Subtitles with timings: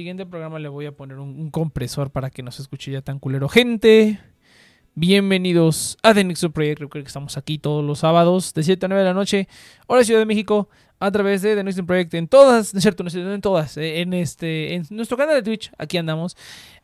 [0.00, 3.18] siguiente programa le voy a poner un, compresor para que no se escuche ya tan
[3.18, 3.50] culero.
[3.50, 4.18] Gente,
[4.94, 6.80] bienvenidos a The Next Project.
[6.80, 9.46] Recuerden que estamos aquí todos los sábados de 7 a 9 de la noche,
[9.86, 10.70] hora Ciudad de México,
[11.00, 14.00] a través de The Next Project en todas, no es cierto, no en todas, eh,
[14.00, 16.34] en este, en nuestro canal de Twitch, aquí andamos.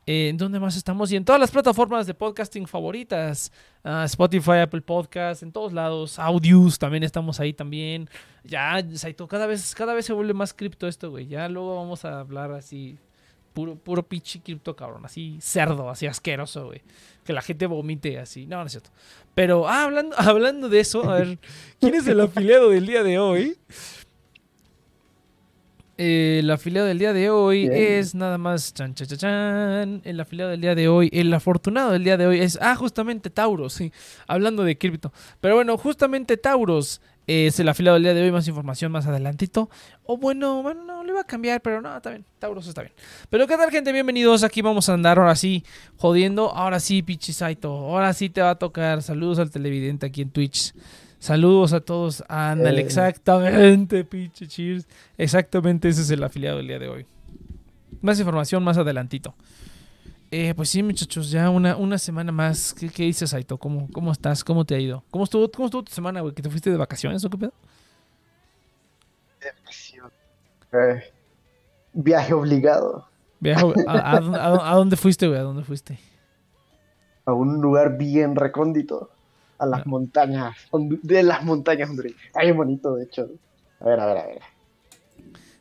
[0.04, 1.10] Eh, ¿En dónde más estamos?
[1.10, 3.50] Y en todas las plataformas de podcasting favoritas.
[3.82, 6.18] Ah, Spotify, Apple Podcasts, en todos lados.
[6.18, 8.08] Audios, también estamos ahí también.
[8.44, 11.26] Ya, Saito, cada vez, cada vez se vuelve más cripto esto, güey.
[11.26, 12.98] Ya luego vamos a hablar así.
[13.56, 15.06] Puro, puro pinche cripto, cabrón.
[15.06, 16.82] Así cerdo, así asqueroso, güey.
[17.24, 18.44] Que la gente vomite así.
[18.44, 18.90] No, no es cierto.
[19.34, 21.38] Pero, ah, hablando, hablando de eso, a ver,
[21.80, 23.56] ¿quién es el afiliado del día de hoy?
[25.98, 30.50] el afiliado del día de hoy es nada más chan, chan, chan, chan, El afiliado
[30.50, 33.90] del día de hoy, el afortunado del día de hoy es, ah, justamente Tauros, sí,
[34.26, 35.10] hablando de cripto.
[35.40, 39.68] Pero bueno, justamente Tauros es el afiliado del día de hoy, más información más adelantito.
[40.04, 42.92] O bueno, bueno, no, le iba a cambiar, pero no, está bien, Tauros está bien.
[43.30, 45.64] Pero qué tal gente, bienvenidos, aquí vamos a andar ahora sí,
[45.96, 49.02] jodiendo, ahora sí, Pichisaito, ahora sí te va a tocar.
[49.02, 50.72] Saludos al televidente aquí en Twitch.
[51.18, 52.22] Saludos a todos.
[52.28, 52.84] Ándale, Eh.
[52.84, 54.86] exactamente, pinche cheers.
[55.18, 57.06] Exactamente, ese es el afiliado del día de hoy.
[58.02, 59.34] Más información más adelantito.
[60.30, 62.74] Eh, pues sí, muchachos, ya una, una semana más.
[62.74, 63.58] ¿Qué, qué dices, Aito?
[63.58, 64.42] ¿Cómo, ¿Cómo estás?
[64.42, 65.04] ¿Cómo te ha ido?
[65.10, 66.34] ¿Cómo estuvo, cómo estuvo tu semana, güey?
[66.34, 67.52] ¿Que te fuiste de vacaciones o qué pedo?
[70.72, 71.02] Eh,
[71.92, 73.06] viaje obligado
[73.40, 75.38] Viaje- ¿A, a, a- a dónde fuiste, güey?
[75.38, 75.98] ¿A dónde fuiste?
[77.28, 79.10] a un lugar bien recóndito,
[79.58, 79.84] a las Ah.
[79.86, 80.56] montañas,
[81.02, 82.20] de las montañas hondureñas.
[82.34, 83.28] Ay, bonito, de hecho.
[83.80, 84.40] A ver, a ver, a ver.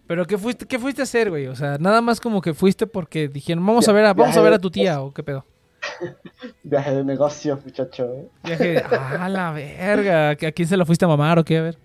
[0.08, 1.48] ¿Pero qué fuiste, qué fuiste a hacer, güey?
[1.48, 4.42] O sea, nada más como que fuiste porque dijeron, vamos a ver a, vamos a,
[4.42, 5.44] ver a tu tía o qué pedo.
[6.64, 8.30] Viaje de negocios, muchacho.
[8.44, 10.30] Viaje de, ah, la verga.
[10.32, 11.58] ¿A quién se la fuiste a mamar o qué?
[11.58, 11.78] A ver.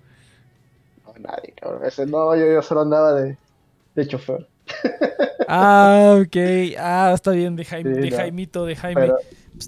[1.06, 1.84] No, nadie, cabrón.
[1.84, 3.38] Ese no, yo, yo solo andaba de,
[3.94, 4.46] de chofer.
[5.48, 6.36] Ah, ok.
[6.78, 8.16] Ah, está bien, de, Jaime, Sí, de no.
[8.16, 9.00] Jaimito, de Jaime.
[9.00, 9.16] Pero,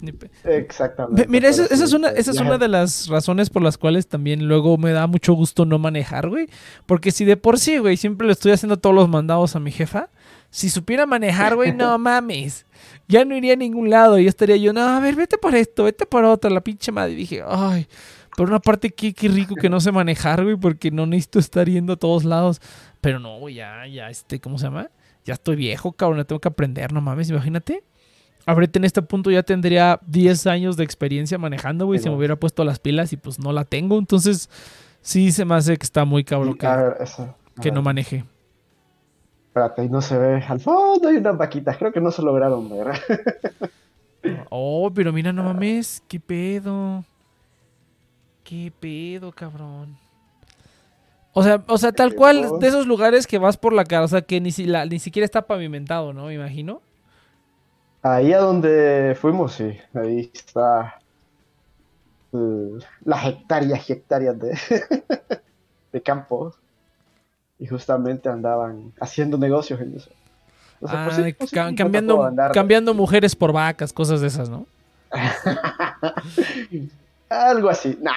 [0.01, 1.27] Pues, exactamente.
[1.29, 4.79] Mira, esa, es una, esa es una de las razones por las cuales también luego
[4.79, 6.49] me da mucho gusto no manejar, güey.
[6.87, 9.71] Porque si de por sí, güey, siempre le estoy haciendo todos los mandados a mi
[9.71, 10.09] jefa,
[10.51, 12.67] si supiera manejar, güey, no mames.
[13.09, 14.19] Ya no iría a ningún lado.
[14.19, 17.13] Y estaría yo, no, a ver, vete por esto, vete por otro, la pinche madre.
[17.13, 17.87] Y dije, ay,
[18.37, 21.69] por una parte, qué, qué rico que no sé manejar, güey, porque no necesito estar
[21.69, 22.61] yendo a todos lados.
[23.01, 24.91] Pero no, güey, ya, ya, este, ¿cómo se llama?
[25.25, 27.85] Ya estoy viejo, cabrón, ya tengo que aprender, no mames, imagínate.
[28.45, 32.37] Ahorita en este punto ya tendría 10 años de experiencia manejando, güey, si me hubiera
[32.37, 33.99] puesto las pilas y pues no la tengo.
[33.99, 34.51] Entonces,
[35.01, 36.57] sí se me hace que está muy cabrón
[37.61, 38.25] que, no maneje.
[39.49, 40.43] Espérate, ahí no se ve.
[40.49, 41.77] Al fondo hay unas vaquitas.
[41.77, 42.89] Creo que no se lograron ver.
[44.51, 47.05] Oh, pero mira, no mames, qué pedo.
[48.45, 49.97] Qué pedo, cabrón.
[51.33, 54.09] O sea, o sea, tal cual de esos lugares que vas por la cara, o
[54.09, 56.27] sea, que ni, si, la- ni siquiera está pavimentado, ¿no?
[56.27, 56.83] Me imagino.
[58.03, 59.77] Ahí a donde fuimos, sí.
[59.95, 60.99] Ahí está
[63.05, 64.59] las hectáreas y hectáreas de,
[65.93, 66.55] de campo.
[67.59, 70.11] Y justamente andaban haciendo negocios en eso.
[70.85, 74.49] Ah, sí, sí, ca- me cambiando, tocó andar- cambiando mujeres por vacas, cosas de esas,
[74.49, 74.67] ¿no?
[77.29, 77.97] Algo así.
[78.01, 78.13] Nah.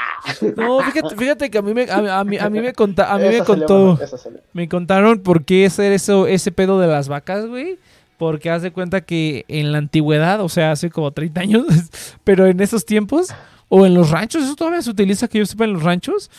[0.57, 3.17] No, fíjate, fíjate que a mí me, a, a mí, a mí me, conta, a
[3.17, 7.45] mí me contó, llama- me contaron por qué hacer eso, ese pedo de las vacas,
[7.45, 7.77] güey.
[8.17, 11.65] Porque haz de cuenta que en la antigüedad, o sea, hace como 30 años,
[12.23, 13.27] pero en esos tiempos,
[13.67, 16.29] o en los ranchos, eso todavía se utiliza que yo sepa en los ranchos.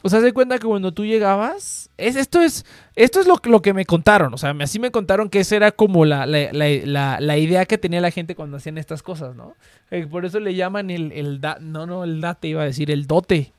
[0.00, 3.38] O sea, haz de cuenta que cuando tú llegabas, es, esto es, esto es lo,
[3.38, 4.32] que- me contaron.
[4.32, 7.78] O sea, así me contaron que esa era como la, la, la, la- idea que
[7.78, 9.54] tenía la gente cuando hacían estas cosas, ¿no?
[9.90, 12.90] Eh, por eso le llaman el, el da- no, no, el date iba a decir,
[12.92, 13.52] el dote.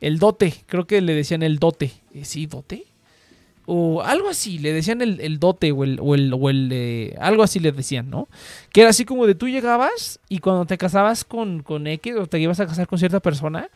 [0.00, 1.90] El dote, creo que le decían el dote.
[2.22, 2.84] ¿Sí, dote?
[3.66, 7.42] O algo así, le decían el, el dote o el, o el, o el, algo
[7.42, 8.28] así le decían, ¿no?
[8.72, 12.26] Que era así como de tú llegabas y cuando te casabas con, con X o
[12.26, 13.68] te ibas a casar con cierta persona,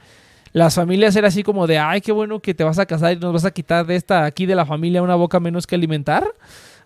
[0.52, 3.16] las familias era así como de, ay, qué bueno que te vas a casar y
[3.16, 6.26] nos vas a quitar de esta aquí de la familia una boca menos que alimentar.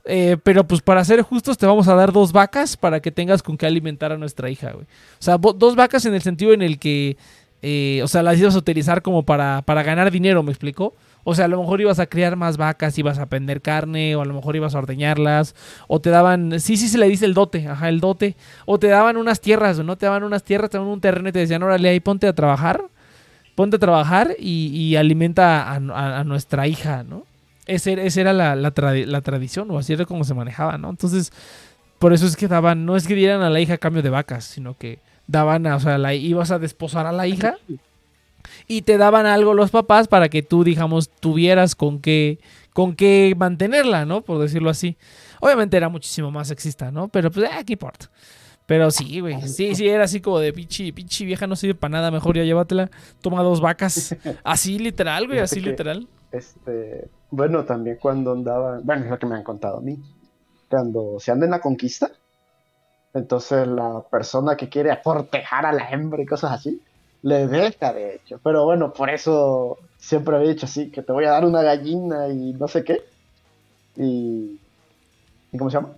[0.04, 3.42] Eh, pero pues para ser justos te vamos a dar dos vacas para que tengas
[3.42, 4.84] con qué alimentar a nuestra hija, güey.
[4.84, 7.18] O sea, dos vacas en el sentido en el que,
[7.60, 10.94] eh, o sea, las ibas a utilizar como para, para ganar dinero, ¿me explicó?
[11.24, 14.22] O sea, a lo mejor ibas a criar más vacas, ibas a vender carne, o
[14.22, 15.54] a lo mejor ibas a ordeñarlas,
[15.86, 18.88] o te daban, sí, sí se le dice el dote, ajá, el dote, o te
[18.88, 19.96] daban unas tierras, ¿no?
[19.96, 22.32] Te daban unas tierras, te daban un terreno y te decían, órale, ahí ponte a
[22.32, 22.82] trabajar,
[23.54, 27.24] ponte a trabajar y, alimenta a, nuestra hija, ¿no?
[27.66, 30.88] Esa era, esa era la tradición, o así era como se manejaba, ¿no?
[30.88, 31.32] Entonces,
[31.98, 34.10] por eso es que daban, no es que dieran a la hija a cambio de
[34.10, 37.56] vacas, sino que daban, a- o sea, la, ibas a desposar a la hija
[38.66, 42.38] y te daban algo los papás para que tú, digamos, tuvieras con qué,
[42.72, 44.22] con qué mantenerla, ¿no?
[44.22, 44.96] Por decirlo así.
[45.40, 47.08] Obviamente era muchísimo más sexista, ¿no?
[47.08, 48.10] Pero pues, eh, ¿qué importa?
[48.68, 49.40] Pero sí, güey.
[49.48, 52.44] Sí, sí, era así como de pinche, pinche vieja no sirve para nada, mejor ya
[52.44, 52.90] llévatela.
[53.22, 54.14] Toma dos vacas.
[54.44, 56.06] Así literal, güey, así literal.
[56.30, 59.98] Este, bueno, también cuando andaba, bueno, es lo que me han contado a mí,
[60.68, 62.10] cuando se anda en la conquista,
[63.14, 66.82] entonces la persona que quiere aportejar a la hembra y cosas así,
[67.22, 68.40] le deja de hecho.
[68.42, 72.28] Pero bueno, por eso siempre había dicho así, que te voy a dar una gallina
[72.28, 73.02] y no sé qué.
[73.96, 74.58] Y,
[75.52, 75.90] ¿y cómo se llama?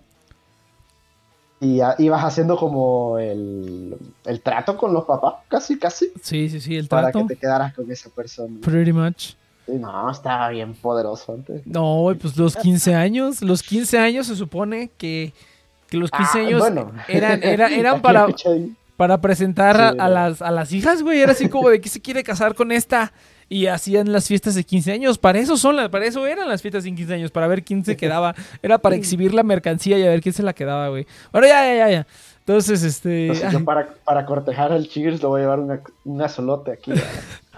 [1.59, 6.75] Y ibas haciendo como el, el trato con los papás, casi, casi, Sí, sí, sí,
[6.75, 7.27] el para trato.
[7.27, 8.59] que te quedaras con esa persona.
[8.63, 9.33] Pretty much.
[9.67, 11.61] Sí, no, estaba bien poderoso antes.
[11.67, 13.43] No, pues los 15 años.
[13.43, 15.33] Los 15 años se supone que,
[15.87, 16.91] que los 15 Ah, años bueno.
[17.07, 18.25] eran, era- eran para.
[19.01, 20.13] Para presentar a, Sí, a no.
[20.13, 21.21] las, a las hijas, güey.
[21.21, 23.11] Era así como de que se quiere casar con esta.
[23.49, 25.17] Y hacían las fiestas de 15 años.
[25.17, 27.31] Para eso son las, para eso eran las fiestas de 15 años.
[27.31, 28.35] Para ver quién se quedaba.
[28.61, 31.07] Era para exhibir la mercancía y a ver quién se la quedaba, güey.
[31.31, 32.07] Bueno, ya, ya, ya, ya.
[32.41, 33.23] Entonces, este.
[33.25, 36.91] Entonces, yo para, para cortejar al Cheers le voy a llevar una, un azolote aquí.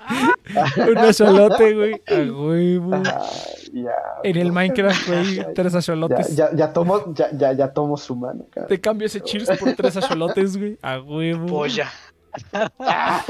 [0.90, 2.02] un acholote, güey.
[2.08, 2.92] A huevo.
[3.06, 3.26] Ah,
[3.72, 3.92] ya,
[4.24, 5.36] En el Minecraft, güey.
[5.36, 6.36] Ya, Tres ya, acholotes.
[6.36, 8.68] ya, ya tomo, ya, ya, ya tomo su mano, cara.
[8.68, 10.78] Te cambio ese cheers por tres acholotes, güey.
[10.82, 11.48] A huevo.
[11.48, 11.92] Polla.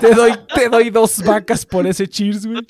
[0.00, 2.66] Te doy, te doy dos vacas por ese cheers, güey.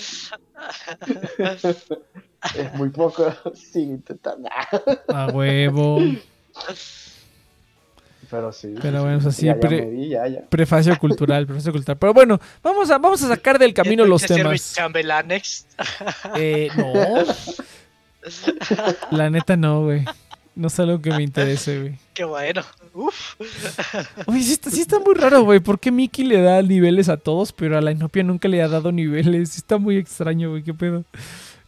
[2.57, 4.69] Es muy poco sin intentar nada.
[5.09, 6.01] A huevo.
[8.31, 8.75] Pero sí.
[8.81, 10.41] Pero bueno, pues así, ya, ya pre- me vi, ya, ya.
[10.49, 11.97] Prefacio cultural, prefacio cultural.
[11.99, 14.73] Pero bueno, vamos a, vamos a sacar del camino ¿Ya los temas.
[14.75, 15.67] chambelanex?
[16.37, 16.93] Eh, no.
[19.11, 20.05] La neta no, güey.
[20.55, 21.95] No es algo que me interese, güey.
[22.15, 22.63] Qué bueno.
[22.95, 23.35] Uf.
[24.27, 25.61] Oye, sí está, sí está muy raro, güey.
[25.61, 28.69] ¿Por qué Mickey le da niveles a todos, pero a la Inopia nunca le ha
[28.69, 29.51] dado niveles?
[29.51, 30.63] Sí Está muy extraño, güey.
[30.63, 31.05] ¿Qué pedo?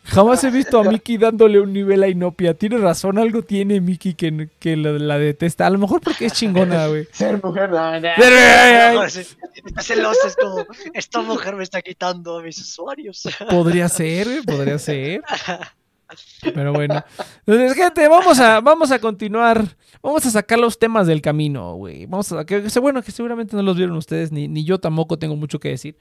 [0.08, 2.54] Jamás he visto a Mickey dándole un nivel a Inopia.
[2.54, 5.66] Tiene razón, algo tiene Mickey que, que la, la detesta.
[5.66, 7.06] A lo mejor porque es chingona, güey.
[7.12, 9.04] Ser mujer, no, no.
[9.04, 13.22] Está celosa, es como, esta mujer me está quitando a mis usuarios.
[13.50, 15.22] Podría ser, güey, podría ser.
[16.54, 17.04] Pero bueno.
[17.46, 19.76] Entonces, gente, vamos a, vamos a continuar.
[20.02, 22.06] Vamos a sacar los temas del camino, güey.
[22.06, 25.18] Vamos a que, que- bueno, que seguramente no los vieron ustedes, ni, ni yo tampoco
[25.18, 25.98] tengo mucho que decir.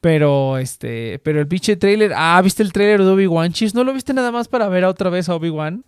[0.00, 2.12] Pero, este, pero el pinche trailer.
[2.16, 3.52] Ah, ¿viste el trailer de Obi-Wan?
[3.52, 5.84] Chis, ¿no lo viste nada más para ver a otra vez a Obi-Wan?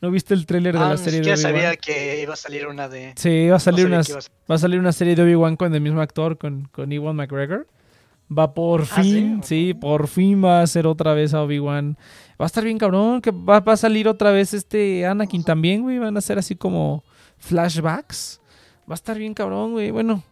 [0.00, 1.38] ¿No viste el trailer de Ah, la serie de Obi-Wan?
[1.38, 3.12] sabía que iba a salir una de...
[3.16, 4.24] Sí, a salir no iba a salir.
[4.50, 7.66] Va a salir una serie de Obi-Wan con el mismo actor, con, con Ewan McGregor.
[8.32, 9.66] Va por ¿Ah, fin, sí?
[9.72, 11.98] sí, por fin va a ser otra vez a Obi-Wan.
[12.40, 15.82] Va a estar bien cabrón, que va, va a salir otra vez este Anakin también,
[15.82, 15.98] güey.
[15.98, 17.02] Van a ser así como
[17.38, 18.39] flashbacks.
[18.88, 19.90] Va a estar bien cabrón, güey.
[19.90, 20.22] Bueno,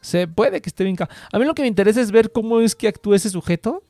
[0.00, 1.16] se puede que esté bien cabrón.
[1.32, 3.82] A mí lo que me interesa es ver cómo es que actúa ese sujeto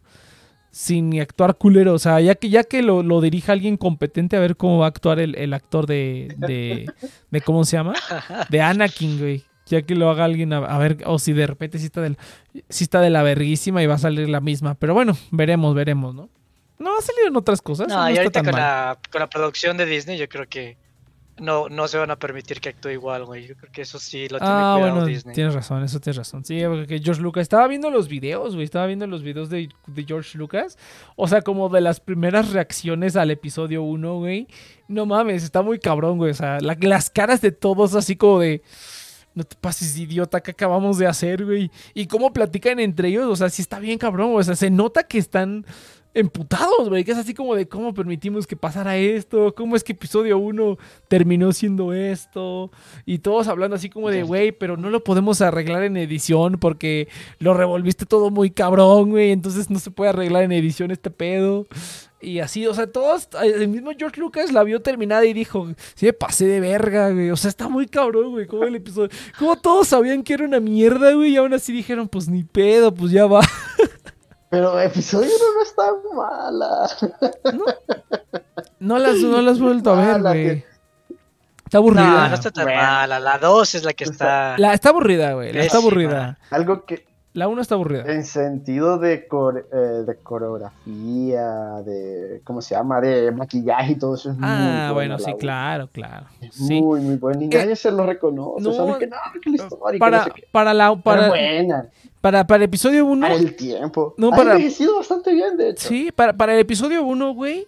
[0.71, 1.95] sin actuar culero.
[1.95, 4.87] O sea, ya que, ya que lo, lo dirija alguien competente, a ver cómo va
[4.87, 6.87] a actuar el, el actor de, de,
[7.31, 7.41] de.
[7.41, 7.95] ¿Cómo se llama?
[8.51, 9.45] De Anakin, güey.
[9.67, 12.19] Ya que lo haga alguien, a, a ver, o si de repente sí está, del,
[12.69, 14.75] sí está de la verguísima y va a salir la misma.
[14.75, 16.29] Pero bueno, veremos, veremos, ¿no?
[16.79, 17.89] No, ha salido en otras cosas.
[17.89, 20.77] No, no y ahorita con la, con la producción de Disney yo creo que
[21.38, 23.47] no, no se van a permitir que actúe igual, güey.
[23.47, 25.35] Yo creo que eso sí lo tiene Ah, cuidado bueno, Disney.
[25.35, 26.45] tienes razón, eso tienes razón.
[26.45, 30.05] Sí, porque George Lucas, estaba viendo los videos, güey, estaba viendo los videos de, de
[30.05, 30.79] George Lucas.
[31.17, 34.47] O sea, como de las primeras reacciones al episodio 1, güey.
[34.88, 36.31] No mames, está muy cabrón, güey.
[36.31, 38.62] O sea, la- las caras de todos así como de...
[39.37, 41.69] No te pases, idiota, ¿qué acabamos de hacer, güey?
[41.93, 44.43] Y cómo platican entre ellos, o sea, sí está bien cabrón, güey.
[44.43, 45.67] O sea, se nota que están
[46.14, 47.04] emputados, güey.
[47.04, 50.78] Que es así como de cómo permitimos que pasara esto, cómo es que episodio 1
[51.09, 52.71] terminó siendo esto.
[53.04, 57.09] Y todos hablando así como de, güey, pero no lo podemos arreglar en edición porque
[57.38, 59.33] lo revolviste todo muy cabrón, güey.
[59.33, 61.66] Entonces no se puede arreglar en edición este pedo.
[62.25, 66.06] Y así, o sea, todos, el mismo George Lucas la vio terminada y dijo, sí
[66.06, 67.30] me pasé de verga, güey.
[67.30, 69.11] O sea, está muy cabrón, güey, como el episodio.
[69.38, 72.94] Como todos sabían que era una mierda, güey, y aún así dijeron, pues ni pedo,
[72.94, 73.42] pues ya va.
[74.55, 75.83] Pero episodio no, no está
[76.15, 76.89] mala.
[78.79, 80.65] No las, no las he vuelto a ver, güey.
[81.65, 82.05] Está aburrida.
[82.05, 82.81] No, no está tan Bueno.
[82.81, 83.19] mala.
[83.19, 84.55] La 2 es la que está.
[84.59, 85.53] La, está aburrida, güey.
[85.53, 86.39] La está aburrida.
[86.51, 88.05] Algo que La 1 está aburrida.
[88.07, 91.43] en sentido de, core- eh, de coreografía,
[91.85, 93.00] de, ¿cómo se llama?
[93.00, 96.26] De maquillaje y todo eso es Ah, bueno, sí, claro, claro.
[96.41, 96.81] Es Sí.
[96.81, 97.43] Muy, muy buena.
[97.43, 98.62] Y Eh, nadie se lo reconoce.
[98.62, 99.17] no, ¿Sabes que no?
[99.43, 100.45] Que la historia, no Para, sé qué.
[100.50, 101.88] para la, para, buena.
[102.21, 104.14] para, para el episodio 1, Para el tiempo.
[104.17, 105.88] No, ha para- envejecido bastante bien, de hecho.
[105.88, 107.67] Sí, para, para el episodio 1, güey.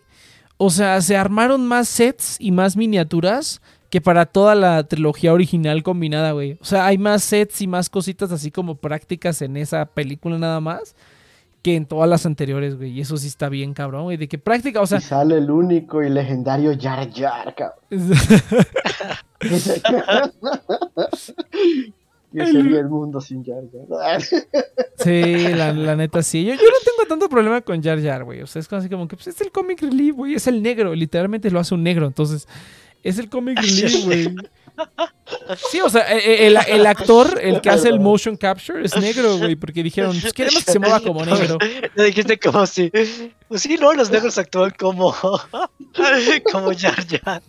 [0.58, 5.82] O sea, se armaron más sets y más miniaturas que para toda la trilogía original
[5.82, 6.58] combinada, güey.
[6.60, 10.60] O sea, hay más sets y más cositas así como prácticas en esa película nada
[10.60, 10.94] más
[11.66, 12.92] que en todas las anteriores, güey.
[12.92, 14.16] Y eso sí está bien, cabrón, güey.
[14.16, 14.98] De que práctica, o sea.
[14.98, 17.80] Y sale el único y legendario Jar Jar, cabrón.
[22.32, 24.22] ¿Qué sería el mundo sin Jar Jar?
[24.98, 26.44] sí, la, la neta sí.
[26.44, 28.42] Yo, yo no tengo tanto problema con Jar Jar, güey.
[28.42, 30.34] O sea, es así como que pues, es el comic relief, güey.
[30.34, 30.94] Es el negro.
[30.94, 32.06] Literalmente lo hace un negro.
[32.06, 32.46] Entonces,
[33.02, 34.34] es el comic relief, güey.
[35.70, 39.38] Sí, o sea, e- el, el actor, el que hace el motion capture, es negro,
[39.38, 39.56] güey.
[39.56, 41.56] Porque dijeron, pues queremos que se mueva como negro.
[41.94, 42.90] Lo dijiste como si.
[43.48, 45.14] Pues sí, no, los negros actúan como.
[46.52, 47.42] como Jar Jar.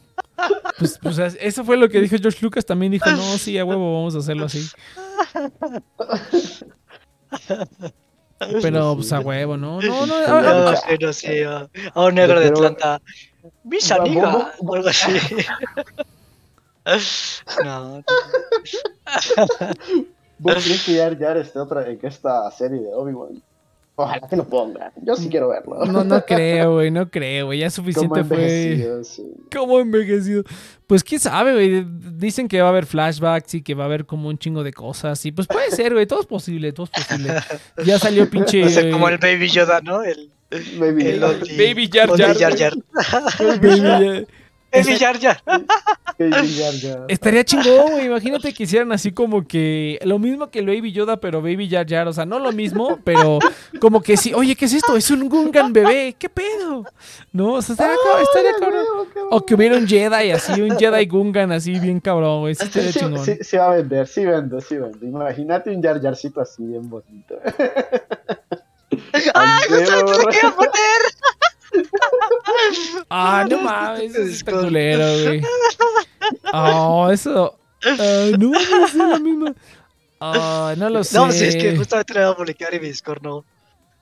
[0.78, 2.66] Pues, pues eso fue lo que dijo George Lucas.
[2.66, 4.66] También dijo, no, sí, a huevo, vamos a hacerlo así.
[8.62, 10.14] Pero, pues a huevo, no, no, no.
[10.16, 11.42] a- a- No, sí, no, sí.
[11.44, 13.02] A a un negro de Atlanta.
[13.64, 14.54] Mis amiga.
[14.60, 15.12] O algo así.
[17.64, 18.04] No.
[20.40, 23.42] ¿Vos crees que Jar Jar esté otra en esta serie de Obi-Wan?
[24.00, 24.92] Ojalá que lo pongan.
[25.02, 25.84] Yo sí quiero verlo.
[25.86, 27.60] no, no creo, güey, no creo, güey.
[27.60, 28.38] Ya Como suficiente fue.
[28.38, 29.24] envejecido, sí.
[29.52, 30.44] ¿Cómo envejecido?
[30.86, 31.84] Pues quién sabe, güey.
[32.14, 34.72] Dicen que va a haber flashbacks y que va a haber como un chingo de
[34.72, 35.26] cosas.
[35.26, 36.06] Y pues puede ser, güey.
[36.06, 37.34] Todo es posible, todo es posible.
[37.84, 38.62] Ya salió pinche.
[38.66, 40.04] No sé, como el Baby Yoda, ¿no?
[40.04, 41.20] El, Baby el
[41.92, 42.38] Jar Jar.
[42.38, 42.74] Jar Jar.
[43.62, 44.26] Baby, ya-
[44.72, 45.42] Baby Jar Jar.
[46.20, 47.06] Baby Jar Jar.
[47.08, 48.06] Estaría chingón, güey.
[48.06, 51.86] Imagínate que hicieran así como que lo mismo que el Baby Yoda, pero Baby Jar
[51.88, 52.08] Jar.
[52.08, 53.40] O sea, no lo mismo, pero
[53.80, 54.34] como que sí.
[54.34, 54.96] Oye, ¿qué es esto?
[54.98, 56.16] Es un Gungan bebé.
[56.18, 56.84] ¿Qué pedo?
[57.34, 58.86] No, o sea, estaría, cabrón.
[59.32, 62.56] O que hubiera un Jedi así, un Jedi Gungan así, bien cabrón, güey.
[62.56, 63.26] Sí, estaría Sí, chingón.
[63.26, 65.06] sí, sí va a vender, sí vende, sí vende.
[65.08, 67.36] Imagínate un Jar Jarcito así bien bonito.
[69.34, 71.02] ¡Ah, Al justo dedo, lo que iba a poner!
[73.10, 75.42] Ah, no mames, eso está culero, güey.
[76.54, 77.58] Oh, eso.
[77.86, 79.54] Ah, no, no es la misma.
[80.20, 81.18] Ah, no lo sé.
[81.18, 83.46] No, sí, es que justamente lo iba a publicar y mi Discord no.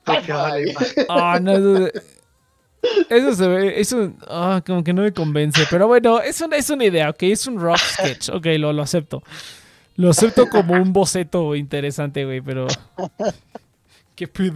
[0.05, 0.23] Ay.
[0.27, 1.05] imagen.
[1.09, 1.91] Ah, no, eso,
[3.09, 5.65] eso se ve, eso, ah, como que no me convence.
[5.69, 8.83] Pero bueno, es una, es una idea, ok, es un rough sketch, ok, lo, lo
[8.83, 9.23] acepto.
[9.97, 12.67] Lo acepto como un boceto interesante, güey, pero...
[14.15, 14.53] ¿Qué pedo?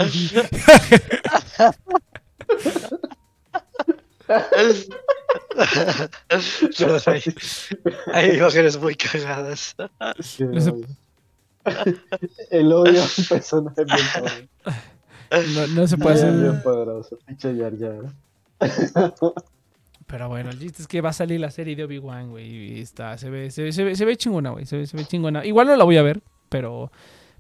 [6.78, 7.22] Perdón, hay,
[8.14, 9.76] hay imágenes muy cagadas.
[12.50, 14.48] El odio a un personaje bien poderoso.
[15.54, 16.34] No, no se puede hacer...
[16.34, 17.20] bien poderoso.
[17.26, 17.74] Pinche Jar.
[20.08, 22.48] Pero bueno, el chiste es que va a salir la serie de Obi-Wan, güey.
[22.48, 24.66] Y está, se ve, se ve, se ve, se ve chingona, güey.
[24.66, 25.46] Se ve, se ve chingona.
[25.46, 26.92] Igual no la voy a ver, pero.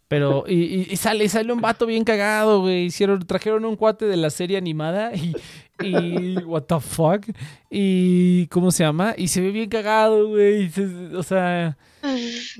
[0.09, 2.85] Pero, y, y- y sale, sale un vato bien cagado, güey.
[2.85, 5.33] Hicieron, trajeron un cuate de la serie animada y.
[5.81, 6.35] Y.
[6.43, 7.25] What the fuck?
[7.69, 8.47] Y.
[8.47, 9.13] ¿Cómo se llama?
[9.17, 10.69] Y se ve bien cagado, güey.
[10.69, 11.77] se- O sea.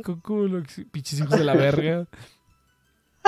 [0.04, 2.08] con culo, pinches hijos de la verga.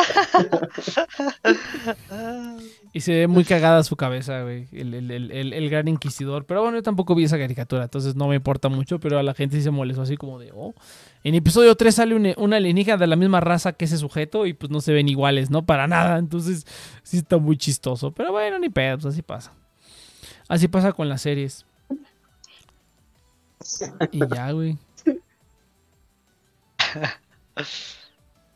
[2.93, 4.67] Y se ve muy cagada su cabeza, güey.
[4.73, 6.45] El, el, el, el, gran inquisidor.
[6.45, 8.99] Pero bueno, yo tampoco vi esa caricatura, entonces no me importa mucho.
[8.99, 10.73] Pero a la gente sí se molestó así como de, oh.
[11.23, 14.53] En episodio 3 sale un- una alienígena de la misma raza que ese sujeto y
[14.53, 15.65] pues no se ven iguales, ¿no?
[15.65, 16.17] Para nada.
[16.17, 16.65] Entonces
[17.03, 18.11] sí está muy chistoso.
[18.11, 19.53] Pero bueno, ni pedo, pues así pasa.
[20.49, 21.65] Así pasa con las series.
[24.11, 24.77] Y ya, güey.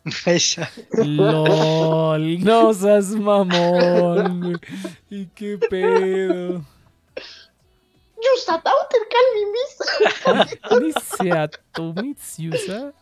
[0.94, 4.56] LOL, no seas mamón, güey.
[5.10, 6.64] ¿Y qué pedo?
[8.26, 8.62] Yusa,
[10.82, 12.94] Dice a tu Mitsusa.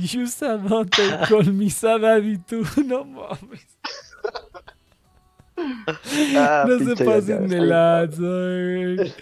[0.00, 2.62] Yusa dote con misada y tú.
[2.84, 3.66] No mames.
[6.36, 9.14] Ah, No se pasen de lanza, güey.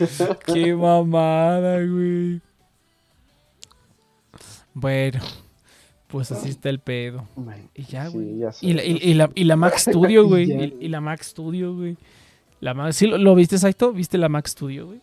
[0.46, 2.40] Qué mamada, güey.
[4.74, 5.20] Bueno,
[6.08, 7.26] pues así está el pedo.
[7.74, 8.38] Y ya, Sí, güey.
[8.38, 10.50] ya y, la, y, y la, y la Mac Studio, güey.
[10.50, 11.96] Y, y la Mac Studio, güey.
[12.60, 13.92] La Mac- ¿Sí lo, lo viste, Saito?
[13.92, 15.00] ¿Viste la Mac Studio, güey?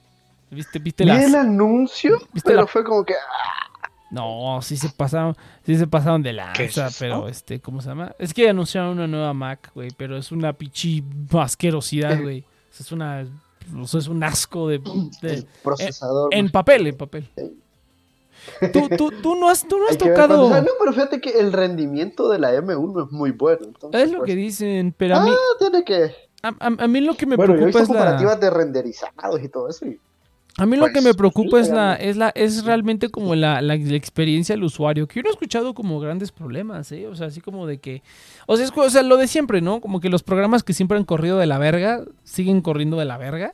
[0.51, 3.13] ¿Viste, viste el anuncio, ¿Viste pero la- fue como que.
[3.13, 7.81] ah, No, sí se pasaron, sí se pasaron de ¿Qué es lanza, pero este, ¿cómo
[7.81, 8.13] se llama?
[8.19, 12.43] Es que anunciaron una nueva Mac, güey, pero es una pichi asquerosidad, güey.
[12.79, 14.79] Es una, es un asco de,
[15.21, 16.33] de- el procesador.
[16.33, 17.29] en papel, en papel.
[18.71, 20.49] Tú, tú, tú no has, tú no has tocado.
[20.49, 23.59] No, pero fíjate que el rendimiento de la M1 es muy bueno.
[23.65, 26.11] entonces, Es lo pues, que dicen, pero a mí, Ah, tiene que.
[26.41, 28.05] a, a- a mí lo que me bueno, yo he preocupa visto es la.
[28.05, 29.85] comparativas de renderizados y todo eso.
[29.85, 29.99] y-
[30.57, 33.61] A mí lo que Pues, me preocupa es la, es la, es realmente como la,
[33.61, 37.07] la, la experiencia del usuario, que yo no he escuchado como grandes problemas, ¿eh?
[37.07, 38.03] O sea, así como de que,
[38.47, 39.81] o sea, es, o sea, lo de siempre, ¿no?
[39.81, 43.17] Como que los programas que siempre han corrido de la verga, siguen corriendo de la
[43.17, 43.53] verga,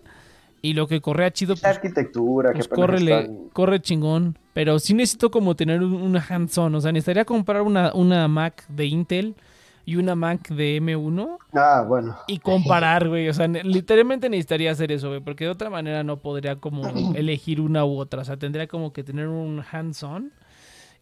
[0.62, 4.94] y lo que correa chido, pues, arquitectura, pues que córrele, están- corre chingón, pero sí
[4.94, 9.36] necesito como tener un- una hands-on, o sea, necesitaría comprar una, una Mac de Intel,
[9.84, 12.16] y una Mac de M1 Ah, bueno.
[12.28, 13.28] y comparar, güey.
[13.30, 16.84] O sea, literalmente necesitaría hacer eso, güey, porque de otra manera no podría como
[17.18, 18.22] elegir una u otra.
[18.22, 20.32] O sea, tendría como que tener un hands-on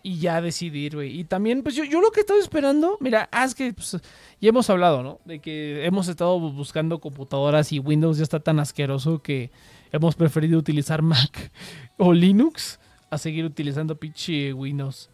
[0.02, 1.20] y ya decidir, güey.
[1.20, 3.98] Y también, pues yo, yo lo que estaba esperando, mira, ah, es que pues,
[4.40, 5.20] ya hemos hablado, ¿no?
[5.26, 9.52] De que hemos estado bu- buscando computadoras y Windows ya está tan asqueroso que
[9.92, 11.52] hemos preferido utilizar Mac
[11.98, 15.10] o Linux a seguir utilizando pinche Windows.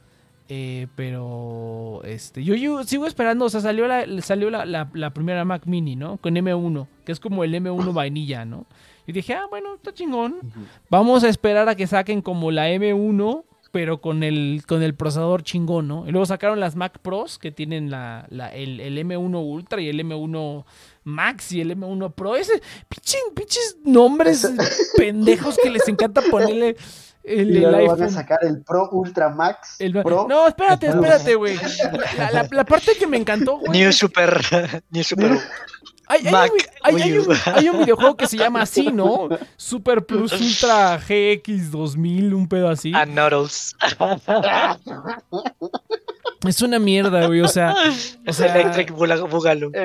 [0.48, 5.10] Eh, pero este yo, yo sigo esperando, o sea, salió la salió la, la- la
[5.12, 6.18] primera Mac Mini, ¿no?
[6.18, 8.68] Con M1, que es como el M1 vainilla, ¿no?
[9.08, 10.36] Y dije, ah, bueno, está chingón.
[10.92, 13.44] Vamos a esperar a que saquen como la M1,
[13.76, 16.08] pero con el, con el procesador chingón, ¿no?
[16.08, 19.90] Y luego sacaron las Mac Pros, que tienen la, la- el, el M1 Ultra y
[19.90, 20.64] el M1
[21.04, 22.38] Max y el M1 Pro.
[22.38, 24.50] Ese, pinche- pinches nombres
[24.98, 26.78] pendejos que les encanta ponerle
[27.26, 29.76] el, Y el luego van a sacar el Pro Ultra Max.
[29.80, 30.26] El- Pro.
[30.30, 31.58] no, espérate, espérate, güey.
[32.18, 33.78] La, la- la parte que me encantó, güey.
[33.78, 34.40] New Super.
[34.90, 35.38] New Super.
[36.08, 36.60] Hay, hay Mac un,
[37.02, 39.28] hay- un- hay un videojuego que se llama así, ¿no?
[39.58, 42.92] Super Plus Ultra GX 2000, un pedo así.
[42.94, 43.76] And Noodles.
[46.48, 47.42] Es una mierda, güey.
[47.42, 47.74] O sea,
[48.28, 49.72] o sea, Electric Boogaloo.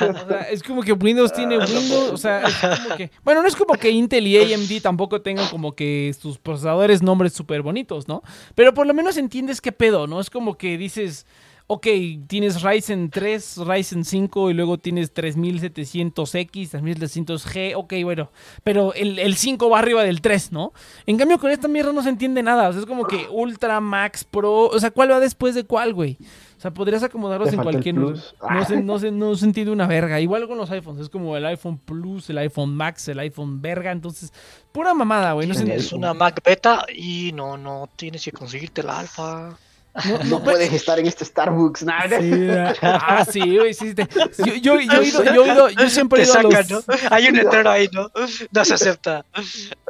[0.00, 2.10] O sea, es como que Windows tiene Windows.
[2.12, 3.10] O sea, es como que.
[3.22, 7.32] Bueno, no es como que Intel y AMD tampoco tengan como que sus procesadores nombres
[7.32, 8.22] súper bonitos, ¿no?
[8.56, 10.20] Pero por lo menos entiendes qué pedo, ¿no?
[10.20, 11.26] Es como que dices.
[11.70, 11.86] Ok,
[12.26, 18.30] tienes Ryzen 3, Ryzen 5 y luego tienes 3700X, 3700G, ok, bueno,
[18.64, 20.72] pero el, el 5 va arriba del 3, ¿no?
[21.04, 23.80] En cambio con esta mierda no se entiende nada, o sea, es como que Ultra,
[23.80, 26.16] Max, Pro, o sea, ¿cuál va después de cuál, güey?
[26.56, 27.96] O sea, podrías acomodarlos en cualquier...
[27.96, 28.34] Plus.
[28.50, 31.36] No se, no, se, no se entiende una verga, igual con los iPhones, es como
[31.36, 34.32] el iPhone Plus, el iPhone Max, el iPhone verga, entonces,
[34.72, 39.00] pura mamada, güey, no Es una Mac Beta y no, no tienes que conseguirte la
[39.00, 39.58] alfa.
[40.06, 42.20] No- No no- puedes estar en este Starbucks, nada.
[42.20, 42.48] Sí,
[42.82, 44.08] ah, sí, güey, sí, te-
[44.38, 46.70] yo, yo, yo he ido, yo he ido, yo siempre he ido a los...
[46.70, 46.80] ¿no?
[47.10, 48.10] Hay un letrero ahí, ¿no?
[48.52, 49.24] No se acepta.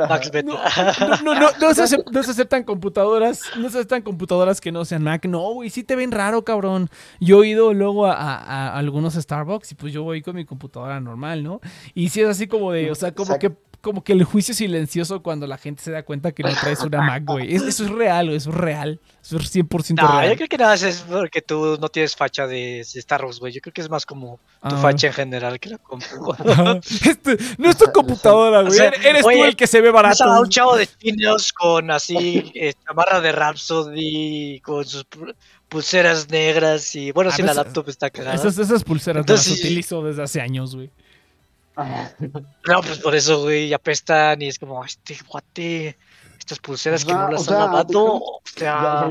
[0.09, 0.49] Max Beta.
[0.49, 4.73] No, no, no, no se, acep- no se aceptan computadoras, no se aceptan computadoras que
[4.73, 5.25] no sean Mac.
[5.27, 6.89] No, güey, sí te ven raro, cabrón.
[7.21, 10.45] Yo he ido luego a, a- a algunos Starbucks y pues yo voy con mi
[10.45, 11.61] computadora normal, ¿no?
[11.95, 14.55] Y sí es así como de, o sea, como Saca- que como que el juicio
[14.55, 17.55] silencioso cuando la gente se da cuenta que no traes una Mac, güey.
[17.55, 19.01] Es- eso es real, güey, eso es real.
[19.23, 20.37] Eso es 100% No, yo real.
[20.37, 23.53] creo que nada más es porque tú no tienes facha de, Star Wars, güey.
[23.53, 24.79] Yo creo que es más como tu Ah.
[24.79, 26.05] facha en general que la compu.
[27.05, 28.73] Este, no es tu computadora, güey.
[28.73, 30.25] O sea, Eres tú oye, el que se ve barato.
[30.25, 32.17] a un chavo de chinos con así
[32.55, 35.35] eh, chamarra de Rhapsody, con sus pu-
[35.69, 38.35] pulseras negras y bueno, A si la laptop está cagada.
[38.35, 40.91] Esas, esas pulseras no las utilizo desde hace años, güey.
[42.67, 45.97] No, pues por eso, güey, apestan y es como, este guate,
[46.39, 49.11] estas pulseras que O sea, no las han lavado, o sea, o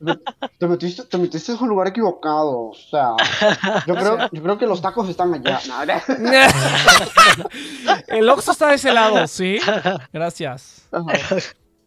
[0.00, 0.18] yo-
[0.58, 2.70] te, metiste, te metiste en un lugar equivocado.
[2.70, 3.10] O sea,
[3.86, 5.60] yo creo, yo creo que los tacos están allá.
[8.08, 9.58] El Oxxo está de ese lado, sí.
[10.12, 10.88] Gracias.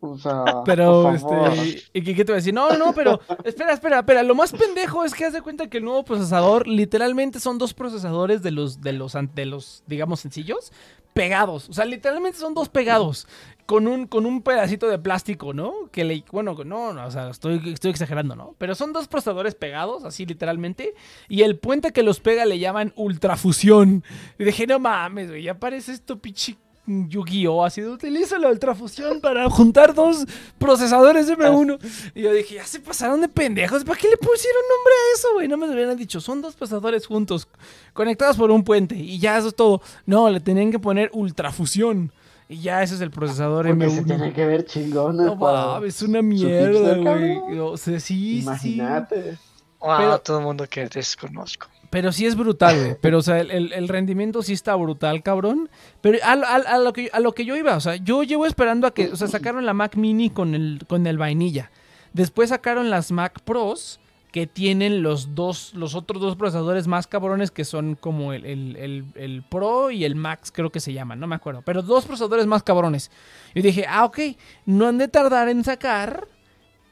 [0.05, 1.49] O sea, Pero, por favor.
[1.53, 2.53] este, ¿y qué, te voy a decir?
[2.53, 4.21] No, no, pero, espera, espera, espera.
[4.21, 7.73] Lo más pendejo es que haz de cuenta que el nuevo procesador, literalmente son dos
[7.73, 10.73] procesadores de los, de los, de los, digamos, sencillos,
[11.13, 11.69] pegados.
[11.69, 13.27] O sea, literalmente son dos pegados.
[13.65, 15.89] Con un, con un pedacito de plástico, ¿no?
[15.89, 18.55] Que le, bueno, no, no, o sea, estoy, estoy exagerando, ¿no?
[18.57, 20.93] Pero son dos procesadores pegados, así literalmente.
[21.29, 24.03] Y el puente que los pega le llaman ultrafusión.
[24.37, 27.63] Y dije, no mames, güey, ya parece esto pinche Yu-Gi-Oh!
[27.63, 30.25] Así de utiliza la ultrafusión para juntar dos
[30.57, 31.79] procesadores M1.
[32.15, 33.83] Y yo dije, ya se pasaron de pendejos.
[33.83, 35.47] ¿Para qué le pusieron nombre a eso, güey?
[35.47, 36.19] No me lo hubieran dicho.
[36.19, 37.47] Son dos procesadores juntos,
[37.93, 38.95] conectados por un puente.
[38.95, 39.81] Y ya eso es todo.
[40.05, 42.11] No, le tenían que poner ultrafusión.
[42.49, 44.05] Y ya ese es el procesador Porque se M1.
[44.05, 45.15] tiene que ver chingón.
[45.17, 47.59] No es una mierda, güey.
[47.59, 48.73] O sea, sí, sí, sí.
[48.73, 49.37] Imagínate.
[49.79, 51.67] wow, pero- todo el mundo que desconozco.
[51.93, 52.97] Pero sí es brutal, güey.
[52.99, 55.69] Pero, o sea, el, el- rendimiento sí está brutal, cabrón.
[56.01, 58.47] Pero a, a- a lo que, a lo que yo iba, o sea, yo llevo
[58.47, 61.69] esperando a que, o sea, sacaron la Mac Mini con el, con el vainilla.
[62.11, 63.99] Después sacaron las Mac Pros
[64.31, 68.75] que tienen los dos, los otros dos procesadores más cabrones que son como el, el-
[68.77, 71.61] el- el Pro y el Max, creo que se llaman, no me acuerdo.
[71.63, 73.11] Pero dos procesadores más cabrones.
[73.53, 74.17] Yo dije, ah, ok,
[74.65, 76.27] no han de tardar en sacar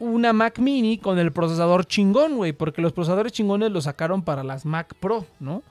[0.02, 4.44] una Mac Mini con el procesador chingón, güey, porque los procesadores chingones los sacaron para
[4.44, 5.64] las Mac Pro, ¿no?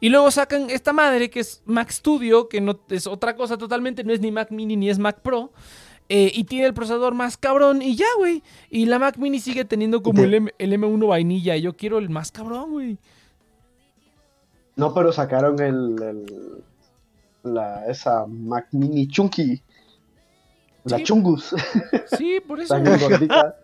[0.00, 4.04] Y luego sacan esta madre que es Mac Studio, que no es otra cosa totalmente,
[4.04, 5.50] no es ni Mac Mini ni es Mac Pro.
[6.08, 8.42] eh, y tiene el procesador más cabrón y ya, güey.
[8.70, 11.56] Y la Mac Mini sigue teniendo como el, M- el M1 vainilla.
[11.56, 12.98] y Yo quiero el más cabrón, güey.
[14.76, 16.64] No, pero sacaron el, el-
[17.54, 19.62] la, esa Mac Mini Chunky.
[20.84, 21.02] La Sí.
[21.04, 21.54] Chungus.
[22.16, 22.76] Sí, por eso.
[22.78, 23.56] Gordita.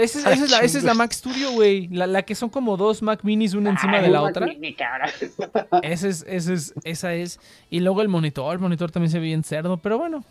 [0.00, 0.94] Esa es, Ah, esa es la, esa es la.
[0.94, 1.88] Mac Studio, güey.
[1.88, 4.46] La, la que son como dos Mac Minis una encima Ay, de la Mac otra.
[4.46, 4.76] Mini.
[5.82, 7.40] Esa es, esa es, esa es.
[7.70, 10.24] Y luego el monitor, el monitor también se ve bien cerdo, pero bueno.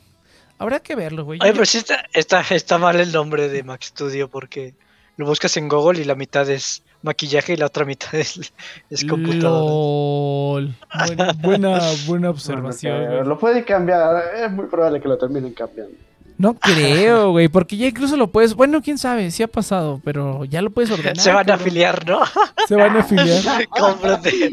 [0.58, 1.40] Habrá que verlo, güey.
[1.42, 4.74] Oye, pero sí está, está, está mal el nombre de Mac Studio porque
[5.16, 8.54] lo buscas en Google y la mitad es maquillaje y la otra mitad es,
[8.90, 10.68] es computadora.
[11.08, 13.24] Buena, buena, buena observación, Bueno.
[13.24, 15.96] Lo pueden cambiar, es muy probable que lo terminen cambiando.
[16.40, 18.54] No creo, güey, porque ya incluso lo puedes.
[18.54, 21.18] Bueno, quién sabe, sí ha pasado, pero ya lo puedes ordenar.
[21.20, 22.22] Se van a afiliar, ¿no?
[22.66, 23.68] Se van a afiliar.
[23.70, 24.50] cómprate,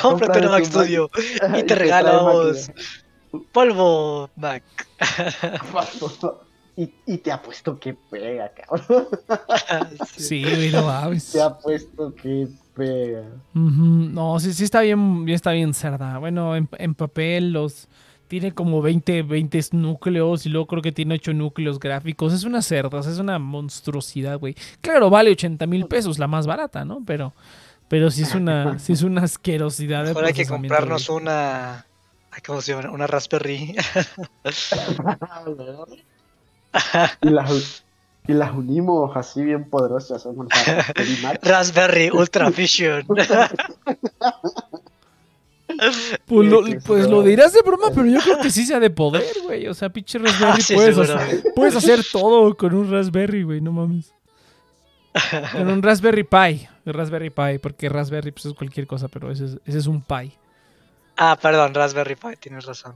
[0.00, 0.84] cómprate de una Mac tu Mac.
[0.86, 1.10] Studio
[1.58, 2.72] Y te regalamos
[3.52, 4.64] polvo Mac.
[6.76, 9.06] Y, y te apuesto que pega, cabrón.
[10.16, 11.30] Sí, güey, no mames.
[11.30, 13.22] Te apuesto que pega.
[13.52, 16.18] No, sí, sí está bien, bien está bien cerda.
[16.18, 17.86] Bueno, en, en papel los
[18.28, 22.32] tiene como 20, 20 núcleos y luego creo que tiene 8 núcleos gráficos.
[22.32, 24.54] Es una cerda, es una monstruosidad, güey.
[24.80, 27.02] Claro, vale 80 mil pesos, la más barata, ¿no?
[27.06, 27.32] Pero,
[27.88, 30.04] pero sí es una, sí es una asquerosidad.
[30.04, 31.22] de Ahora hay que comprarnos güey.
[31.22, 31.86] una.
[32.46, 32.90] ¿Cómo se llama?
[32.90, 33.76] Una Raspberry.
[37.22, 37.84] y, las,
[38.26, 40.26] y las unimos así bien poderosas.
[41.42, 43.06] Raspberry Ultra Fusion.
[46.26, 49.24] Pues, lo, pues lo dirás de broma, pero yo creo que sí sea de poder,
[49.44, 49.66] güey.
[49.68, 51.52] O sea, pinche Raspberry Ah, sí, puedes, hacer, seguramente.
[51.54, 54.12] puedes hacer todo con un Raspberry, güey, no mames.
[55.52, 56.66] Con un Raspberry Pi.
[56.86, 60.32] Raspberry Pi, porque Raspberry pues, es cualquier cosa, pero ese es, ese es un Pi.
[61.16, 62.94] Ah, perdón, Raspberry Pi, tienes razón.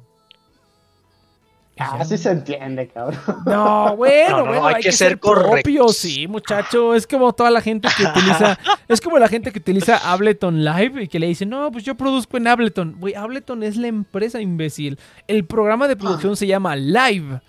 [1.79, 3.21] Así se entiende, cabrón.
[3.47, 5.97] No, bueno, No, no, bueno, hay hay, que que, ser ser propio, correctos.
[5.97, 6.95] sí, muchacho.
[6.95, 11.03] Es como toda la gente que utiliza, es como la gente que utiliza Ableton Live
[11.03, 12.97] y que le dice, no, pues yo produzco en Ableton.
[12.99, 14.99] Güey, Ableton es la empresa imbécil.
[15.27, 17.41] El programa de producción se llama Live.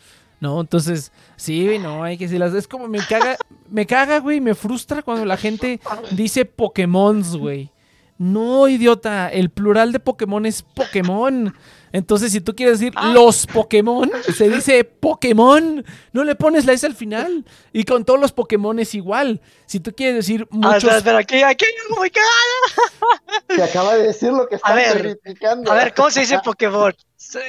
[0.41, 0.61] ¿No?
[0.61, 2.53] Entonces, sí, güey, no, hay que decirlas.
[2.53, 3.35] Es como me caga,
[3.69, 7.71] me caga, güey, me frustra cuando la gente dice Pokémons, güey.
[8.17, 11.53] No, idiota, el plural de Pokémon es Pokémon.
[11.91, 15.83] Entonces, si tú quieres decir los Pokémon, se dice Pokémon.
[16.13, 17.45] No le pones la S al final.
[17.73, 19.41] Y con todos los Pokémon es igual.
[19.65, 20.75] Si tú quieres decir Ah, muchos.
[20.83, 23.39] espera, espera, aquí, aquí hay algo muy cagado.
[23.47, 25.71] Te acaba de decir lo que están ver, criticando.
[25.71, 26.93] A ver, ¿cómo se dice Pokémon?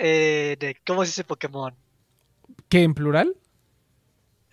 [0.01, 1.75] Eh, de- ¿Cómo se dice Pokémon?
[2.69, 3.35] ¿Qué en plural?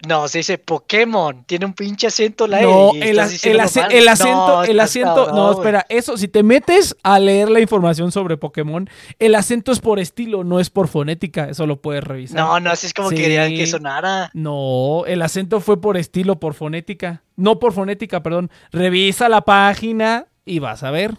[0.08, 1.44] No, se dice Pokémon.
[1.46, 2.98] Tiene un pinche acento la No, E.
[2.98, 3.92] y el, ac- el mal.
[3.92, 8.12] el acento, No, el acento, no, espera, eso, si te metes a leer la información
[8.12, 12.38] sobre Pokémon, el acento es por estilo, no es por fonética, eso lo puedes revisar.
[12.38, 13.16] No, no, así es como Sí.
[13.16, 14.30] querían que sonara.
[14.36, 17.24] No, el acento fue por estilo, por fonética.
[17.36, 18.52] No por fonética, perdón.
[18.72, 21.16] Revisa la página y vas a ver.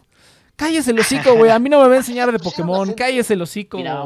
[0.59, 1.53] Cállese el hocico, güey.
[1.53, 2.93] A mí no me va a enseñar de Pokémon.
[2.93, 3.79] Cállese el hocico.
[3.79, 4.03] Mira,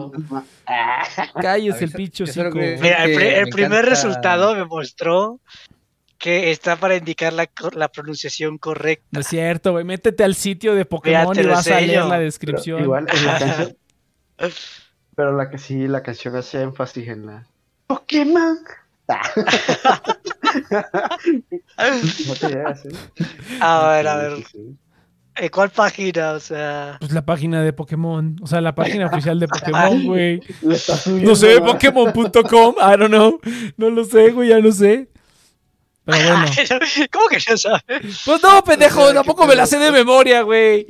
[1.40, 2.50] Cállese el picho hocico.
[2.54, 5.40] Mira, el, primer encanta- resultado me mostró
[6.18, 9.06] que está para indicar la, pronunciación correcta.
[9.12, 9.84] No es cierto, güey.
[9.84, 12.82] Métete al sitio de Pokémon te y lo vas a leer la Pero descripción.
[12.82, 13.76] igual en la canción.
[15.16, 17.46] Pero la que sí, la canción hace énfasis en la.
[17.86, 18.58] Pokémon.
[22.28, 22.90] No te llegas, ¿eh?
[23.60, 24.36] A ver, a ver.
[24.36, 24.78] sí, sí.
[25.34, 26.32] ¿En cuál página?
[26.32, 26.96] O sea.
[27.00, 28.36] Pues la página de Pokémon.
[28.42, 30.40] O sea, la página oficial de Pokémon, güey.
[30.62, 31.60] No sé.
[31.60, 32.74] Pokémon.com.
[32.78, 33.40] I don't know.
[33.76, 35.08] No lo sé, güey, ya no sé.
[36.04, 36.46] Pero bueno.
[37.12, 38.22] ¿Cómo que no sabes?
[38.24, 40.86] Pues no, pendejo, tampoco me la sé de memoria, güey.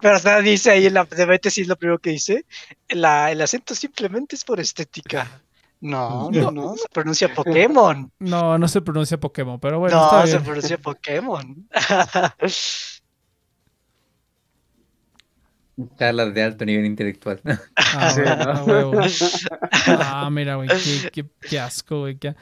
[0.00, 2.46] Pero hasta dice ahí en la de Vete, sí es lo primero que dice.
[2.88, 5.42] La, el acento simplemente es por estética.
[5.82, 6.76] No, no, no.
[6.76, 8.10] Se pronuncia Pokémon.
[8.18, 10.44] No, no se pronuncia Pokémon, pero bueno, no, está se bien.
[10.44, 11.68] pronuncia Pokémon.
[15.98, 17.40] Charlas de alto nivel intelectual.
[17.76, 18.50] Ah, Sí, bueno, ¿no?
[18.52, 19.00] a huevo.
[19.86, 22.18] Ah, mira, güey, qué, qué, qué asco, güey.
[22.18, 22.34] qué-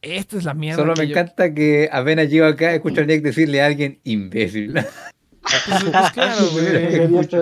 [0.00, 0.80] Esta es la mierda.
[0.82, 4.00] Solo que me yo- encanta que apenas llego acá, escucho a Nick decirle a alguien
[4.04, 4.74] imbécil.
[4.74, 4.84] Pues,
[5.90, 7.38] pues, claro, ¿Qué sería, este,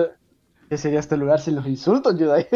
[0.69, 2.47] qué sería este lugar sin los insultos, Yudai?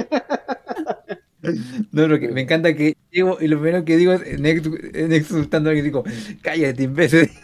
[1.92, 5.22] No, lo que me encanta que llego y lo primero que digo es Nick, Nick
[5.22, 6.04] insultando a alguien y digo,
[6.42, 7.30] cállate, imbécil.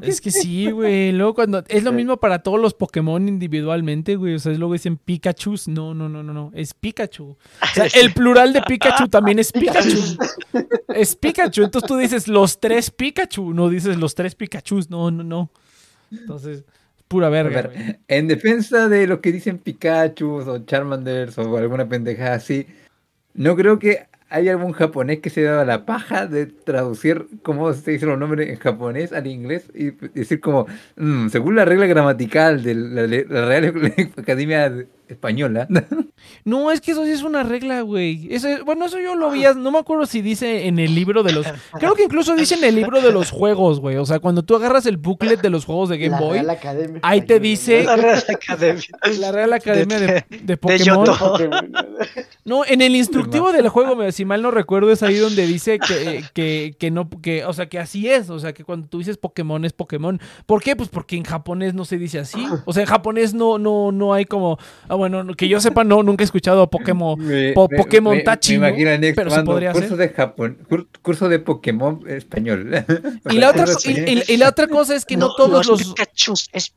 [0.00, 1.12] Que Es que sí, güey.
[1.12, 1.62] Luego cuando.
[1.68, 4.34] Es lo mismo para todos los Pokémon individualmente, güey.
[4.34, 5.54] O sea, luego dicen Pikachu.
[5.68, 6.50] No, no, no, no, no.
[6.54, 7.24] Es Pikachu.
[7.24, 7.38] O
[7.72, 10.18] sea, el plural de Pikachu también es Pikachu.
[10.88, 11.62] Es Pikachu.
[11.62, 13.54] Entonces tú dices los tres Pikachu.
[13.54, 14.90] No dices los tres Pikachus.
[14.90, 15.50] No, no, no.
[16.10, 16.64] Entonces,
[17.08, 21.88] pura A verga, ver, en defensa de los que dicen Pikachu o Charmanders o alguna
[21.88, 22.66] pendejada así,
[23.36, 27.92] no creo que haya algún japonés que se daba la paja de traducir cómo se
[27.92, 32.62] dicen los nombres en japonés al inglés y decir como, "Mm, según la regla gramatical
[32.62, 33.72] de la, la Real
[34.16, 34.72] Academia
[35.08, 35.66] española.
[36.44, 38.28] No, es que eso sí es una regla, güey.
[38.30, 41.32] Eso, bueno, eso yo lo vi, no me acuerdo si dice en el libro de
[41.32, 41.46] los...
[41.78, 43.96] Creo que incluso dice en el libro de los juegos, güey.
[43.96, 46.50] O sea, cuando tú agarras el booklet de los juegos de Game La Boy, Real
[46.50, 48.82] Academia ahí te dice- La Real Academia.
[49.18, 51.06] la Real Academia de, de de Pokémon...
[52.44, 56.22] No, en el instructivo del juego, si mal no recuerdo, es ahí donde dice que,
[56.32, 58.30] que, que no, que, o sea, que así es.
[58.30, 60.20] O sea, que cuando tú dices Pokémon es Pokémon.
[60.46, 60.76] ¿Por qué?
[60.76, 62.46] Pues porque en japonés no se dice así.
[62.64, 64.58] O sea, en japonés no, no, no hay como.
[64.96, 67.18] Ah, bueno, no- que yo sepa, no, nunca he escuchado a Pokémon.
[67.26, 68.76] Me- Po- me- Pokémon me- Tachi, Me ¿no?
[69.14, 69.98] Pero se podría curso hacer.
[69.98, 72.70] de Japón, cur- curso de Pokémon español.
[73.30, 75.82] Y la, otra, y, y- y la otra cosa es que no, todos los.
[75.84, 76.74] Pikachus es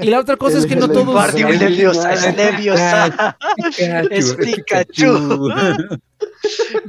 [0.00, 1.06] Y la otra cosa es que no todos.
[1.06, 3.36] Guardián Leviosa, es Leviosa.
[3.56, 5.50] Pikachu, Es es Pikachu.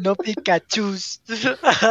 [0.02, 1.22] No Pikachus.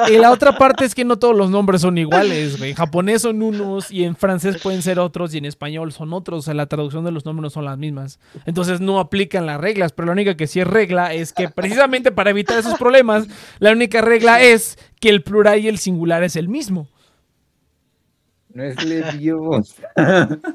[0.08, 2.70] Y la otra parte es que no todos los nombres son iguales, güey.
[2.70, 6.40] En japonés son unos y en francés pueden ser otros y en español son otros.
[6.40, 8.18] O sea, la traducción de los nombres no son las mismas.
[8.46, 12.12] Entonces no aplican las reglas, pero la única que sí es regla es que precisamente
[12.12, 13.26] para evitar esos problemas,
[13.58, 16.88] la única regla es que el plural y el singular es el mismo.
[18.54, 19.82] No es Leviosa.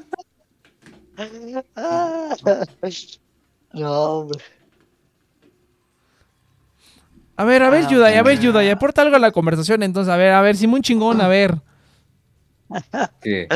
[3.72, 4.40] No, hombre.
[7.36, 8.38] A ver, a ver, Ah, Yudai, a ver.
[8.40, 9.82] Yudai, aporta algo a la conversación.
[9.82, 11.54] Entonces, a ver, a ver, Simón chingón, a ver.
[13.22, 13.48] ¿Qué?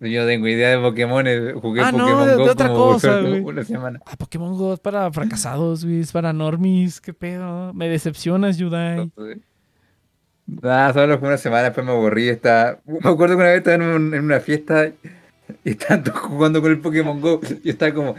[0.00, 1.26] Yo no tengo idea de Pokémon.
[1.26, 4.00] eh, Jugué Ah, no, Pokémon de- de Go otra como cosa, una semana.
[4.06, 7.00] Ah, Pokémon Go es para fracasados, güey, es para normies.
[7.00, 7.72] ¿Qué pedo?
[7.74, 9.10] Me decepcionas, Yudai.
[10.46, 12.28] Nada, solo fue una semana, después me aburrí.
[12.28, 12.80] Estaba...
[12.86, 14.88] Me acuerdo que una vez estaba en, un- en una fiesta
[15.64, 17.40] y estaban jugando con el Pokémon Go.
[17.62, 18.14] Y estaba como,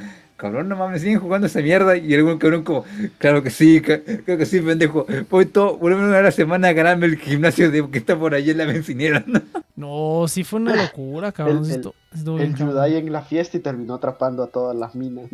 [0.52, 1.98] cabrón, no mames, siguen jugando esa mierda.
[1.98, 2.86] Y algún cabrón como,
[3.18, 4.04] claro que sí, claro
[4.38, 5.06] que sí, pendejo.
[5.30, 8.52] Voy todo, por una la semana a ganarme el gimnasio de, que está por allí
[8.52, 9.24] en la bencinera.
[9.76, 11.66] No, sí fue una locura, cabrón.
[11.70, 12.56] El- el- El.
[12.56, 15.26] Yudai en la fiesta y terminó atrapando a todas las minas.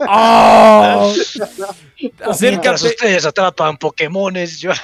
[0.00, 1.12] ¡Oh!
[2.00, 2.86] Mientras Acércate.
[2.86, 4.72] ustedes atrapan Pokémones, yo.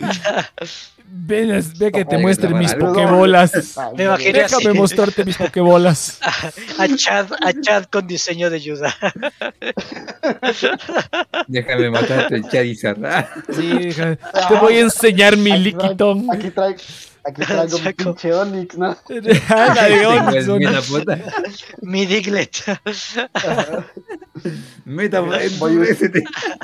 [1.12, 3.50] Ven, es- ve que te muestre mis pokebolas.
[3.96, 4.68] Déjame así.
[4.78, 6.20] mostrarte mis pokebolas.
[6.78, 8.94] a Chad, a Chad con diseño de ayuda.
[11.48, 13.04] Déjame matarte el Charizard.
[13.04, 16.78] Ah, Sí, te voy a enseñar mi traigo- Aquí traigo,
[17.24, 17.96] aquí traigo mi Saco.
[18.04, 18.96] pinche Onix, ¿no?
[21.82, 22.56] Mi Diglett.
[24.84, 25.34] Metapod.
[25.58, 25.96] Voy a-.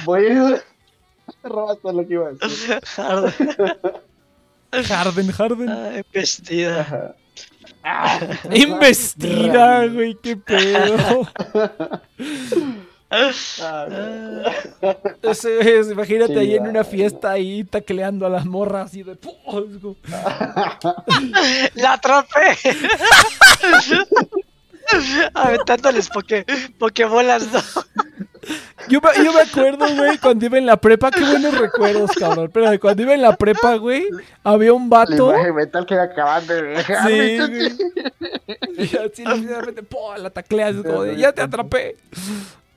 [0.04, 0.62] Voy a
[1.42, 2.80] robaste lo que iba a decir.
[4.84, 6.04] Harden, Harden.
[6.12, 6.80] Vestida.
[6.80, 7.14] Ajá.
[7.88, 8.18] Ah,
[8.52, 11.28] Investida, güey, qué pedo.
[13.60, 13.86] ah,
[15.22, 19.16] es, imagínate Sí, ahí en una fiesta ahí tacleando a las morras así de
[21.74, 22.58] ¡La atrapé!
[25.34, 26.44] Aventándoles poke,
[26.78, 27.60] pokebolas, no.
[28.88, 32.48] Yo me, yo me acuerdo, güey, cuando iba en la prepa, qué buenos recuerdos, cabrón.
[32.54, 34.04] Pero cuando iba en la prepa, güey,
[34.44, 35.30] había un La vato.
[35.34, 37.08] imagen mental que acaban de dejar.
[37.08, 37.72] Sí, güey.
[38.78, 40.00] Y así de repente, ¡pum!
[40.18, 41.96] la tacleas, es como de, ya te atrapé.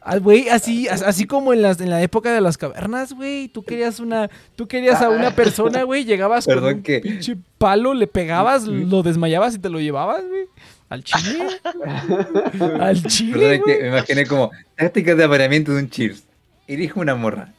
[0.01, 3.49] Ah, Güey, así, as- así como en, las, en la época de las cavernas, güey.
[3.49, 7.35] Tú querías una, tú querías a una persona, güey, llegabas con Perdón un que- pinche
[7.57, 10.45] palo, le pegabas, lo desmayabas y te lo llevabas, güey.
[10.89, 11.47] Al chile.
[12.79, 16.23] Al chile, Perdón, es que me imaginé como tácticas de apareamiento de un Cheers.
[16.67, 17.53] Elige una morra.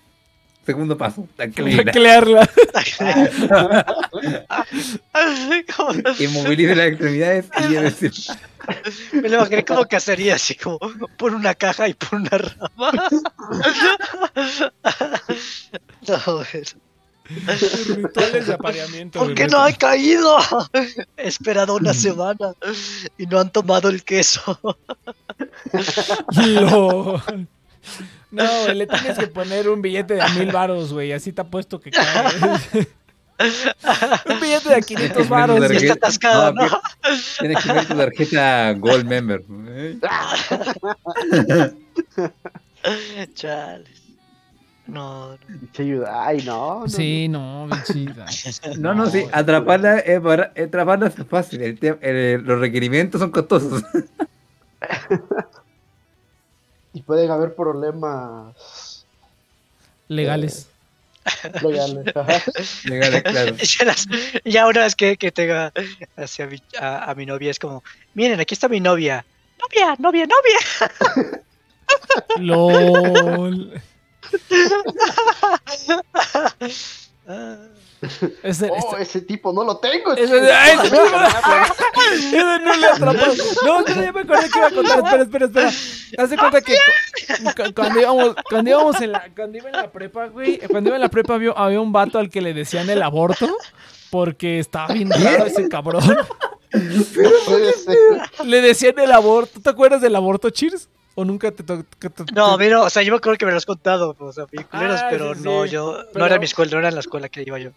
[0.67, 1.27] Segundo paso.
[1.37, 2.49] Taclearla.
[5.77, 8.11] Como- Inmovilice las extremidades y llévese.
[9.13, 10.79] Me lo imaginé como cacería, así como
[11.17, 12.93] por una caja y por una rama.
[16.07, 16.45] No.
[17.97, 19.19] Rituales de apareamiento.
[19.21, 20.39] ¿Por qué no ha caído?
[21.17, 22.55] He esperado una semana
[23.19, 24.59] y no han tomado el queso.
[26.37, 27.23] Lo-
[28.33, 31.13] No, güey, le tienes que poner un billete de a mil varos, güey.
[31.13, 32.89] Así te apuesto que cae.
[34.29, 35.57] un billete de a 500 varos.
[35.57, 35.77] Y güey.
[35.77, 36.81] está atascado, No, ¿no?
[37.39, 39.43] Tienes que ver tu tarjeta Gold Member.
[39.69, 39.99] ¿eh?
[43.35, 44.00] Chales.
[44.91, 45.39] No,
[45.77, 46.81] Yudai, no.
[46.81, 48.27] no, Sí, no, bien chida.
[48.79, 51.63] No, no, sí, atraparla es, bara- atraparla es fácil.
[51.63, 53.83] el el- los requerimientos son costosos.
[56.93, 59.07] Y pueden haber problemas
[60.09, 60.69] Legales.
[61.63, 62.17] legales.
[62.17, 62.43] Ajá.
[62.85, 63.57] Legales, claro.
[63.57, 64.09] Ya, las-
[64.45, 65.73] ya una vez que, que tenga
[66.17, 67.85] hacia mi, a, a mi novia es como,
[68.15, 69.25] miren, aquí está mi novia.
[69.61, 70.59] Novia, novia, novia.
[72.39, 73.81] LOL.
[78.43, 80.13] Ese, Oh, este- ese tipo no lo tengo.
[80.15, 80.53] ese- chico.
[80.59, 81.03] ¡Ay, ese tipo!
[82.15, 83.19] Ese no le atrapó.
[83.65, 84.99] No, no, ya me acordé que iba a contar.
[85.01, 85.69] Espera, espera, espera.
[86.19, 86.75] Haz de cuenta que
[87.45, 90.89] cu- cu- cuando íbamos, cuando íbamos en la, cuando iba en la prepa, güey, cuando
[90.89, 93.55] iba en la prepa había, había un vato al que le decían el aborto
[94.11, 96.03] porque estaba bien raro ese cabrón.
[98.45, 99.61] Le decían el aborto.
[99.61, 100.89] ¿Te acuerdas del aborto, Cheers?
[101.21, 101.85] ¿O nunca te tocó?
[102.35, 104.65] No, mira, o sea, yo me acuerdo que me lo has contado, o sea, bien
[104.71, 107.01] culeros, Ah, pero sí, no, yo, Pero- no era mi escuela, no era en la
[107.01, 107.71] escuela que iba yo.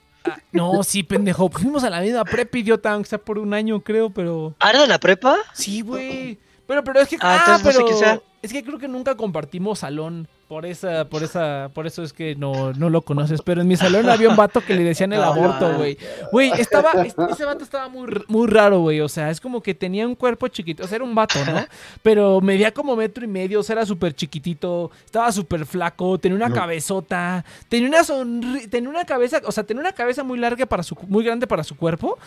[0.54, 1.50] No, sí, pendejo.
[1.52, 4.56] Fuimos a la misma prepa, idiota, aunque sea por un año, creo, pero.
[4.60, 5.38] ¿Ah, era de la prepa?
[5.54, 6.39] Sí, güey.
[6.66, 7.18] Pero, pero es que.
[7.20, 7.98] Ah, Ah, no sé pero.
[7.98, 8.22] sea.
[8.41, 10.30] Es que creo que nunca compartimos salón.
[10.48, 13.41] Por esa, por esa, por eso es que no, no lo conoces.
[13.41, 15.98] Pero en mi salón había un vato que le decían el aborto, güey.
[16.32, 19.00] Güey, estaba, es- ese vato estaba muy, r- muy raro, güey.
[19.00, 20.84] O sea, es como que tenía un cuerpo chiquito.
[20.84, 21.66] O sea, era un vato, ¿no?
[22.04, 23.62] Pero medía como metro y medio.
[23.62, 24.91] O sea, era súper chiquitito.
[25.06, 26.20] Estaba súper flaco.
[26.20, 26.56] Tenía una No.
[26.56, 27.44] cabezota.
[27.70, 30.96] Tenía una sonri tenía una cabeza, o sea, tenía una cabeza muy larga para su,
[31.08, 32.20] muy grande para su cuerpo.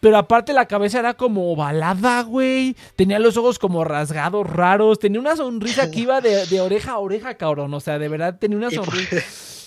[0.00, 2.74] Pero aparte la cabeza era como ovalada, güey.
[2.96, 4.98] Tenía los ojos como rasgados, raros.
[4.98, 7.72] Tenía una sonrisa que iba de, de oreja a oreja, cabrón.
[7.74, 9.16] O sea, de verdad tenía una sonrisa.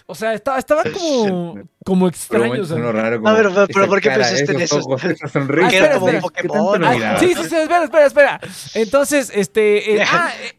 [0.06, 2.44] O sea, estaba, estaba como, como Por extraño.
[2.44, 2.78] o momentos sea.
[2.78, 3.22] sonó raro.
[3.28, 4.88] A ver, pero- pero ¿por qué cara, pensaste en esos eso?
[4.90, 5.68] ojos, esa sonrisa.
[5.68, 6.24] Ah, espera, como espera.
[6.26, 6.84] un ¿Qué tanto Pokémon.
[7.04, 8.40] Ah, sí, sí, sí, espera, espera, espera.
[8.76, 9.96] Entonces, este.
[9.98, 10.54] eh, ah, eh,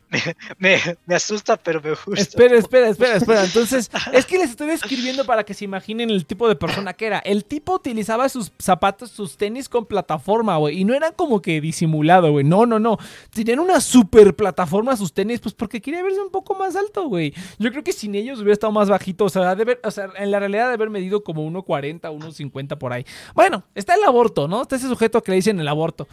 [0.58, 2.20] Me, me asusta, pero me gusta.
[2.20, 3.44] Espera, espera, espera, espera.
[3.44, 7.06] Entonces, es que les estoy describiendo para que se imaginen el tipo de persona que
[7.06, 7.18] era.
[7.18, 10.78] El tipo utilizaba sus zapatos, sus tenis con plataforma, güey.
[10.80, 12.44] Y no eran como que disimulado, güey.
[12.44, 12.96] No, no, no.
[13.32, 17.34] Tenían una super plataforma sus tenis, pues porque quería verse un poco más alto, güey.
[17.58, 19.24] Yo creo que sin ellos hubiera estado más bajito.
[19.24, 22.78] O sea, de haber- o sea en la realidad de haber medido como 1.40, 1.50
[22.78, 23.04] por ahí.
[23.34, 24.62] Bueno, está el aborto, ¿no?
[24.62, 26.08] Está ese sujeto que le dicen el aborto.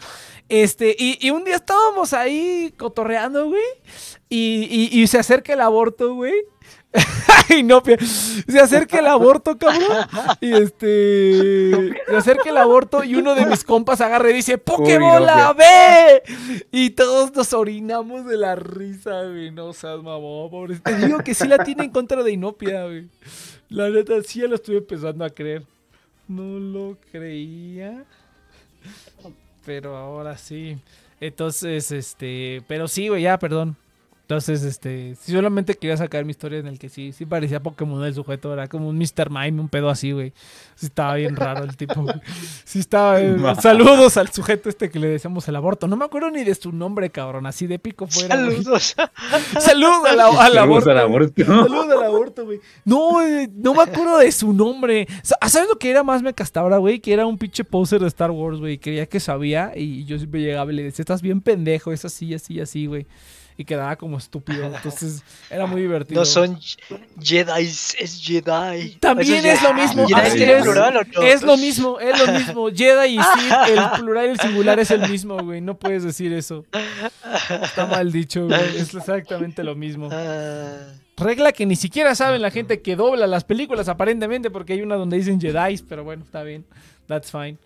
[0.49, 3.61] Este, y, y un día estábamos ahí cotorreando, güey.
[4.29, 6.33] Y, y- y se acerca el aborto, güey.
[7.49, 7.81] Ay, no,
[8.47, 10.05] se acerca el aborto, cabrón.
[10.41, 11.93] Y este.
[12.09, 16.21] Se acerca el aborto y uno de mis compas agarra y dice: ¡Pokébola, ve!
[16.71, 19.51] Y todos nos orinamos de la risa, güey.
[19.51, 20.79] No seas mamón, pobre.
[20.79, 23.07] Te digo que sí la tiene en contra de Inopia, güey.
[23.71, 25.63] La neta, sí ya lo estuve empezando a creer.
[26.27, 28.03] No lo creía.
[29.65, 30.77] Pero ahora sí.
[31.21, 32.61] Entonces, este.
[32.67, 33.77] Pero sí, güey, ya, perdón.
[34.31, 35.15] Entonces, este.
[35.19, 38.53] sí, solamente quería sacar mi historia en el que sí, sí parecía Pokémon el sujeto.
[38.53, 39.29] Era como un Mr.
[39.29, 40.31] Mime, un pedo así, güey.
[40.75, 42.01] Sí, estaba bien raro el tipo.
[42.01, 42.15] güey.
[42.63, 43.19] Sí, estaba.
[43.19, 45.85] eh, saludos al sujeto este que le decíamos el aborto.
[45.89, 47.45] No me acuerdo ni de su nombre, cabrón.
[47.45, 48.35] Así de pico fuera.
[48.37, 48.95] Saludos.
[49.59, 50.91] Saludos al, al Saludos aborto.
[50.91, 51.45] al aborto.
[51.45, 52.59] Saludos al aborto, güey.
[52.85, 55.07] No, eh, no me acuerdo de su nombre.
[55.23, 57.01] Sa- ¿Sabes lo que era más me castabra, güey?
[57.01, 58.77] Que era un pinche poser de Star Wars, güey.
[58.77, 62.33] Creía que sabía y yo siempre llegaba y le decía, estás bien pendejo, es así,
[62.33, 63.05] así, así, güey.
[63.61, 64.65] Y quedaba como estúpido.
[64.65, 66.19] Entonces, era muy divertido.
[66.19, 66.59] No son
[67.21, 68.95] Jedi, es Jedi.
[68.99, 70.07] También es lo mismo.
[70.07, 70.63] ¿Jedi es.
[70.63, 71.21] plural o no?
[71.21, 72.69] Es lo mismo, es lo mismo.
[72.73, 75.61] Jedi y Sith, el plural y el singular es el mismo, güey.
[75.61, 76.65] No puedes decir eso.
[77.61, 78.77] Está mal dicho, güey.
[78.77, 80.09] Es exactamente lo mismo.
[81.17, 84.95] Regla que ni siquiera saben la gente que dobla las películas, aparentemente, porque hay una
[84.95, 86.65] donde dicen Jedi, pero bueno, está bien.
[87.05, 87.59] That's fine.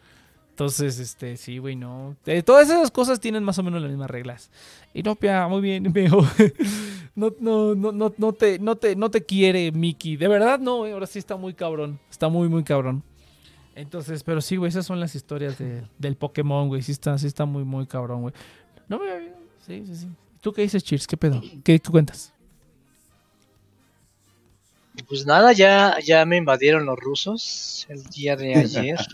[0.56, 2.16] Entonces, este, sí, güey, no.
[2.26, 4.50] Eh, todas esas cosas tienen más o menos las mismas reglas.
[4.94, 6.26] Inopia, muy bien, viejo.
[7.14, 10.16] No, no, no, no, no te, no te, no te quiere Mickey.
[10.16, 12.00] De verdad, no, eh, ahora sí está muy cabrón.
[12.10, 13.04] Está muy, muy cabrón.
[13.76, 16.82] Entonces, pero sí, güey, esas son las historias de- del Pokémon, güey.
[16.82, 18.34] Sí está, sí está muy, muy cabrón, güey.
[18.88, 19.36] No me había-
[19.68, 20.08] Sí, sí, sí.
[20.40, 21.06] ¿Tú qué dices, Cheers?
[21.06, 21.42] ¿Qué pedo?
[21.66, 22.32] ¿Qué, qué cuentas?
[25.10, 28.98] Pues nada, ya, ya me invadieron los rusos el día de ayer.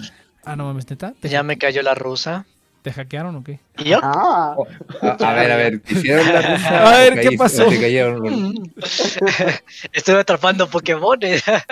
[0.46, 1.14] Ah, no mames, neta.
[1.20, 2.46] ¿Te, ya me cayó la rusa.
[2.82, 3.60] ¿te hackearon o qué?
[3.78, 4.00] ¿Y yo?
[4.02, 4.56] Ah,
[5.04, 6.84] A, a ver, a ver, ¿te hicieron la rusa?
[6.94, 7.68] A ver, ¿qué pasó?
[7.68, 8.24] te cayeron
[9.94, 11.44] Estoy atrapando Pokémones.
[11.48, 11.64] A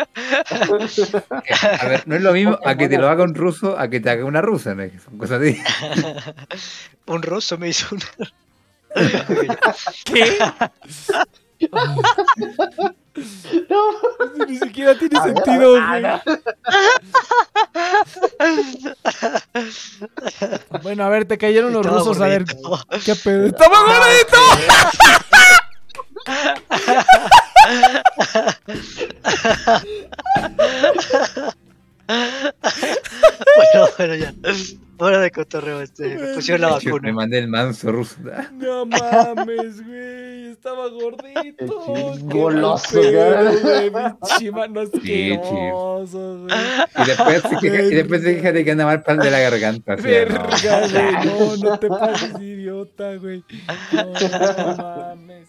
[1.88, 4.10] ver, no es lo mismo a que te lo haga un ruso a que te
[4.12, 4.84] haga una rusa, ¿no?
[5.04, 5.58] Son cosas así.
[7.08, 8.06] Un ruso me hizo una.
[10.06, 10.38] ¿Qué?
[13.70, 14.46] No.
[14.48, 16.40] Ni siquiera tiene A ver, sentido, a ver, güey.
[20.84, 22.46] Bueno, a ver, te cayeron los rusos, a ver.
[23.06, 23.48] ¿Qué pedo?
[23.48, 24.38] ¡Estaba gordito!
[33.56, 34.34] Bueno, bueno, ya.
[34.98, 37.14] Fuera de cotorreo, este, me pusieron la Yo Me vacuna.
[37.14, 38.18] mandé el manso ruso.
[38.52, 40.52] No mames, güey.
[40.52, 41.66] Estaba gordito.
[42.26, 43.90] Goloso, güey.
[43.90, 44.04] güey.
[44.28, 46.56] Pinche mano asqueroso, güey.
[46.98, 49.40] Y después, se queja- y después se queja de que anda mal pan de la
[49.40, 49.94] garganta.
[49.94, 50.48] o sea, no.
[50.50, 51.26] Verga, güey.
[51.26, 53.42] No, no te pases idiota, güey.
[53.94, 55.48] No, no mames.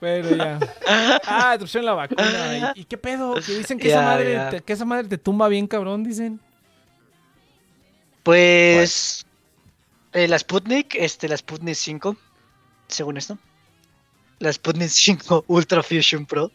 [0.00, 0.58] Pero ya.
[1.26, 2.72] Ah, te pusieron la vacuna.
[2.76, 3.34] ¿Y, y qué pedo?
[3.34, 4.38] Que dicen que, esa madre.
[4.50, 6.38] Te, que esa madre te tumba bien, cabrón, dicen.
[8.24, 9.24] Pues.
[10.12, 12.16] eh, la Sputnik, este, la Sputnik 5,
[12.88, 13.38] según esto.
[14.40, 16.50] La Sputnik 5 Ultra Fusion Pro.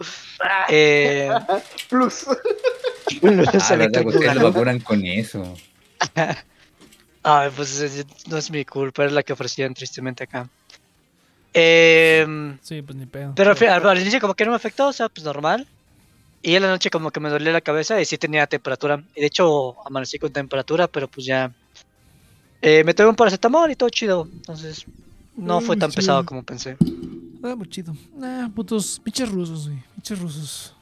[0.70, 1.30] Eh,
[1.89, 2.26] Plus.
[2.28, 5.55] Ah, se verdad, le ustedes lo vacunan con eso.
[7.24, 10.47] Ay, pues no es mi culpa, es la que ofrecían tristemente acá.
[11.53, 13.34] Em, Sí, pues ni pedo.
[13.36, 13.51] pero
[13.89, 15.67] al inicio como que no me afectó, o sea, pues normal.
[16.41, 19.03] Y en la noche como que me dolía la cabeza y sí tenía temperatura.
[19.15, 21.51] Y de hecho amanecí con temperatura, pero pues ya...
[22.62, 24.28] eh, me tomé un paracetamol y todo chido.
[24.32, 24.86] Entonces
[25.36, 26.01] no Ay, fue tan chido.
[26.01, 26.78] pesado como pensé.
[27.43, 27.93] Ah, muy chido.
[28.22, 29.82] Ah, putos, pinches rusos, güey.
[29.95, 30.76] Pinches rusos.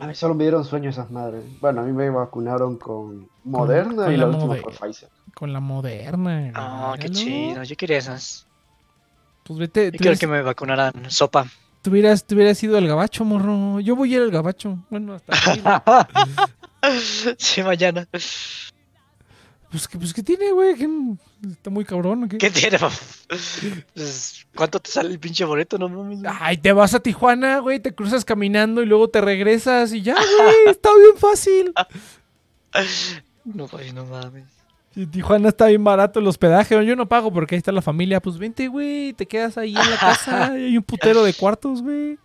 [0.00, 1.42] A mí solo me dieron sueño esas madres.
[1.60, 5.08] Bueno, a mí me vacunaron con Moderna con y la la última fue Pfizer.
[5.34, 6.52] Con la moderna.
[6.54, 7.24] Ah, qué Míralo.
[7.26, 7.62] chido.
[7.64, 8.46] Yo quería esas.
[9.42, 9.88] Pues vete.
[9.88, 11.46] Y Te quiero que me vacunaran sopa.
[11.82, 13.80] te hubieras, te hubieras ido al gabacho, morro.
[13.80, 14.78] Yo voy a ir al gabacho.
[14.88, 15.60] Bueno, hasta aquí.
[17.38, 18.06] sí, mañana.
[19.70, 20.74] Pues, ¿qué, pues, ¿qué tiene, güey?
[20.76, 20.88] ¿Qué-
[21.50, 22.24] Está muy cabrón.
[22.24, 22.38] ¿o qué?
[22.38, 22.78] ¿Qué tiene?
[22.78, 25.76] Pues, ¿Cuánto te sale el pinche boleto?
[25.78, 26.20] No mames.
[26.40, 30.14] Ay, te vas a Tijuana, güey, te cruzas caminando y luego te regresas y ya,
[30.14, 31.72] güey, está bien fácil.
[33.44, 34.44] No, güey, no mames.
[34.96, 38.20] Y Tijuana está bien barato el hospedaje, yo no pago porque ahí está la familia,
[38.20, 41.82] pues vente, güey, te quedas ahí en la casa y hay un putero de cuartos,
[41.82, 42.18] güey.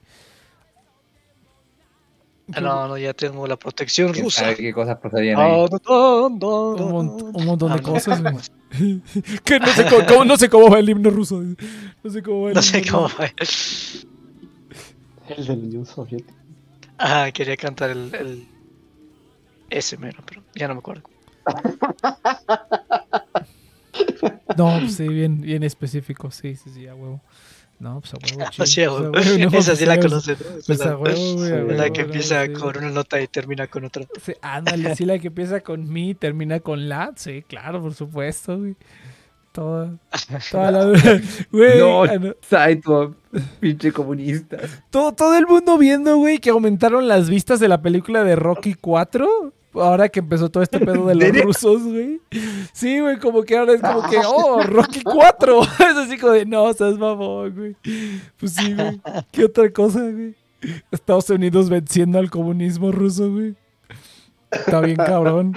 [2.52, 4.54] Ah, No, no, ya tengo la protección ¿Quién rusa.
[4.54, 5.66] qué cosas pasarían ahí?
[5.66, 8.22] Ah, no, no, Un, mon- un montón de Ah, cosas,
[9.46, 11.41] que no sé cómo, cómo- no sé cómo va el himno ruso.
[12.04, 13.34] No sé cómo va el No sé cómo fue.
[15.30, 16.34] El de la Unión Soviética.
[16.98, 18.48] Ah, quería cantar el, el...
[19.70, 21.04] Ese mero, pero ya no me acuerdo.
[24.58, 27.20] No, pues sí, bien, bien específico, sí, sí, sí, a huevo.
[27.84, 28.64] No, pues a huevo, chido.
[28.64, 29.02] Así, Pues, a güey.
[29.04, 30.10] huevo, no, Esa sí pues, la a huevo.
[30.10, 31.52] conoces, Pues la- a huevo, güey, a Sí.
[31.64, 32.54] huevo, La que empieza sí.
[32.54, 34.04] con una nota y termina con otra.
[34.24, 37.12] Sí, ándale, sí, la que empieza con mi y termina con la.
[37.16, 38.76] Sí, claro, por supuesto, güey.
[39.52, 39.92] Toda,
[40.50, 40.86] toda la.
[41.52, 42.34] Güey, No, ah, no.
[42.42, 43.16] Saito,
[43.60, 44.58] pinche comunista.
[44.90, 48.74] todo, todo el mundo viendo, güey, que aumentaron las vistas de la película de Rocky
[48.74, 49.54] 4.
[49.76, 52.21] Ahora que empezó todo este pedo de los rusos, güey.
[52.74, 55.61] Sí, güey, como que ahora es como que, oh, Rocky 4.
[55.80, 57.76] Es así como de, no, seas mamón, güey.
[58.39, 59.01] Pues sí, güey.
[59.32, 60.36] ¿Qué otra cosa, güey?
[60.91, 63.55] Estados Unidos venciendo al comunismo ruso, güey.
[64.51, 65.53] Está bien cabrón.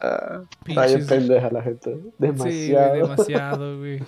[0.00, 1.90] Ah, está bien Pinches- pendeja la gente.
[1.94, 2.94] Sí, güey, Demasiado.
[2.94, 4.02] demasiado, güey.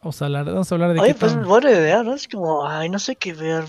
[0.00, 2.14] Vamos a hablar, vamos a hablar de Oye, qué pues tan- buena idea, ¿no?
[2.14, 3.64] Es como, ay, no sé qué ver.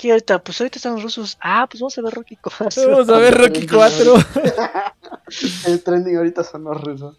[0.00, 0.42] ¿Qué ahorita?
[0.42, 1.36] Pues ahorita están los rusos.
[1.42, 2.90] Ah, pues vamos a ver Rocky 4.
[2.90, 4.14] Vamos a ver Rocky 4.
[5.66, 7.18] El trending ahorita son los rusos.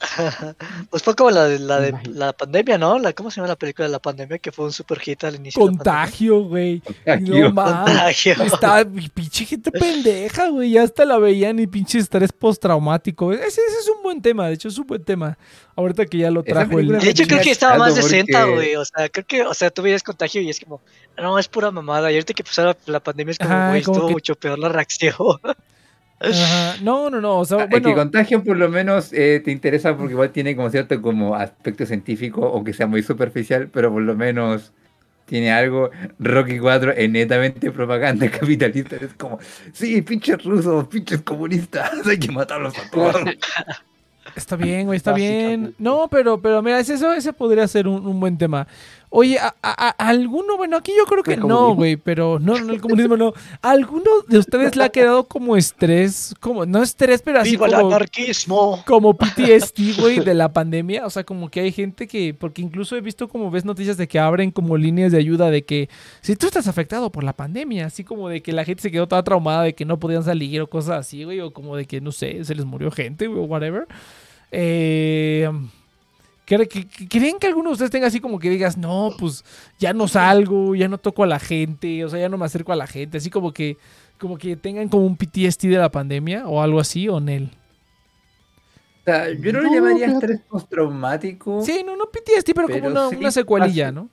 [0.90, 2.98] Pues fue como la de la, de, la pandemia, ¿no?
[2.98, 4.38] La, ¿Cómo se llama la película de la pandemia?
[4.38, 5.60] Que fue un super hit al inicio.
[5.60, 6.82] Contagio, güey.
[7.20, 7.84] No mames.
[7.94, 8.32] Contagio.
[8.44, 8.84] Está
[9.14, 10.70] pinche gente pendeja, güey.
[10.72, 13.32] Ya hasta la veían y pinche estrés postraumático.
[13.32, 15.36] Ese, ese es un buen tema, de hecho, es un buen tema.
[15.76, 16.88] Ahorita que ya lo trajo el.
[16.88, 18.76] De hecho, creo que estaba más de Porque- 60, güey.
[18.76, 20.80] O sea, creo que, o sea, tú veías contagio y es como,
[21.16, 22.10] no, es pura mamada.
[22.10, 24.68] Y ahorita que empezó la, la pandemia es como, güey, estuvo que- mucho peor la
[24.70, 25.14] reacción.
[26.20, 26.76] Ajá.
[26.82, 27.38] No, no, no.
[27.38, 27.96] O sea, Ah, El que bueno.
[27.96, 32.46] contagio por lo menos eh, te interesa porque igual tiene como cierto como aspecto científico,
[32.54, 34.72] aunque sea muy superficial, pero por lo menos
[35.26, 35.90] tiene algo.
[36.18, 38.96] Rocky 4 es netamente propaganda capitalista.
[38.96, 39.38] Es como,
[39.72, 43.16] sí, pinches rusos, pinches comunistas, hay que matarlos a todos.
[44.36, 45.74] Está bien, güey, está bien.
[45.78, 48.68] No, pero, pero mira, es eso, ese podría ser un, un buen tema.
[49.12, 52.56] Oye, a, a- a- alguno, bueno, aquí yo creo que ¿El no, güey, pero no,
[52.60, 53.32] no, el comunismo no.
[53.60, 56.32] ¿A ¿Alguno de ustedes le ha quedado como estrés?
[56.38, 58.84] Como, no estrés, pero así ¡Viva el como, anarquismo!
[58.86, 61.06] como PTSD, güey, de la pandemia.
[61.06, 64.06] O sea, como que hay gente que, porque incluso he visto como ves noticias de
[64.06, 65.88] que abren como líneas de ayuda de que
[66.20, 69.08] si tú estás afectado por la pandemia, así como de que la gente se quedó
[69.08, 72.00] toda traumada de que no podían salir o cosas así, güey, o como de que,
[72.00, 73.88] no sé, se les murió gente, güey, o whatever.
[74.52, 75.50] Eh,
[76.50, 79.44] ¿cre- que- que- ¿Creen que alguno de ustedes tenga así como que digas, no, pues
[79.78, 82.72] ya no salgo, ya no toco a la gente, o sea, ya no me acerco
[82.72, 83.76] a la gente, así como que,
[84.18, 87.50] como que tengan como un PTSD de la pandemia o algo así, o Nel?
[89.00, 90.26] O sea, yo no lo No, llamaría fíjate.
[90.26, 91.62] estrés postraumático.
[91.62, 93.90] Sí, no, no PTSD, pero, como una, sí una secuelilla.
[93.92, 94.08] ¿no?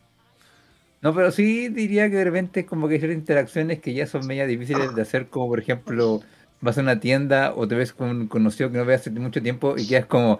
[1.02, 4.48] No, pero sí diría que de repente como que hay interacciones que ya son media
[4.48, 6.22] difíciles de hacer, como por ejemplo,
[6.62, 9.42] vas a una tienda o te ves con un conocido que no ves hace mucho
[9.42, 10.40] tiempo y quedas como,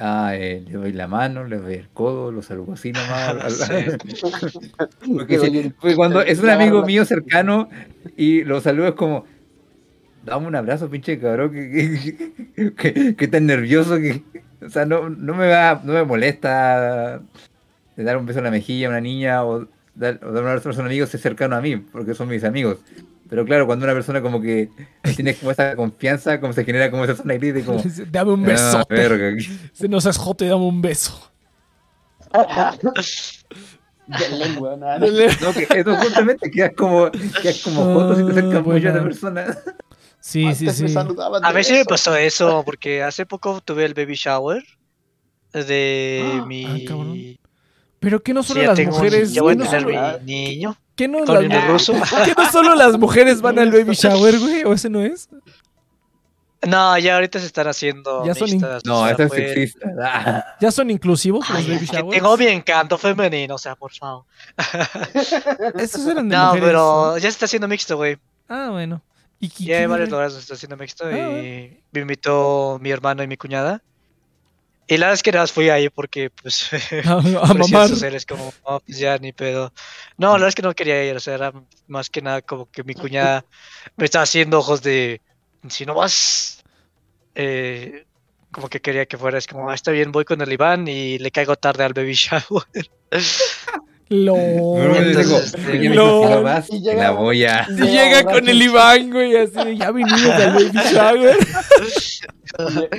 [0.00, 3.68] ah, eh, le doy la mano, le doy el codo, lo saludo así nomás.
[5.14, 7.68] Porque, si- porque cuando es un amigo mío cercano
[8.16, 9.24] y lo saludo es como,
[10.24, 11.70] dame un abrazo, pinche cabrón, que,
[12.56, 14.22] que, que- que tan nervioso que,
[14.64, 17.20] o sea, no, no me va, no me molesta
[17.96, 20.72] de dar un beso en la mejilla a una niña o dar, un abrazo a
[20.74, 22.78] un amigo es cercano a mí, porque son mis amigos.
[23.28, 24.68] Pero claro, cuando una persona como que
[25.14, 27.80] tiene como esa confianza, como se genera como esa zona gris de como...
[28.10, 28.94] Dame un "Ah, besote.
[28.94, 29.36] verga".
[29.72, 31.30] Si no seas joto y dame un beso.
[34.06, 34.98] De lengua, nada.
[34.98, 38.80] No, que eso justamente quedas como, quedas como fotos y te acercas Ah, mucho a
[38.80, 39.02] la buena.
[39.04, 39.58] persona.
[40.20, 40.94] Sí, sí, Antes me sí.
[40.94, 41.88] saludaban A mí sí me beso.
[41.90, 44.62] pasó eso, porque hace poco tuve el baby shower
[45.52, 47.38] de Ah, mi...
[48.00, 49.32] Pero que no solo las mujeres.
[49.32, 51.86] ya voy ¿qué a no tener solo- mi niño ¿Qué no las.
[52.24, 54.64] ¿Qué no solo las mujeres van al baby shower, güey?
[54.64, 55.28] ¿O ese no es?
[56.66, 59.28] No, ya ahorita se están haciendo Ya son in- mixtas, o No, sea, eso es
[59.28, 59.88] fue- sexista.
[60.02, 60.44] Ah.
[60.60, 62.16] ¿Ya son inclusivos los Ay, baby es que showers?
[62.18, 64.24] tengo mi encanto femenino, o sea, por favor.
[65.78, 66.66] Estos eran de No, mujeres.
[66.68, 68.18] pero ya se está haciendo mixto, güey.
[68.48, 69.00] Ah, bueno.
[69.38, 71.76] ¿Y qué- Ya hay varios lugares donde se está haciendo mixto Ah, y bueno.
[71.92, 73.82] me invitó mi hermano y mi cuñada.
[74.90, 76.72] Y la es que nada fui ahí porque, pues, A,
[77.44, 77.88] a mamar.
[78.28, 78.52] como,
[78.84, 79.72] pues ya ni pedo.
[80.18, 81.52] No, la verdad es que no quería ir, o sea, era
[81.86, 83.44] más que nada como que mi cuñada
[83.96, 85.22] me estaba haciendo ojos de,
[85.68, 86.64] si no vas,
[87.36, 88.04] eh,
[88.50, 91.18] como que quería que fuera, es como, "Ah, está bien, voy con el Iván y
[91.18, 92.64] le caigo tarde al baby shower.
[94.10, 94.34] Lo...
[94.34, 96.22] Pero yo entonces, digo, este, "Coño, mijo, no.
[96.28, 97.64] si no vas, Y llega- la voy a...
[97.66, 101.36] Si No, llega con el Iván, güey, así de, ya vinimos al baby shower.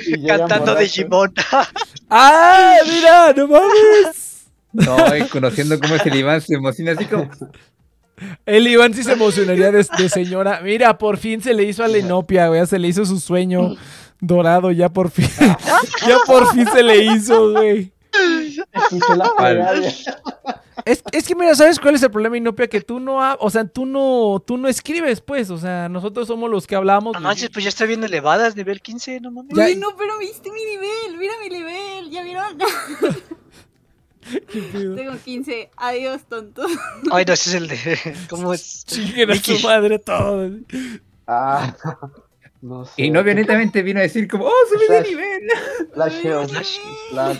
[0.06, 0.74] Y- y Cantando.
[0.74, 1.34] Digimon.
[2.10, 3.32] ¡Ah, mira!
[3.36, 4.46] ¡No mames!
[4.72, 7.28] No, y conociendo cómo es el Iván, se emociona así como...
[8.46, 10.60] El Iván sí se emocionaría de, de señora.
[10.62, 12.64] Mira, por fin se le hizo a la inopia, güey.
[12.66, 13.76] Se le hizo su sueño
[14.20, 15.28] dorado, ya por fin.
[16.06, 17.92] ya por fin se le hizo, güey.
[20.84, 22.68] Es, es que mira, ¿sabes cuál es el problema, Inopia?
[22.68, 26.26] Que tú no, ha- o sea, tú no, tú no escribes, pues, o sea, nosotros
[26.28, 27.14] somos los que hablamos.
[27.14, 29.56] No manches, pues ya está bien elevadas, nivel 15, no mames.
[29.56, 32.58] Ya- Uy, no, pero viste mi nivel, mira mi nivel, ¿ya vieron?
[34.96, 36.62] Tengo 15, adiós, tonto.
[37.10, 38.16] Ay, no, ese es el de.
[38.30, 38.84] ¿Cómo es?
[38.86, 40.48] Chinguen a su madre todo.
[41.26, 41.74] Ah,
[42.62, 43.02] no sé.
[43.02, 45.42] Y no violentamente vino a decir como, oh, subí de nivel.
[45.94, 46.20] Flash.
[46.22, 46.78] Flash.
[47.10, 47.38] Flash.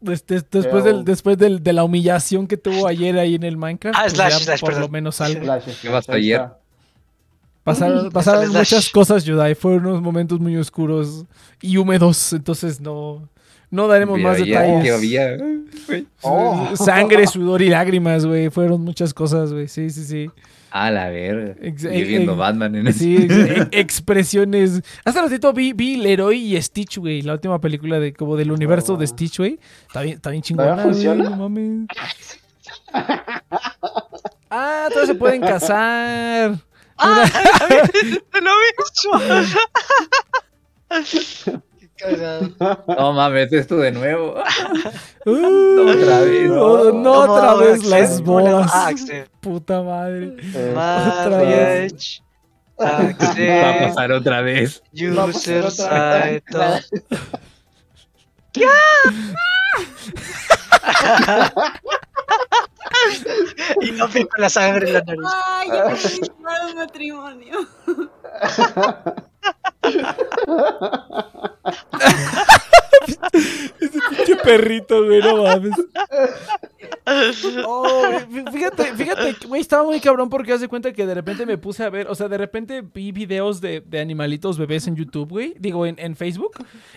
[0.00, 3.42] Des- des- después Pero- del, después del, de la humillación que tuvo ayer ahí en
[3.44, 4.90] el Minecraft, Ah, pues Slash, Slash, por lo perdón.
[4.92, 5.40] menos algo.
[5.42, 5.64] Flash.
[5.80, 6.42] ¿Qué pasó ayer?
[7.62, 8.58] Pasaron, pasaron Slash.
[8.58, 9.54] muchas cosas, Yudai.
[9.54, 11.24] Fueron unos momentos muy oscuros
[11.62, 13.26] y húmedos, entonces no,
[13.70, 14.82] no daremos Pero más ya detalles.
[14.84, 15.36] que había...
[16.20, 16.68] Oh.
[16.76, 18.50] Sangre, sudor y lágrimas, güey.
[18.50, 19.68] Fueron muchas cosas, güey.
[19.68, 20.30] Sí, sí, sí.
[20.76, 21.54] A la verga.
[21.62, 22.98] Ex- Yo eh, viendo eh, Batman en ese...
[22.98, 24.82] Sí, ex- e- expresiones.
[25.04, 27.22] Hace ratito vi, vi Leroy y Stitch, güey.
[27.22, 28.96] La última película de como del universo Oh.
[28.96, 29.60] de Stitch, güey.
[29.86, 31.30] Está bien, está bien chingona, ¿Todavía güey, funciona?
[31.30, 31.86] No mames.
[34.50, 36.56] Ah, todos se pueden casar.
[36.98, 37.24] ¡Ah!
[38.42, 39.10] ¡Lo he visto!
[42.98, 44.34] No mames, esto de nuevo.
[45.26, 46.50] Uh, otra vez.
[46.50, 48.20] No, no ¿Cómo otra vez las
[48.74, 49.30] accept.
[49.40, 50.36] Puta madre.
[50.54, 52.22] Eh, Otra vez.
[52.78, 54.82] Va a pasar otra vez.
[54.92, 56.44] User site.
[63.80, 65.24] Y no con la sangre en la nariz.
[65.46, 66.34] Ay, ya me hicieron
[66.68, 67.58] un matrimonio.
[74.26, 75.72] Qué perrito, güey, no mames.
[77.66, 77.84] Oh,
[78.30, 81.58] fí- fíjate, fíjate, güey, estaba muy cabrón porque haz de cuenta que de repente me
[81.58, 85.28] puse a ver, o sea, de repente vi videos de, de animalitos bebés en YouTube,
[85.30, 86.52] güey, digo, en, en Facebook,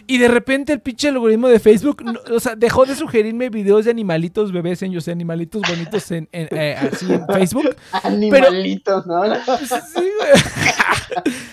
[0.05, 3.85] y de repente el pinche algoritmo de Facebook, no- o sea, dejó de sugerirme videos
[3.85, 7.75] de animalitos bebés en, yo sé, animalitos bonitos en, en, eh, así en Facebook.
[8.03, 9.23] Animalitos, ¿no?
[9.25, 10.31] Sí, güey.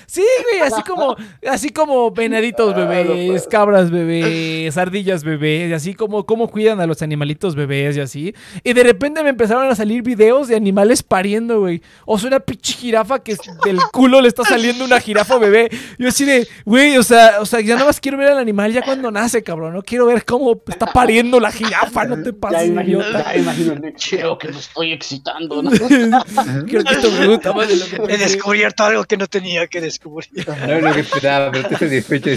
[0.07, 1.17] Sí, güey, así como,
[1.51, 6.87] así como venaditos Ah, bebés, cabras bebés, ardillas bebés, y así como cómo cuidan a
[6.87, 8.35] los animalitos bebés y así.
[8.63, 11.83] Y de repente me empezaron a salir videos de animales pariendo, güey.
[12.07, 15.69] O sea, una pinche jirafa que del culo le está saliendo una jirafa bebé.
[15.99, 18.73] Yo así de, güey, o sea, o sea, ya nada más quiero ver al animal
[18.73, 19.75] ya cuando nace, cabrón.
[19.75, 23.25] No quiero ver cómo está pariendo la jirafa, no te Ya pases, imagino, idiota.
[23.33, 25.71] ya imagino el lechero que me estoy excitando, ¿no?
[25.71, 29.54] Creo que esto me gusta más de lo que He descubierto algo que no tenía
[29.69, 30.29] que descubrir.
[30.67, 32.31] No es lo que esperaba, pero estoy satisfecho.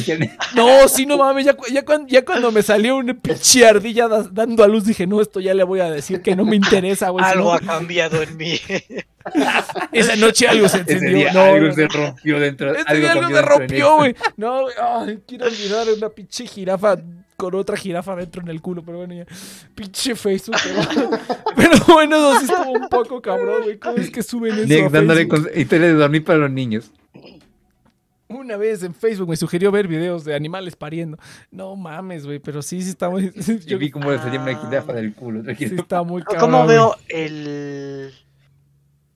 [0.55, 4.27] No, sí, no mames, ya, ya, cuan- ya cuando me salió una pinche ardilla da-
[4.31, 7.09] dando a luz, dije, no, esto ya le voy a decir que no me interesa,
[7.09, 7.23] güey.
[7.25, 8.59] Algo no- ha cambiado en mí.
[9.91, 11.17] esa noche algo se encendió.
[11.17, 12.73] día no, algo no, se rompió dentro.
[12.73, 14.15] Ese día algo se rompió, güey.
[14.37, 16.97] No, güey, ay, quiero olvidar una pinche jirafa
[17.35, 19.25] con otra jirafa dentro en el culo, pero bueno, ya.
[19.75, 20.55] Pinche Facebook.
[20.63, 21.09] Pero,
[21.55, 23.77] pero bueno, eso sí estuvo un poco cabrón, güey.
[23.77, 24.65] ¿Cómo es que suben eso?
[24.65, 25.23] Nick a dándole
[25.55, 26.91] historias de dormir para los niños.
[28.29, 31.17] Una vez en Facebook me sugirió ver videos de animales pariendo.
[31.49, 33.31] No mames, güey, pero sí, sí está muy...
[33.65, 34.65] Yo vi cómo le salía una Ah.
[34.65, 35.43] jirafa del culo.
[35.57, 36.41] sí está muy cabrón.
[36.41, 38.11] ¿Cómo veo el,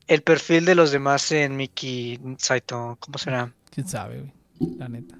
[0.08, 2.98] el perfil de los demás en Mickey Saito?
[3.02, 3.52] ¿Cómo será?
[3.70, 4.78] ¿Quién sabe, güey?
[4.78, 5.18] La neta.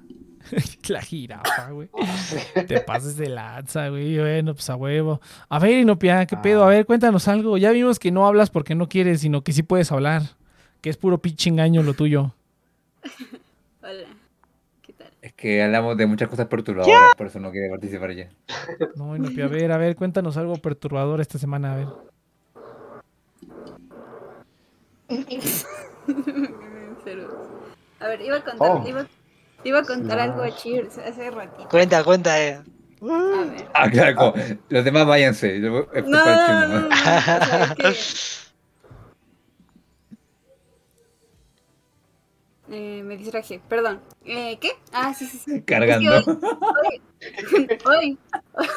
[0.88, 1.90] La jirafa, güey.
[2.66, 4.18] Te pases de lanza, güey.
[4.18, 5.20] Bueno, pues a huevo.
[5.50, 6.64] A ver, Inopia, ¿qué pedo?
[6.64, 7.58] A ver, cuéntanos algo.
[7.58, 10.22] Ya vimos que no hablas porque no quieres, sino que sí puedes hablar.
[10.80, 12.34] Que es puro pinche engaño lo tuyo.
[13.82, 14.08] Hola.
[14.82, 15.10] ¿Qué tal?
[15.20, 18.28] Es que hablamos de muchas cosas perturbadoras, por eso no quiere participar ya.
[18.96, 21.86] No, Inopia, a ver, a ver, cuéntanos algo perturbador esta semana, a ver.
[28.00, 28.84] A ver, iba a contar, Oh.
[28.88, 29.06] iba,
[29.64, 30.22] iba a contar No.
[30.22, 31.68] algo a Cheers hace ratito.
[31.68, 32.40] Cuenta, cuenta.
[32.42, 32.60] Eh.
[33.02, 33.68] A ver.
[33.74, 34.34] Ah, claro,
[34.68, 35.58] los demás váyanse.
[35.60, 36.80] No, no, no, no, ¿no?
[36.80, 38.41] no, o sea, es que-
[42.72, 44.00] Eh, me distraje, perdón.
[44.24, 44.70] Eh, ¿Qué?
[44.92, 45.62] Ah, sí, sí, sí.
[45.62, 46.16] Cargando.
[47.20, 48.18] Es que Hoy,
[48.56, 48.68] hoy,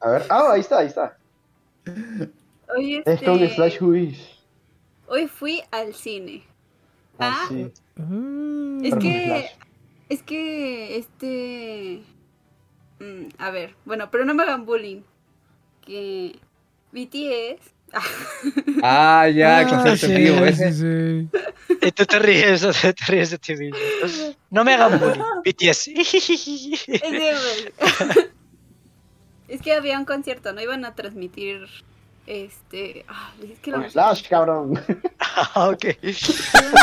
[0.00, 1.18] A ver, ah, ahí está, ahí está.
[2.74, 4.38] hoy, Es con este, Slash Whois.
[5.08, 6.44] hoy fui al cine.
[7.18, 7.72] Ah, Ah, sí.
[7.96, 8.84] Mm.
[8.84, 9.46] Es que,
[10.08, 12.02] es que, este,
[13.00, 15.02] mm, a ver, bueno, pero no me hagan bullying.
[15.80, 16.38] Que
[16.92, 17.72] BTS,
[18.82, 20.72] Ah, ya, el Ah, concierto sí, en vivo sí, ese.
[20.72, 21.28] sí.
[21.82, 23.78] Y tú te ríes, te ríes de ti mismo.
[24.50, 25.22] No me hagan bullying.
[25.44, 25.88] BTS.
[29.48, 31.66] es que, había un concierto, no iban a transmitir,
[32.26, 34.78] este, ah, es que lo Slash, cabrón.
[35.20, 35.84] Ah, ok.
[36.02, 36.10] iban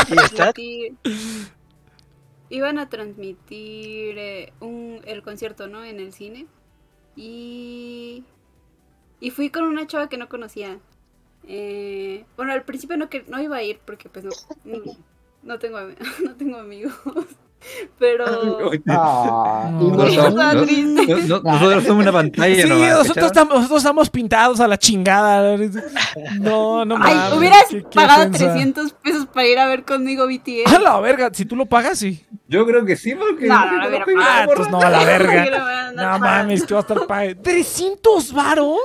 [0.08, 0.96] ¿Y a transmitir,
[2.50, 5.84] iban a transmitir eh, un, el concierto, ¿no?
[5.84, 6.46] En el cine.
[7.16, 8.24] Y,
[9.20, 10.78] y fui con una chava que no conocía.
[11.46, 15.78] Eh, bueno, al principio no, que, no iba a ir porque pues no, tengo,
[16.24, 16.92] no tengo amigos.
[17.98, 18.26] Pero...
[18.88, 24.76] Ah, No nosotros somos una pantalla Sí, nomás, nosotros estamos, nosotros estamos pintados a la
[24.78, 25.56] chingada.
[26.40, 28.52] No, no Ay, mames, hubieras qué- qué pagado ofensa.
[28.52, 30.74] 300 pesos para ir a ver conmigo BTS.
[30.74, 32.22] A la verga, si tú lo pagas, sí.
[32.48, 33.46] Yo creo que sí, porque.
[33.46, 35.90] No, no, no, Ah, entonces no, a la verga.
[35.94, 37.34] No mames, que va a estar pague.
[37.40, 38.78] ¿300 varos?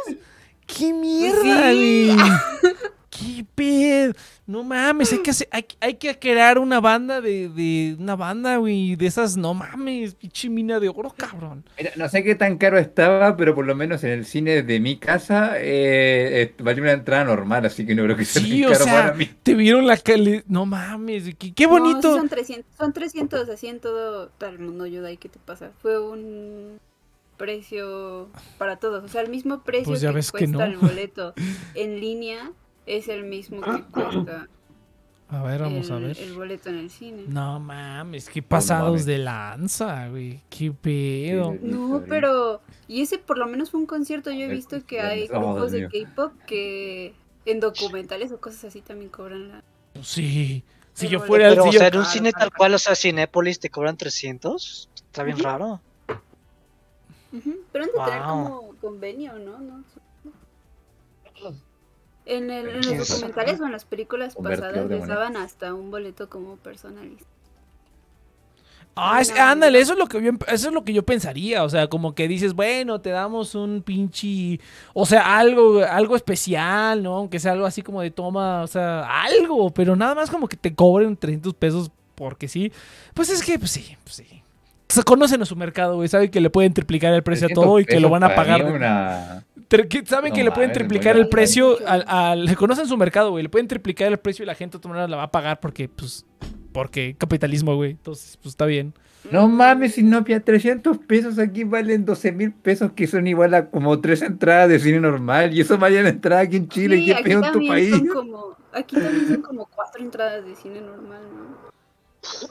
[0.77, 2.07] ¡Qué mierda, Sí.
[2.11, 2.11] güey!
[3.09, 4.13] ¿Qué pedo?
[4.45, 8.57] No mames, hay que, hacer- hay, hay que crear una banda de, de una banda,
[8.57, 11.65] güey, de esas, no mames, pinche mina de oro, cabrón.
[11.77, 14.79] Mira, no sé qué tan caro estaba, pero por lo menos en el cine de
[14.79, 18.61] mi casa eh, eh, valía una entrada normal, así que no creo que sea Sí,
[18.61, 19.29] tan o caro sea, para mí.
[19.43, 22.15] te vieron la calidad, no mames, qué, qué No, sí bonito.
[22.15, 25.71] son 300, son 300 así en todo, todo el mundo, Yudai, ¿qué te pasa?
[25.81, 26.79] Fue un
[27.39, 28.29] precio
[28.59, 30.63] para todos, o sea, el mismo precio Pues ya que ves que cuesta no.
[30.65, 31.33] el boleto
[31.73, 32.51] en línea
[32.85, 34.47] es el mismo que cuesta
[35.29, 36.19] A ver, vamos el, a ver.
[36.19, 37.23] el boleto en el cine.
[37.27, 40.41] No mames, qué pasados de lanza, güey.
[40.49, 41.55] Qué pedo.
[41.61, 45.27] No, pero y ese por lo menos fue un concierto, yo he visto que hay
[45.27, 47.13] grupos de K-pop que
[47.45, 49.63] en documentales o cosas así también cobran la
[50.03, 50.63] Sí.
[50.93, 53.59] Si yo fuera el Pero, o sea, en un cine tal cual, o sea, Cinépolis
[53.59, 54.89] te cobran 300.
[54.95, 55.81] Está bien raro.
[57.71, 58.43] Pero han de tener Wow.
[58.43, 59.59] como convenio, ¿no?
[59.59, 59.83] ¿No?
[62.25, 66.29] En, el- en los documentales o en las películas pasadas les daban hasta un boleto
[66.29, 67.25] como personalista.
[68.95, 71.69] Ah, es- ándale, eso es lo que yo, eso es lo que yo pensaría, o
[71.69, 74.59] sea, como que dices, bueno, te damos un pinche,
[74.93, 77.15] o sea, algo, algo especial, ¿no?
[77.15, 80.57] Aunque sea algo así como de toma, o sea, algo, pero nada más como que
[80.57, 82.71] te cobren 300 pesos porque sí.
[83.13, 84.43] Pues es que, pues sí, pues sí.
[84.89, 87.49] O sea, conocen a su mercado, güey, saben que le pueden triplicar el precio a
[87.49, 88.65] 300 todo y que lo van a pagar.
[88.65, 89.43] Una...
[90.05, 93.29] Saben No que le pueden mames, triplicar el precio al, al- le conocen su mercado,
[93.29, 93.43] güey.
[93.43, 95.59] Le pueden triplicar el precio y la gente de todas maneras la va a pagar
[95.59, 96.25] porque, pues,
[96.71, 97.91] porque capitalismo, güey.
[97.91, 98.95] Entonces, pues está bien.
[99.29, 103.99] No mames, Sinopia, 300 pesos aquí valen 12 mil pesos, que son igual a como
[103.99, 105.53] tres entradas de cine normal.
[105.53, 107.89] Y eso vale la entrada aquí en Chile, Sí, ¿qué aquí pedo en tu país?
[107.91, 111.68] son como, aquí también son como cuatro entradas de cine normal, ¿no?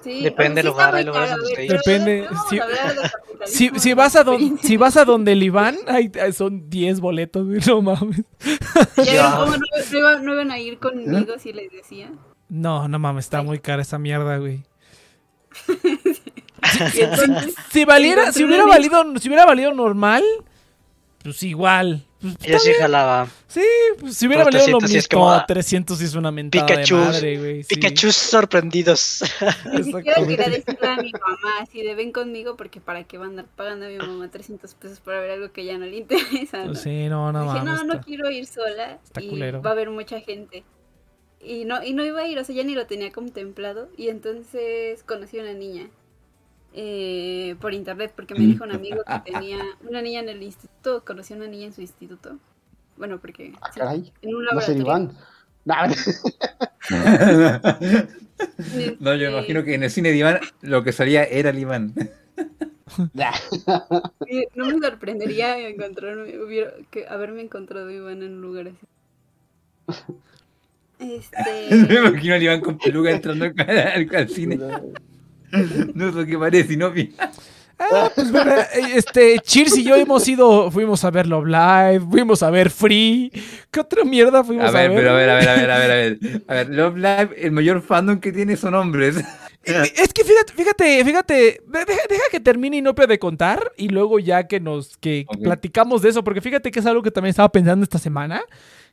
[0.03, 2.61] Sí, Depende del sí lugar, hay lugares donde pero Depende, si-
[3.47, 7.47] Si, si vas a don- si vas a donde el Iván, ahí son 10 boletos.
[7.67, 8.23] No mames.
[9.05, 12.11] Ya cómo no, no iban, no iban a ir conmigo si les decía.
[12.49, 14.65] No, no mames, está muy cara esa mierda, güey.
[17.71, 20.23] Si valiera, si hubiera valido, si hubiera valido normal,
[21.23, 22.05] pues igual.
[22.21, 23.29] Pues, Ella sí jalaba.
[23.47, 23.63] Sí,
[24.01, 24.99] pues si hubiera valido lo 300 sí mismo.
[24.99, 27.63] es como, 300 sí es una mentada Pikachu, de madre, güey.
[27.63, 27.75] sí.
[27.75, 29.23] Pikachu sorprendidos.
[29.73, 33.29] ni siquiera decirle a mi mamá así de ven conmigo porque para qué va a
[33.29, 36.59] andar pagando a mi mamá 300 pesos para ver algo que ya no le interesa.
[36.59, 36.67] ¿no?
[36.73, 39.63] Pues sí, no, no Dije, no, no quiero ir sola está y culero.
[39.63, 40.65] va a haber mucha gente.
[41.41, 43.89] y no, y no iba a ir, o sea, ya ni lo tenía contemplado.
[43.97, 45.89] Y entonces conocí a una niña
[46.75, 49.59] eh, por internet, porque me dijo un amigo que tenía
[49.89, 52.39] una niña en el instituto, conocí a una niña en su instituto.
[52.97, 54.13] Bueno, porque Ah, sí, caray.
[54.23, 54.83] en un No sé, laboratorio.
[54.83, 55.13] Iván.
[55.65, 55.89] Nah,
[59.01, 61.59] No, yo Este, imagino que en el cine de Iván lo que salía era el
[61.59, 61.95] Iván.
[64.55, 68.87] No me sorprendería encontrarme, hubiera, que haberme encontrado Iván en un lugar así.
[71.01, 71.97] Me Este.
[71.97, 74.59] imagino al Iván con peluca entrando al, al- al cine.
[75.95, 76.93] No es lo que parece, ¿no?
[77.81, 82.01] Ah, pues bueno, eh, este, Cheers y yo hemos ido, fuimos a ver Love Live,
[82.11, 83.31] fuimos a ver Free.
[83.71, 84.99] ¿Qué otra mierda fuimos A a, ver, ver?
[84.99, 86.43] pero a ver, a ver, a ver, a ver, a ver.
[86.49, 89.19] A ver, Love Live, el mayor fandom que tiene son hombres.
[89.65, 93.91] Eh, Es que fíjate, fíjate, fíjate, de- deja, deja que termine Inopia de contar y
[93.91, 97.31] luego ya que nos, que platicamos de eso, porque fíjate que es algo que también
[97.31, 98.43] estaba pensando esta semana,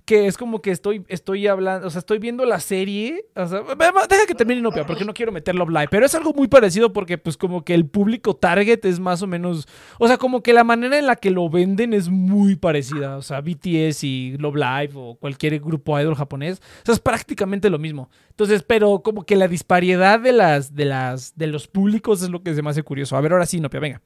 [0.06, 3.62] que es como que estoy, estoy hablando, o sea, estoy viendo la serie, o sea,
[3.64, 6.94] deja que termine Inopia, porque no quiero meter Love Live, pero es algo muy parecido
[6.94, 10.54] porque pues como que el público target es más o menos, o sea, como que
[10.54, 14.56] la manera en la que lo venden es muy parecida, o sea, BTS y Love
[14.56, 18.10] Live o cualquier grupo idol japonés, o sea, es prácticamente lo mismo.
[18.30, 22.44] Entonces, pero como que la disparidad de las, de las, de los públicos es lo
[22.44, 23.18] que se me hace curioso.
[23.18, 24.02] A ver, ahora sí, Nopia, venga.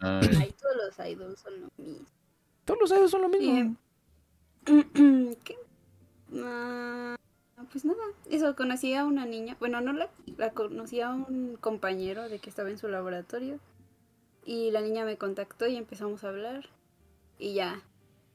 [0.00, 2.06] Ay, todos los idols son lo mismo.
[2.64, 3.58] Todos los idols son lo mismo.
[3.58, 3.74] Eh,
[4.64, 5.56] ¿Qué?
[6.36, 7.16] Ah,
[7.70, 12.28] pues nada, eso, conocí a una niña, bueno, no la, la conocí a un compañero
[12.28, 13.60] de que estaba en su laboratorio.
[14.44, 16.68] Y la niña me contactó y empezamos a hablar.
[17.38, 17.82] Y ya,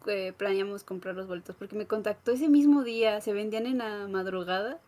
[0.08, 1.56] eh, planeamos comprar los boletos.
[1.56, 4.80] Porque me contactó ese mismo día, se vendían en la madrugada.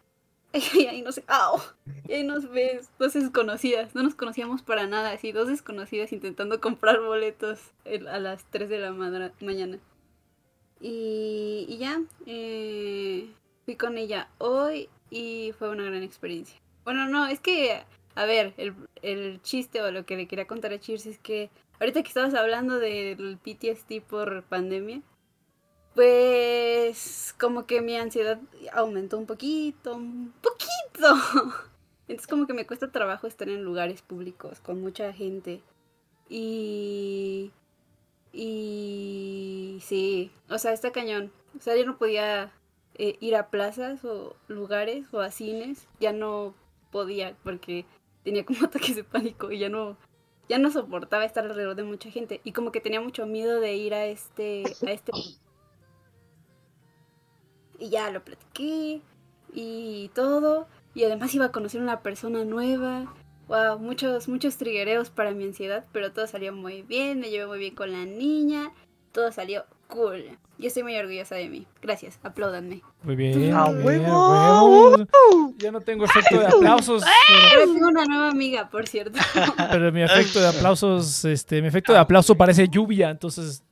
[0.74, 1.62] Y ahí no sé, ¡au!
[2.08, 6.60] Y ahí nos ves, dos desconocidas, no nos conocíamos para nada, así dos desconocidas intentando
[6.60, 9.80] comprar boletos a las 3 de la mañana.
[10.82, 13.30] Y, ya, eh,
[13.66, 16.60] fui con ella hoy y fue una gran experiencia.
[16.84, 17.84] Bueno, no, es que,
[18.16, 18.74] a ver, el,
[19.04, 22.34] el chiste o lo que le quería contar a Cheers es que ahorita que estabas
[22.34, 25.02] hablando del PTSD por pandemia,
[25.94, 28.40] pues como que mi ansiedad
[28.74, 31.16] aumentó un poquito, un poquito.
[32.08, 35.62] Entonces como que me cuesta trabajo estar en lugares públicos con mucha gente.
[36.30, 37.52] Y...
[38.34, 41.32] Y sí, o sea, está cañón.
[41.58, 42.52] O sea, yo no podía
[42.96, 45.88] eh, ir a plazas o lugares o a cines.
[46.00, 46.54] Ya no
[46.92, 47.86] podía porque
[48.24, 49.98] tenía como ataques de pánico y ya no,
[50.50, 52.42] ya no soportaba estar alrededor de mucha gente.
[52.44, 55.12] Y como que tenía mucho miedo de ir a este, a este.
[57.80, 59.02] Y ya lo platiqué
[59.52, 60.68] y todo.
[60.94, 63.12] Y además iba a conocer una persona nueva.
[63.52, 67.60] Wow, muchos, muchos triguereos para mi ansiedad, pero todo salió muy bien, me llevé muy
[67.60, 68.72] bien con la niña,
[69.12, 70.24] todo salió cool.
[70.58, 71.68] Yo estoy muy orgullosa de mí.
[71.82, 72.82] Gracias, apláudanme.
[73.04, 73.54] Muy bien.
[73.54, 75.06] A huevo.
[75.58, 79.20] Ya no tengo efecto de aplausos, pero, Pero tengo una nueva amiga, por cierto.
[79.70, 83.66] pero mi efecto de aplausos, este, mi efecto de aplauso parece lluvia, entonces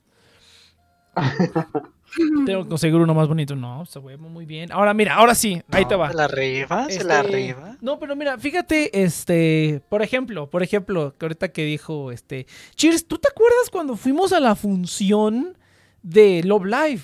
[2.45, 3.55] tengo que conseguir uno más bonito.
[3.55, 4.72] No, se ve muy bien.
[4.72, 6.10] Ahora mira, ahora sí, ahí te va.
[6.10, 7.78] Se la arriba, se la Este, arriba.
[7.82, 13.05] No, pero mira, fíjate, este, por ejemplo, por ejemplo, que ahorita que dijo, este, Cheers,
[13.07, 15.57] ¿tú te acuerdas cuando fuimos a la función
[16.03, 17.01] de Love Live?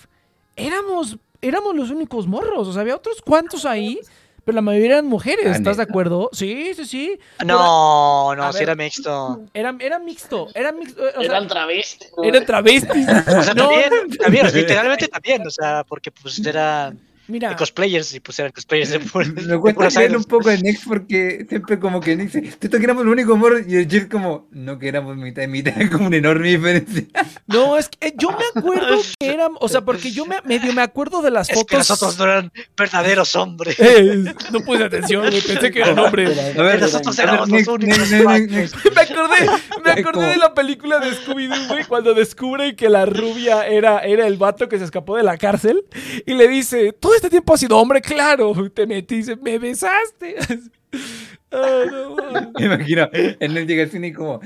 [0.55, 3.99] Éramos, éramos los únicos morros, o sea, había otros cuantos ahí,
[4.45, 6.29] pero la mayoría eran mujeres, Ah, ¿estás de acuerdo?
[6.31, 7.19] Sí, sí, sí.
[7.45, 8.63] No, a no, si ver.
[8.69, 9.41] era mixto.
[9.53, 12.11] Era, era mixto, era mixto, o sea, Eran travestis.
[12.15, 12.23] ¿no?
[12.23, 13.07] eran travestis.
[13.27, 18.19] O sea, No, también, también, literalmente también, o sea, porque pues eran mira, cosplayers y
[18.19, 21.79] pues eran cosplayers de puro- Me de cuesta creer un poco en Nex porque siempre
[21.79, 24.77] como que Nex dice, tú que éramos el único amor y el Jill como, no
[24.79, 27.03] que éramos mitad y mitad, como una enorme diferencia.
[27.47, 30.73] no, es que eh, yo me acuerdo que eran, o sea, porque yo me, medio
[30.73, 31.89] me acuerdo de las Es que fotos.
[31.89, 33.75] nosotros no eran verdaderos hombres.
[33.79, 36.37] Eh, no puse atención, güey, pensé que eran hombres.
[36.57, 38.09] A ver, nosotros a ver, éramos los únicos.
[38.09, 39.49] Me acordé,
[39.83, 44.27] me acordé de la película de Scooby-Doo, güey, cuando descubre que la rubia era, era
[44.27, 45.83] el vato que se escapó de la cárcel
[46.25, 50.35] y le dice, todo este tiempo has sido hombre, claro, te metiste, me besaste.
[51.51, 52.15] Ay, no.
[52.59, 54.41] Me imagino, el Nex llega al cine y como,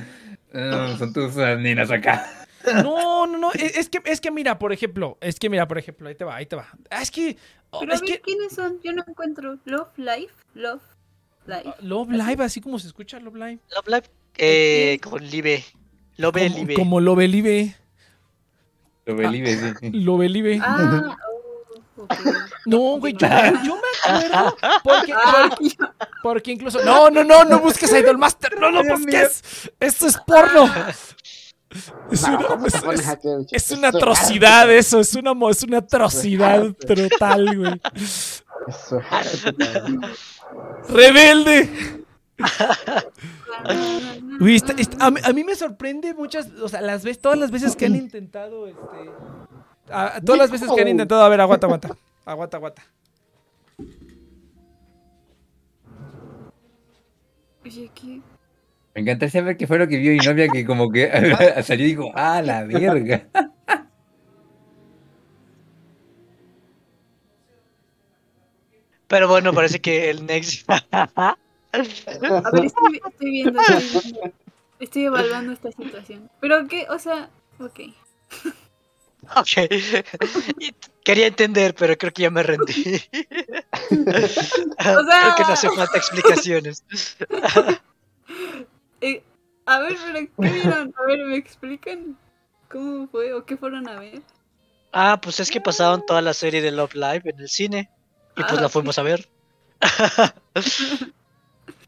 [0.54, 2.48] "Ah, son tus uh, nenas acá.
[2.84, 5.78] no, no, no, es, es que, es que mira, por ejemplo, es que mira, por
[5.78, 6.68] ejemplo, ahí te va, ahí te va.
[6.90, 7.38] Ah, Es que,
[7.72, 8.80] oh, Pero es a que ¿quiénes son?
[8.84, 9.58] Yo no encuentro.
[9.66, 10.84] Love Life, Love
[11.48, 11.74] Life.
[11.82, 13.60] Love Live, así como se escucha Love Live.
[13.76, 14.04] Love Live
[14.38, 15.64] eh, con Live.
[16.18, 16.74] Love Live.
[16.76, 17.76] como Love Live,
[19.06, 19.90] Lo Believe, sí.
[19.92, 20.60] Love Live.
[20.62, 21.16] Ah,
[22.66, 23.28] No, güey, yo,
[23.64, 25.14] yo me acuerdo porque,
[26.24, 26.84] porque incluso...
[26.84, 29.72] No, no, no, no busques a Idolmaster, no lo Dios busques.
[29.80, 30.72] Esto es porno.
[32.12, 37.80] Es No, una, ¿cómo es, una atrocidad eso, es una, es una atrocidad total, güey.
[40.90, 42.04] ¡Rebelde!
[44.40, 47.38] Uy, está- está- a, mí, a mí me sorprende muchas, o sea, las veces, todas
[47.38, 48.80] las veces que han intentado, este,
[49.92, 52.84] a- todas las veces que han intentado, a ver, aguanta, aguanta, aguanta, aguanta.
[57.66, 58.22] Oye, ¿qué?
[58.96, 61.10] Me encantaría saber qué fue lo que vio mi novia que como que
[61.64, 63.28] salió y dijo, ah, la verga.
[69.08, 70.70] Pero bueno, parece que el Next.
[70.72, 71.36] A
[71.74, 71.86] ver,
[72.66, 74.34] estoy, estoy viendo, estoy viendo.
[74.80, 76.30] Estoy evaluando esta situación.
[76.40, 77.30] Pero qué, o sea,
[77.60, 77.80] ok.
[79.36, 80.74] ok.
[81.04, 82.74] Quería entender, pero creo que ya me rendí.
[84.80, 86.84] Creo que no hace falta explicaciones.
[89.02, 89.24] Eh,
[89.66, 90.94] a ver, pero ¿qué vieron?
[90.98, 92.18] A ver, ¿me explican
[92.70, 94.22] cómo fue o qué fueron a ver?
[94.92, 97.90] Ah, pues es que pasaron toda la serie de Love Live en el cine.
[98.36, 99.30] Y pues Ah, la fuimos a ver.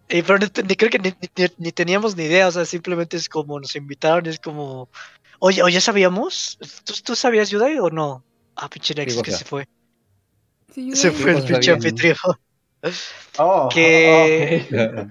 [0.09, 3.17] y pero ni, ni creo que ni, ni- ni teníamos ni idea, o sea, simplemente
[3.17, 4.89] es como nos invitaron, es como,
[5.41, 6.57] oye, oye, ¿sabíamos?
[6.85, 8.23] ¿Tú, tú sabías Yudai o no?
[8.55, 9.65] Ah, pinche Nex, ¿Qué que se fue.
[10.73, 12.15] Sí, Se fue el pinche anfitrión.
[13.37, 15.01] Oh, Que- oh, ok.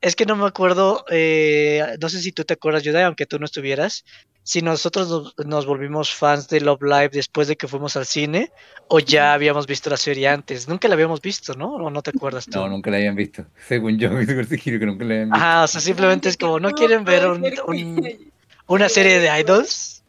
[0.00, 3.38] Es que no me acuerdo, eh, no sé si tú te acuerdas, Yudai, aunque tú
[3.38, 4.04] no estuvieras,
[4.42, 8.50] si nosotros nos, nos volvimos fans de Love Live después de que fuimos al cine
[8.88, 10.68] o ya habíamos visto la serie antes.
[10.68, 11.74] Nunca la habíamos visto, ¿no?
[11.76, 12.58] ¿O no te acuerdas tú?
[12.58, 13.46] No, nunca la habían visto.
[13.66, 14.46] Según yo, seguro
[14.78, 15.36] que nunca la habían visto.
[15.36, 18.32] Ajá, o sea, simplemente es como, ¿no quieren ver un- que-
[18.66, 20.02] una serie de idols?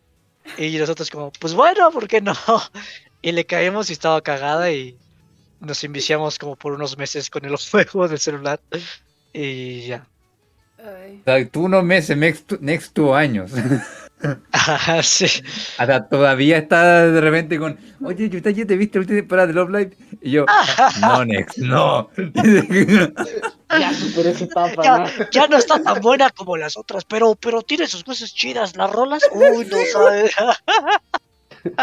[0.57, 2.33] Y nosotros como, pues bueno, ¿por qué no?
[3.21, 4.95] Y le caemos y estaba cagada y
[5.59, 8.59] nos inviciamos como por unos meses con el juego del celular.
[9.33, 10.07] Y ya.
[10.77, 13.51] Ay, O sea, tú unos meses, next, next two años.
[14.51, 15.25] Ajá, sí.
[15.77, 19.53] Hasta todavía está de repente con, oye, yo ya te viste la última temporada de
[19.53, 19.97] Love Live.
[20.21, 20.45] Y yo,
[21.01, 22.09] no, next, no.
[23.69, 25.07] Ya superé esa etapa, Ya, ¿no?
[25.31, 28.75] ya no está tan buena como las otras, pero, pero tiene sus cosas chidas.
[28.75, 30.33] Las rolas, uy, no sabes.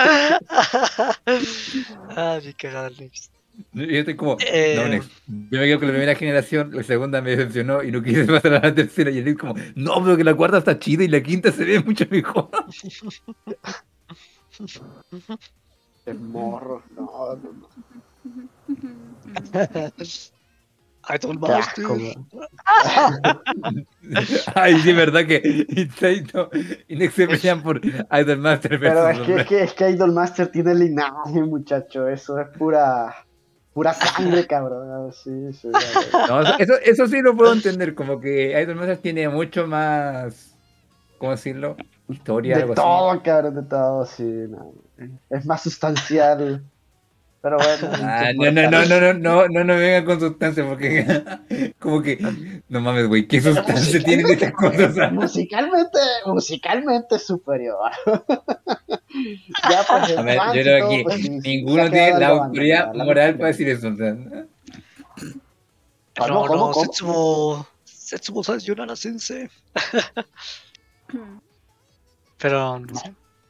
[2.17, 3.32] ah, mi cagada, Nex.
[3.73, 4.75] Yo estoy como, Eh.
[4.77, 5.11] no, next.
[5.27, 8.55] Yo me quedo con la primera generación, la segunda me decepcionó y no quise pasar
[8.55, 9.11] a la tercera.
[9.11, 11.81] Y él como, no, pero que la cuarta está chida y la quinta se ve
[11.81, 12.51] mucho mejor.
[16.05, 16.83] Qué morro.
[16.97, 17.69] No, no, no.
[21.89, 22.15] Güey.
[24.55, 25.67] Ay, sí, verdad que
[25.99, 26.49] Taito
[26.87, 30.13] y Next se pelean por Idol Master Pero es que, es que, es que Idol
[30.13, 32.07] Master tiene linaje, muchacho.
[32.07, 33.15] Eso es pura.
[33.73, 35.13] Pura sangre, cabrón.
[35.13, 35.69] Sí, sí.
[36.29, 40.55] No, eso, eso, sí lo puedo entender, como que Idol Master tiene mucho más,
[41.19, 41.77] ¿cómo decirlo?
[42.09, 44.47] Historia, De algo todo, cabrón, de todo, sí.
[44.49, 44.73] no.
[45.31, 46.63] Es más sustancial.
[47.43, 47.89] Pero bueno.
[47.95, 51.05] Ah, no, no, no, no, no, no, no, no me vengan con sustancia, porque
[51.81, 52.17] como que,
[52.69, 55.13] no mames, güey, ¿qué sustancia tienen estas cosas?
[55.13, 57.91] musicalmente, musicalmente es superior.
[58.07, 63.49] ya, pues, el A ver, yo creo que pues, ninguno tiene la autoridad moral para
[63.49, 63.91] decir eso.
[66.17, 66.75] ¿Cómo, No, cómo, no, cómo?
[66.75, 67.67] Setsumo.
[67.85, 69.49] Setsumo Sayonara Sensei.
[72.39, 73.03] Pero no.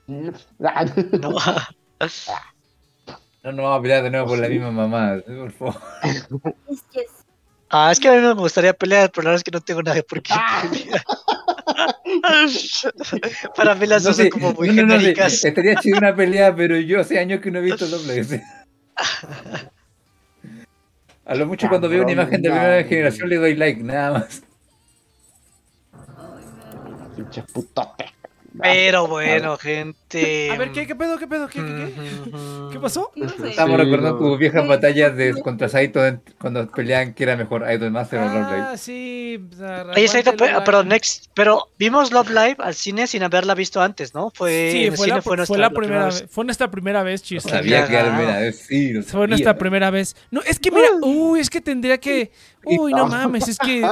[0.09, 0.33] no.
[3.43, 5.75] No nos vamos a pelear de nuevo por la misma mamá, por favor.
[7.75, 9.83] Ah, es que a mí me gustaría pelear, pero la verdad es que no tengo
[9.83, 10.63] nada por qué Ah.
[10.71, 11.03] pelear.
[13.57, 15.43] Para mí las No dos son sé, como muy no, no, no sé, genéricas.
[15.43, 18.23] estaría chido una pelea, pero yo hace años que no he visto doble.
[21.25, 22.55] A lo mucho cuando veo una imagen de no.
[22.57, 24.43] primera generación le doy like, nada más.
[27.17, 27.25] Me
[28.61, 30.51] Pero bueno, gente.
[30.51, 32.31] A ver, ¿qué, qué pedo, qué pedo, qué, qué, qué?
[32.31, 32.71] Ujú.
[32.71, 33.11] ¿Qué pasó?
[33.17, 33.51] No sé.
[33.51, 34.29] Estamos Sí, recordando no.
[34.29, 35.41] tus viejas Sí, batallas de sí.
[35.41, 38.67] contra Saito en- cuando peleaban que era mejor Idol Master o Love Live.
[38.69, 39.41] Ah, sí.
[39.57, 40.95] sea, Oye, Saito, aguante, pe- Love perdón, Live.
[40.95, 41.27] Next.
[41.35, 44.31] Pero vimos Love Live al cine sin haberla visto antes, ¿no?
[44.35, 46.21] Fue, Sí, fue cine la, fue fue nuestra la la primera vez.
[46.23, 46.31] vez.
[46.31, 47.49] Fue nuestra primera vez, No chiste.
[47.51, 48.17] sabía que era la cagado.
[48.19, 48.93] primera vez, sí.
[48.93, 50.17] lo Fue nuestra primera vez.
[50.31, 52.31] No, es que mira, uy, es que tendría que.
[52.65, 53.83] Uy, no mames, es que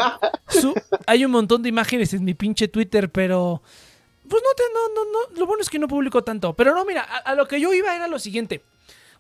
[0.49, 0.75] su-
[1.07, 3.63] hay un montón de imágenes en mi pinche Twitter, pero.
[4.31, 5.39] Pues no te, no, no, no.
[5.41, 6.55] Lo bueno es que no publico tanto.
[6.55, 8.63] Pero no, mira, a, lo que yo iba era lo siguiente.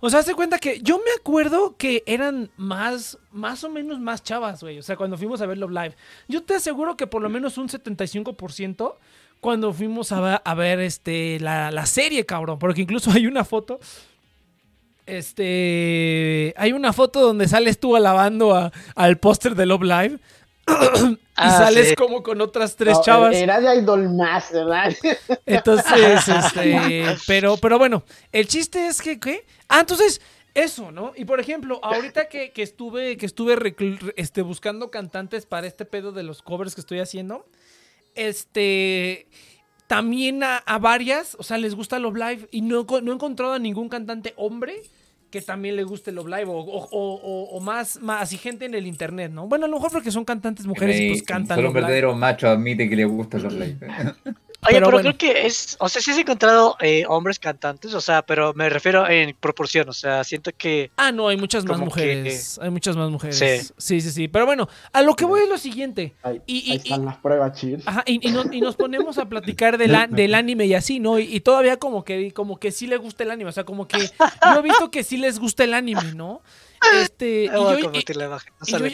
[0.02, 4.22] O sea, hace cuenta que yo me acuerdo que eran más, más o menos más
[4.22, 4.78] chavas, güey.
[4.78, 5.96] O sea, cuando fuimos a ver Love Live.
[6.28, 8.94] Yo te aseguro que por lo menos un 75%
[9.40, 12.58] cuando fuimos a, ver- a ver este, la, la serie, cabrón.
[12.58, 13.78] Porque incluso hay una foto.
[15.06, 16.54] Este.
[16.56, 20.18] Hay una foto donde sales tú alabando a- al póster de Love Live.
[21.10, 21.94] y Ah, sales sí.
[21.94, 23.34] como con otras tres No, chavas.
[23.34, 24.92] Era de Idol Master, ¿verdad?
[25.46, 29.46] Entonces, este, pero, pero bueno, el chiste es que, ¿qué?
[29.68, 30.20] Ah, entonces,
[30.52, 31.12] Eso, ¿no?
[31.16, 33.56] Y por ejemplo, ahorita que, que estuve, que estuve
[34.16, 37.46] este, buscando cantantes para este pedo de los covers que estoy haciendo,
[38.16, 39.28] este,
[39.86, 43.52] también a, a varias, o sea, les gusta Love Live y no, no he encontrado
[43.54, 44.82] a ningún cantante hombre
[45.30, 48.64] que también le guste Love Live o, o- o- o- o más, más así gente
[48.64, 49.46] en el internet, ¿no?
[49.46, 52.48] Bueno, a lo mejor porque son cantantes mujeres y pues cantan Solo un verdadero macho
[52.48, 53.78] admite que le gusta los live.
[54.62, 55.16] Oye, Pero pero, bueno.
[55.16, 58.68] creo que es, o sea, sí has encontrado eh, hombres cantantes, o sea, pero me
[58.68, 62.58] refiero en proporción, o sea, siento que Ah, no, hay muchas más que- mujeres.
[62.62, 63.38] Hay muchas más mujeres.
[63.38, 63.72] Sí.
[63.78, 64.28] sí, sí, sí.
[64.28, 66.12] Pero bueno, a lo que voy es lo siguiente.
[66.22, 67.82] Ahí, Y- y- están las pruebas, chill.
[67.86, 71.18] Ajá, y, y nos, y nos ponemos a platicar del, del anime y así, ¿no?
[71.18, 73.88] Y, y todavía como que, como que sí le gusta el anime, o sea, como
[73.88, 76.42] que yo he visto que sí les gusta el anime, ¿no?
[77.02, 77.82] Este, y yo, y-
[78.14, 78.40] la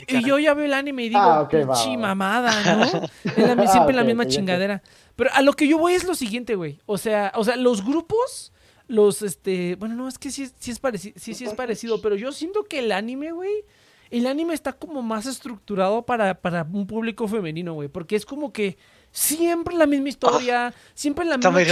[0.08, 1.64] y yo- y ya veo el anime y digo, Ah, va, pinche
[1.96, 1.96] va.
[1.98, 2.82] mamada, ¿no?
[3.24, 4.82] Es la- Ah, siempre la ok, misma chingadera.
[5.14, 6.80] Pero a lo que yo voy es lo siguiente, güey.
[6.86, 8.52] O sea, o sea, los grupos,
[8.88, 12.02] los, este, bueno, no, es que sí, es- sí es parecido, sí, sí es parecido,
[12.02, 13.52] pero yo siento que el anime, güey,
[14.10, 18.52] el anime está como más estructurado para, para un público femenino, güey, porque es como
[18.52, 18.76] que
[19.12, 21.64] siempre la misma historia, siempre la Está misma muy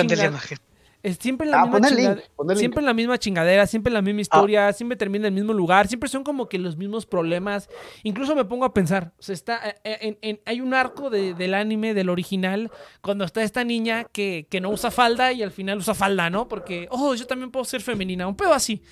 [1.05, 2.19] es siempre la Ah, misma link,
[2.59, 6.09] siempre la misma chingadera, siempre la misma historia, siempre termina en el mismo lugar, siempre
[6.09, 7.69] son como que los mismos problemas.
[8.03, 11.11] Incluso me pongo a pensar, o sea, está eh, eh, en- en- hay un arco
[11.11, 12.71] de- del anime, del original,
[13.03, 16.49] cuando está esta niña que, que no usa falda y al final usa falda, ¿no?
[16.49, 18.83] Porque, oh, yo también puedo ser femenina, un pedo así.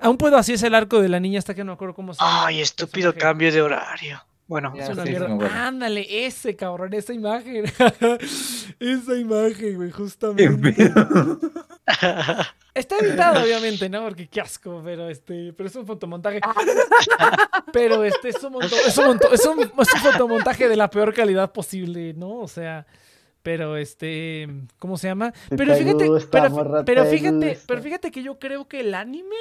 [0.00, 2.14] Aún puedo así es el arco de la niña hasta que no me acuerdo cómo
[2.14, 2.46] se llama.
[2.46, 4.24] Ay, estúpido cambio de horario.
[4.48, 5.26] Bueno, Es Ya, una sí, mierda.
[5.26, 5.56] sí me acuerdo.
[5.56, 7.64] Ándale, ese cabrón, esa imagen.
[8.80, 10.90] esa imagen, güey, justamente.
[12.74, 14.04] Está editado, obviamente, ¿no?
[14.04, 16.40] Porque qué asco, pero este, pero es un fotomontaje.
[17.72, 20.88] Pero este es un, monto- es un, monto- es un- es un fotomontaje de la
[20.88, 22.38] peor calidad posible, ¿no?
[22.38, 22.86] O sea,
[23.42, 25.32] pero este, ¿cómo se llama?
[25.50, 26.48] Pero te fíjate, gusta,
[26.86, 29.36] pero, fíjate, pero fíjate que yo creo que el anime,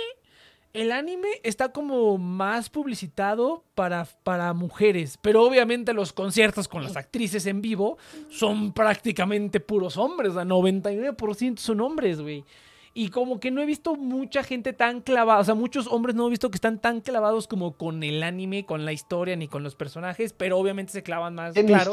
[0.73, 6.95] el anime está como más publicitado para, para mujeres, pero obviamente los conciertos con las
[6.95, 7.97] actrices en vivo
[8.29, 12.43] son prácticamente puros hombres, o sea, 99% son hombres, güey.
[12.93, 16.25] Y como que no he visto mucha gente tan clavada, o sea, muchos hombres no
[16.25, 19.61] he visto que están tan clavados como con el anime, con la historia, ni con
[19.61, 21.91] los personajes, pero obviamente se clavan más, ¿Qué claro,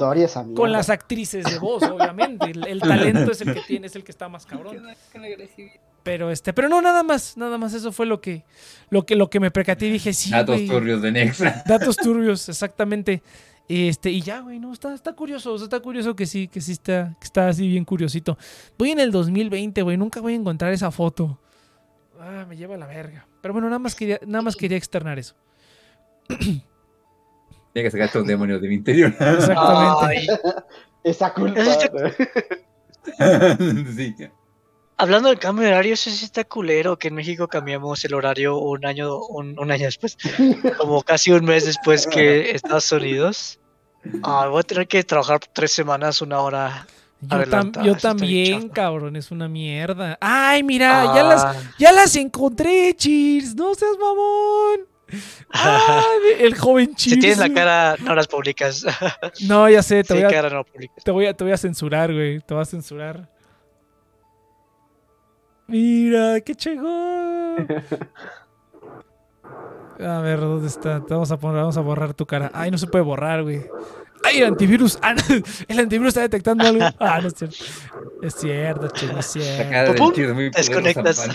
[0.55, 2.47] con las actrices de voz, obviamente.
[2.51, 4.83] El, el talento es el que tiene, es el que está más cabrón.
[6.05, 8.44] Pero este, pero no, nada más, nada más eso fue lo que,
[8.90, 11.64] lo que, lo que me percaté y dije, sí, Datos turbios de Nexa.
[11.66, 13.22] Datos turbios, exactamente.
[13.66, 17.16] Este, y ya, güey, no, está, está curioso, está curioso que sí, que sí está,
[17.18, 18.36] que está así bien curiosito.
[18.76, 21.40] Voy en el 2020, güey, nunca voy a encontrar esa foto.
[22.20, 23.26] Ah, me lleva a la verga.
[23.40, 25.34] Pero bueno, nada más quería, nada más quería externar eso.
[26.28, 26.62] Tiene
[27.72, 29.11] que sacar estos demonios de mi interior.
[29.18, 30.07] Exactamente.
[30.07, 30.26] Ay,
[31.02, 31.61] Esa culpa.
[33.94, 34.14] Sí.
[34.97, 38.59] Hablando del cambio de horario, eso sí está culero que en México cambiamos el horario
[38.59, 40.16] un año, un, un año después,
[40.78, 43.59] como casi un mes después que Estados Unidos.
[44.22, 46.86] Ah, voy a tener que trabajar tres semanas, una hora.
[47.22, 50.18] Yo, tam- yo también, cabrón, es una mierda.
[50.20, 54.86] Ay, mira, ya las, Ah, ya las encontré, Cheers, no seas mamón.
[55.51, 57.14] Ay, el joven Cheers.
[57.14, 58.84] si tienes la cara, no las publicas.
[59.47, 60.66] No, ya sé, te Si voy a, cara, no.
[61.03, 62.40] Te voy a, te voy a censurar, güey.
[62.40, 63.30] Te voy a censurar.
[65.67, 67.67] Mira, qué chingón.
[70.01, 71.01] A ver, ¿dónde está?
[71.05, 72.51] Te vamos a poner, vamos a borrar tu cara.
[72.53, 73.62] Ay, no se puede borrar, güey.
[74.25, 74.99] Ay, el antivirus.
[75.03, 75.23] Ah, no,
[75.69, 76.85] el antivirus está detectando algo.
[76.99, 77.57] Ah, no es cierto.
[78.23, 80.35] Es cierto, che, no es cierto.
[80.35, 81.28] muy desconectas.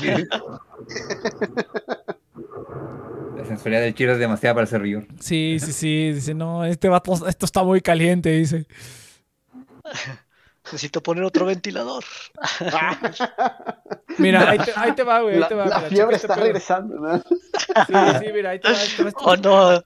[3.38, 5.08] La sensualidad del chido es demasiada para ser rigor.
[5.20, 6.12] Sí, sí, sí.
[6.14, 8.66] Dice, no, este vato, esto está muy caliente, dice.
[10.72, 12.04] Necesito poner otro ventilador.
[14.20, 15.34] Mira, ahí te, ahí te va, güey.
[15.36, 15.66] Ahí La, te va.
[15.66, 16.44] la mira, fiebre está pedo.
[16.46, 17.18] regresando, ¿no?
[17.20, 17.24] Sí,
[18.20, 18.78] sí, mira, ahí te va.
[18.78, 19.82] ahí te va este- Oh no, la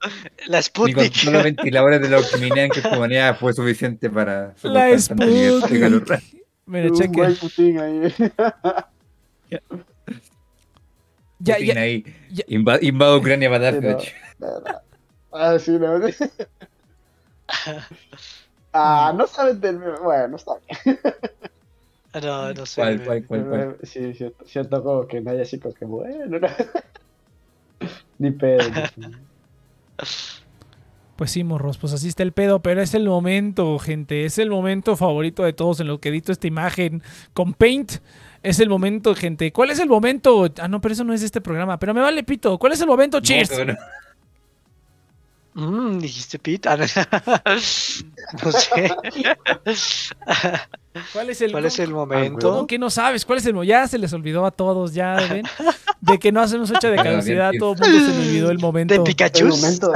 [0.46, 1.14] Ni con Sputnik.
[1.14, 4.98] solo los ventiladores de la Octiminean que humanidad fue suficiente para La de
[5.76, 6.02] calor.
[6.06, 6.22] Sputnik.
[6.66, 7.08] Mira, Un cheque.
[7.12, 8.14] buen Putin ahí.
[9.50, 9.60] Ya,
[11.56, 12.04] Putin ya, ahí.
[12.30, 12.44] ya.
[12.48, 13.96] Inva- invado Ucrania para Sí, dar
[14.40, 14.48] no.
[15.32, 15.98] Ah, sí, no.
[18.74, 19.98] Ah, no sabes del meme.
[20.00, 20.52] Bueno, está
[20.84, 20.98] bien.
[22.22, 22.80] No, no sé.
[22.80, 23.76] ¿Cuál, cuál, cuál, cuál?
[23.82, 26.38] Sí, siento, siento como que nadie así como que bueno.
[26.38, 26.48] no.
[28.18, 28.64] Ni pedo.
[31.16, 34.50] Pues sí, morros, pues así está el pedo, pero es el momento, gente, es el
[34.50, 37.02] momento favorito de todos en lo que edito esta imagen
[37.32, 37.92] con Paint.
[38.42, 39.52] Es el momento, gente.
[39.52, 40.52] ¿Cuál es el momento?
[40.58, 42.58] Ah, no, pero eso no es de este programa, pero me vale pito.
[42.58, 43.20] ¿Cuál es el momento?
[43.20, 43.50] Cheers.
[43.64, 43.74] No,
[45.54, 46.68] pero- Mm, dijiste Pete.
[46.68, 46.76] Ah,
[48.42, 48.52] no.
[48.52, 48.96] sé.
[51.12, 52.66] ¿Cuál es el, ¿Cuál es el ¿Cómo momento?
[52.66, 53.24] que no sabes?
[53.24, 55.44] ¿Cuál es el mo- Ya se les olvidó a todos, ya ven.
[56.00, 58.94] De que no hacemos fecha de caducidad, todo el mundo se le olvidó el momento.
[58.94, 59.46] De Pikachu.
[59.46, 59.92] momento.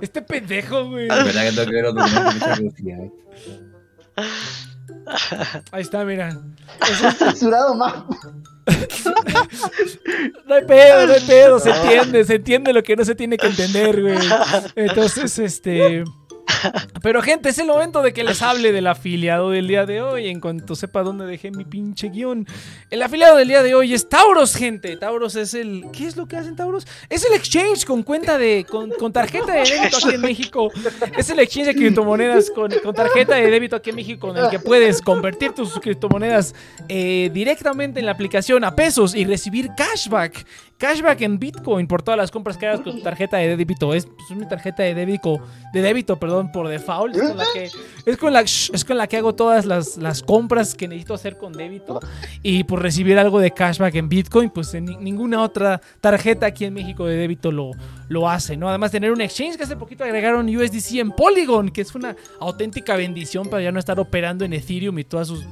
[0.00, 1.08] Este pendejo, güey.
[5.72, 6.38] Ahí está, mira.
[7.18, 7.94] censurado más.
[10.46, 13.36] No hay pedo, no hay pedo, se entiende, se entiende lo que no se tiene
[13.36, 14.18] que entender, güey.
[14.76, 16.04] Entonces, este.
[17.02, 20.28] Pero, gente, es el momento de que les hable del afiliado del día de hoy.
[20.28, 22.46] En cuanto sepa dónde dejé mi pinche guion.
[22.90, 24.96] El afiliado del día de hoy es Tauros, gente.
[24.96, 25.84] Tauros es el.
[25.92, 26.86] ¿Qué es lo que hacen Tauros?
[27.08, 28.66] Es el exchange con cuenta de.
[28.68, 30.70] con, con tarjeta de débito aquí en México.
[31.16, 34.30] Es el exchange de criptomonedas con, con tarjeta de débito aquí en México.
[34.30, 36.54] En el que puedes convertir tus criptomonedas
[36.88, 40.46] eh, directamente en la aplicación a pesos y recibir cashback.
[40.78, 43.92] Cashback en Bitcoin por todas las compras que hagas con tu tarjeta de débito.
[43.94, 45.38] Es pues, una tarjeta de débito,
[45.72, 47.16] de débito, perdón, por default.
[47.16, 47.64] Es con la que,
[48.72, 51.98] es con la, que hago todas las, las compras que necesito hacer con débito.
[52.44, 56.64] Y por recibir algo de cashback en Bitcoin, pues en ni- ninguna otra tarjeta aquí
[56.64, 57.72] en México de débito lo,
[58.08, 58.68] lo hace, ¿no?
[58.68, 62.94] Además, tener un exchange que hace poquito agregaron USDC en Polygon, que es una auténtica
[62.94, 65.44] bendición para ya no estar operando en Ethereum y todas sus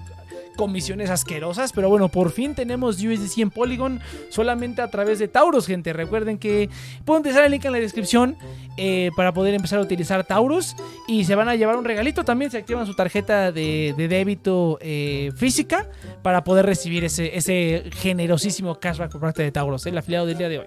[0.56, 4.00] comisiones asquerosas, pero bueno, por fin tenemos USDC en Polygon
[4.30, 5.92] solamente a través de Tauros, gente.
[5.92, 6.68] Recuerden que
[7.04, 8.36] pueden utilizar el link en la descripción
[8.76, 10.74] eh, para poder empezar a utilizar Tauros
[11.06, 15.30] y se van a llevar un regalito también si activan su tarjeta de, débito eh,
[15.36, 15.88] física
[16.22, 20.48] para poder recibir ese, ese generosísimo cashback por parte de Tauros, el afiliado del día
[20.48, 20.66] de hoy.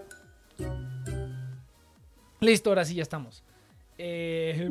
[2.39, 3.43] Listo, ahora sí ya estamos.
[4.01, 4.69] Eh,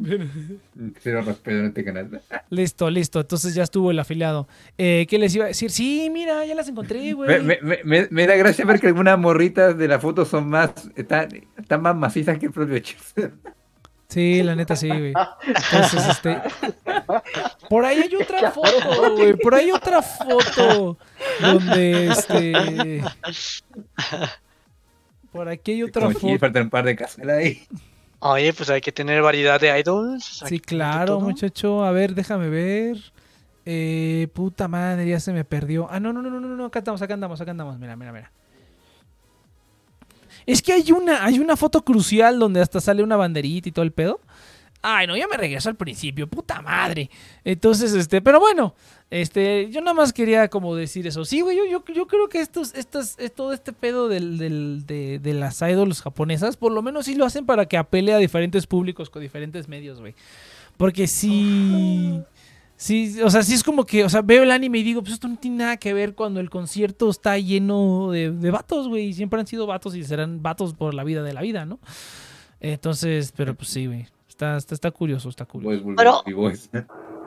[1.02, 2.22] Cero respeto en este canal.
[2.48, 3.20] listo, listo.
[3.20, 4.48] Entonces ya estuvo el afiliado.
[4.78, 5.70] Eh, ¿Qué les iba a decir?
[5.70, 7.42] Sí, mira, ya las encontré, Me, güey.
[7.42, 10.70] me, me- me- me da gracia ver que algunas morritas de la foto son más.
[10.96, 11.28] están,
[11.58, 13.14] están más macizas que el propio Chips.
[14.08, 15.12] Sí, la neta sí, güey.
[15.46, 16.38] Entonces, este.
[17.68, 19.34] Por ahí hay otra foto, güey.
[19.36, 20.96] Por ahí hay otra foto.
[21.42, 23.02] Donde este.
[25.30, 26.38] Por aquí hay otra Como foto.
[26.38, 27.60] faltan un par de casas ahí.
[28.20, 30.42] Oye, pues hay que tener variedad de idols.
[30.46, 31.84] Sí, claro, muchacho.
[31.84, 32.96] A ver, déjame ver.
[33.64, 35.88] Eh, puta madre, ya se me perdió.
[35.90, 37.78] Ah, no, no, no, no, no, no, acá estamos, acá andamos, acá andamos.
[37.78, 38.32] Mira, mira, mira.
[40.46, 43.84] Es que hay una, hay una foto crucial donde hasta sale una banderita y todo
[43.84, 44.20] el pedo.
[44.80, 47.10] Ay, no, ya me regreso al principio, puta madre.
[47.44, 48.74] Entonces, este, pero bueno,
[49.10, 51.24] este, yo nada más quería como decir eso.
[51.24, 54.84] Sí, güey, yo, yo, yo creo que estos, estas, es todo este pedo del, del-
[54.86, 58.18] de, de las idols japonesas, por lo menos sí lo hacen para que apele a
[58.18, 60.14] diferentes públicos con diferentes medios, güey.
[60.76, 62.20] Porque sí.
[62.76, 65.14] Sí, o sea, sí es como que, o sea, veo el anime y digo, pues
[65.14, 69.06] esto no tiene nada que ver cuando el concierto está lleno de, de vatos, güey.
[69.08, 71.80] y Siempre han sido vatos y serán vatos por la vida de la vida, ¿no?
[72.60, 74.06] Entonces, pero pues sí, güey.
[74.38, 75.82] Está, está, está curioso, está curioso.
[75.82, 76.70] Boys, Pero- boys.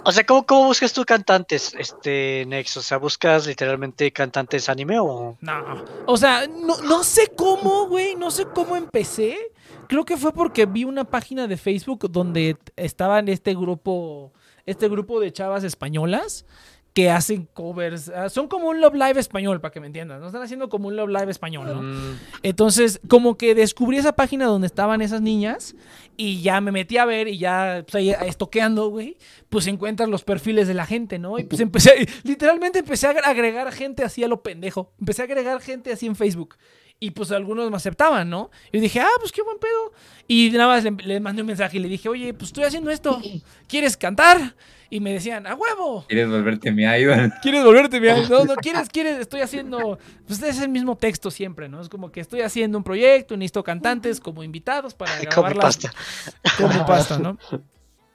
[0.04, 2.76] O sea, ¿cómo, ¿cómo buscas tú cantantes, este Nex?
[2.78, 5.38] O sea, ¿buscas literalmente cantantes anime o...?
[5.42, 5.54] No,
[6.08, 9.38] o sea, no, no sé cómo, güey, no sé cómo empecé.
[9.88, 14.32] Creo que fue porque vi una página de Facebook donde estaban este grupo,
[14.66, 16.46] este grupo de chavas españolas
[16.94, 18.10] que hacen covers.
[18.10, 20.20] ah, Son como un Love Live español, para que me entiendas.
[20.20, 21.82] No están haciendo como un Love Live español, ¿no?
[21.82, 25.76] Mm, Entonces, como que descubrí esa página donde estaban esas niñas
[26.18, 29.18] y ya me metí a ver y ya, pues ahí estoqueando, güey,
[29.50, 31.40] pues encuentras los perfiles de la gente, ¿no?
[31.40, 34.92] Y pues empecé, literalmente empecé a agregar gente así a lo pendejo.
[35.00, 36.58] Empecé a agregar gente así en Facebook.
[37.04, 38.52] Y pues algunos me aceptaban, ¿no?
[38.72, 39.92] Y dije, ah, pues qué buen pedo.
[40.28, 42.92] Y nada más le, le mandé un mensaje y le dije, oye, pues estoy haciendo
[42.92, 43.20] esto.
[43.68, 44.56] ¿Quieres cantar?
[44.94, 46.04] Y me decían, a huevo.
[46.06, 47.32] ¿Quieres volverte mi idol?
[47.42, 48.26] ¿Quieres volverte mi idol?
[48.30, 49.20] No, no, ¿quieres, quieres?
[49.20, 49.98] Estoy haciendo...
[50.28, 51.80] Pues es el mismo texto siempre, ¿no?
[51.80, 55.94] Es como que estoy haciendo un proyecto, necesito cantantes como invitados para grabar pasta.
[56.58, 57.38] Como pasta, ¿no?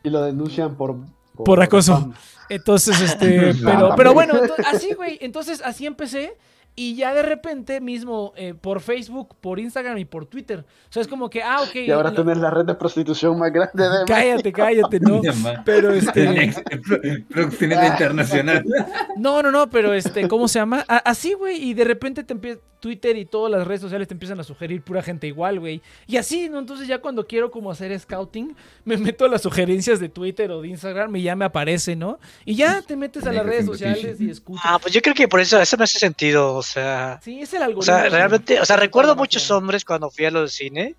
[0.04, 0.96] Y lo denuncian por...
[1.34, 1.94] Por acoso.
[1.96, 2.14] spam.
[2.50, 3.54] Entonces, este...
[3.64, 4.34] Pero, pero bueno,
[4.66, 5.18] así, güey.
[5.22, 6.36] Entonces, así empecé.
[6.78, 10.60] Y ya de repente mismo eh, por Facebook, por Instagram y por Twitter.
[10.60, 11.74] O sea, es como que, ah, ok.
[11.76, 15.22] Y ahora lo- tenés la red de prostitución más grande de Cállate, cállate, ¿no?
[15.64, 16.28] Pero este...
[16.28, 17.00] Next, pro-
[17.30, 18.64] Proxeneta internacional.
[19.16, 20.84] No, no, no, pero este, ¿cómo se llama?
[20.88, 24.12] A- así, güey, y de repente te empieza Twitter y todas las redes sociales te
[24.14, 25.80] empiezan a sugerir pura gente igual, güey.
[26.06, 26.58] Y así, ¿no?
[26.58, 28.54] Entonces ya cuando quiero como hacer scouting,
[28.84, 32.18] me meto a las sugerencias de Twitter o de Instagram y ya me aparece, ¿no?
[32.44, 34.62] Y ya te metes a las redes sociales y escuchas.
[34.66, 37.20] Ah, pues yo creo que por eso, eso me hace sentido, o sea...
[37.22, 37.82] Sí, es el O algoritmo.
[37.82, 38.10] sea, güey.
[38.10, 40.94] realmente, o sea, recuerdo muchos hombres cuando fui a los cine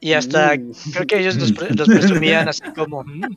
[0.00, 0.72] y hasta Mm.
[0.92, 3.36] creo que ellos los, pre- los presumían así como, "Mm,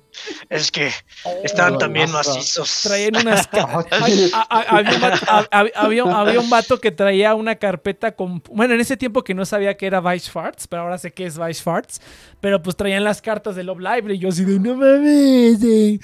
[0.49, 0.91] es que
[1.23, 2.33] Oh, también masa.
[2.33, 2.81] macizos.
[2.83, 3.47] Traían unas...
[3.47, 5.47] ca- Ay, a- a- había, un vato, a-
[5.79, 8.41] había, había un vato que traía una carpeta con...
[8.51, 11.25] Bueno, en ese tiempo que no sabía que era Vice Farts, pero ahora sé que
[11.25, 12.01] es Vice Farts.
[12.41, 15.63] Pero pues traían las cartas de Love Library y yo así de, no mames.
[15.63, 15.99] eh".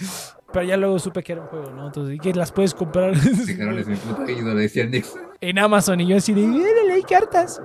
[0.53, 1.87] Pero ya luego supe que era un juego, ¿no?
[1.87, 3.13] Entonces, y que las puedes comprar
[3.45, 5.13] Dejaron ese puto ídolo, decía Nix.
[5.41, 5.99] en Amazon.
[5.99, 7.59] Y yo así de, "Mírale, hay cartas.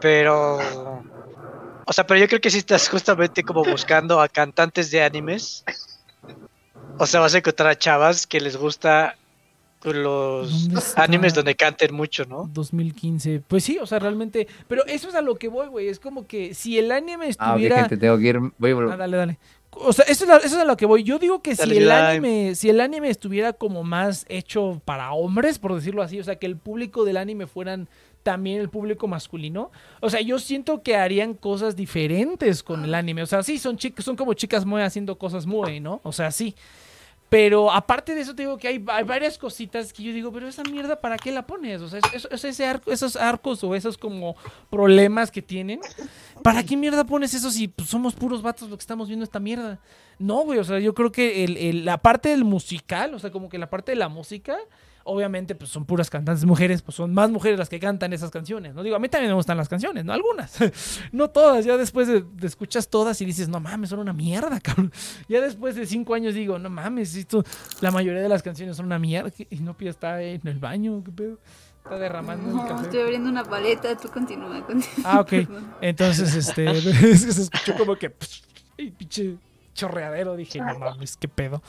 [0.00, 0.58] Pero.
[1.86, 5.64] O sea, pero yo creo que si estás justamente como buscando a cantantes de animes.
[6.98, 9.16] O sea, vas a encontrar a chavas que les gusta
[9.84, 12.50] los animes donde canten mucho, ¿no?
[12.52, 13.42] 2015.
[13.46, 14.48] Pues sí, o sea, realmente.
[14.66, 15.88] Pero eso es a lo que voy, güey.
[15.88, 17.76] Es como que si el anime Ah, ok, estuviera.
[17.80, 18.38] gente, tengo que ir.
[18.58, 18.92] Voy a volver.
[18.92, 19.38] Ah, dale, dale.
[19.80, 21.02] O sea, eso es, la- eso es a lo que voy.
[21.04, 25.58] Yo digo que si el anime, si el anime estuviera como más hecho para hombres,
[25.58, 27.88] por decirlo así, o sea, que el público del anime fueran
[28.22, 33.22] también el público masculino, o sea, yo siento que harían cosas diferentes con el anime.
[33.22, 36.00] O sea, sí, son chicas, son como chicas muy haciendo cosas muy, ¿no?
[36.02, 36.54] O sea, sí.
[37.28, 40.62] Pero aparte de eso, te digo que hay, varias cositas que yo digo, pero esa
[40.62, 41.82] mierda, ¿para qué la pones?
[41.82, 44.34] O sea, eso- eso- ese arco- esos arcos o esos como
[44.70, 45.80] problemas que tienen,
[46.42, 49.40] ¿para qué mierda pones eso si pues, somos puros vatos los que estamos viendo esta
[49.40, 49.78] mierda?
[50.18, 53.50] No, güey, o sea, yo creo que el- la parte del musical, o sea, como
[53.50, 54.56] que la parte de la música,
[55.08, 58.74] obviamente, pues son puras cantantes mujeres, pues son más mujeres las que cantan esas canciones,
[58.74, 58.82] ¿no?
[58.82, 60.12] Digo, a mí también me gustan las canciones, ¿no?
[60.12, 60.56] Algunas,
[61.12, 64.60] no todas, ya después de, de escuchas todas y dices, no mames, son una mierda,
[64.62, 64.92] cabrón.
[65.28, 67.42] Ya después de cinco años digo, no mames, esto,
[67.80, 71.10] la mayoría de las canciones son una mierda, y Nopia está en el baño, ¿qué
[71.12, 71.38] pedo?
[71.84, 72.84] Está derramando el No, café.
[72.84, 74.62] estoy abriendo una paleta, tú continúa.
[74.66, 74.94] continúa.
[75.04, 75.32] Ah, ok.
[75.80, 76.84] Entonces, este, es
[77.24, 78.14] que se escuchó como que,
[78.76, 79.36] y pinche
[79.74, 80.36] chorreadero.
[80.36, 81.62] Dije, no mames, qué pedo.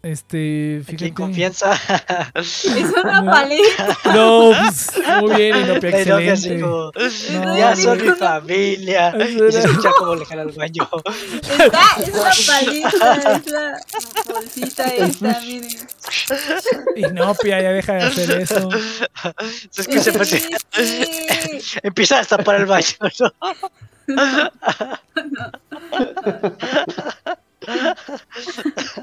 [0.00, 1.12] Este, fíjate.
[1.12, 1.72] confianza.
[2.36, 3.30] Es una No.
[3.32, 3.98] paleta.
[4.14, 6.56] No, pues, muy bien, Inopia, no, excelente.
[6.58, 7.56] No.
[7.56, 9.08] ya son mi familia.
[9.10, 10.88] Eso Y se escucha como le jala al baño.
[11.42, 13.42] Está, es una paleta,
[13.96, 15.88] es la bolsita esta, miren.
[16.94, 18.68] Inopia, ya deja de hacer eso.
[19.76, 20.48] Es que se parece-
[21.82, 22.86] empieza a destapar el baño,
[23.18, 23.32] ¿no?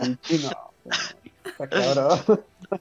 [0.02, 0.50] El chino.
[1.46, 2.20] Está cabrón.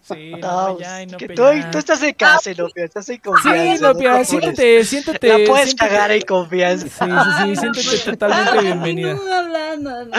[0.03, 1.35] Sí, No, no, pues, ya, es que Inopia.
[1.37, 1.71] tú, ya.
[1.71, 3.61] tú estás en casa, Inopia, estás en Sí, confianza.
[3.61, 4.29] no te Inopia, apures.
[4.29, 5.29] siéntate, siéntate.
[5.29, 5.91] La puedes siéntate.
[5.91, 6.87] cagar en confianza.
[6.89, 9.15] Sí, sí, sí, siéntate totalmente bienvenida.
[9.79, 10.11] No, no.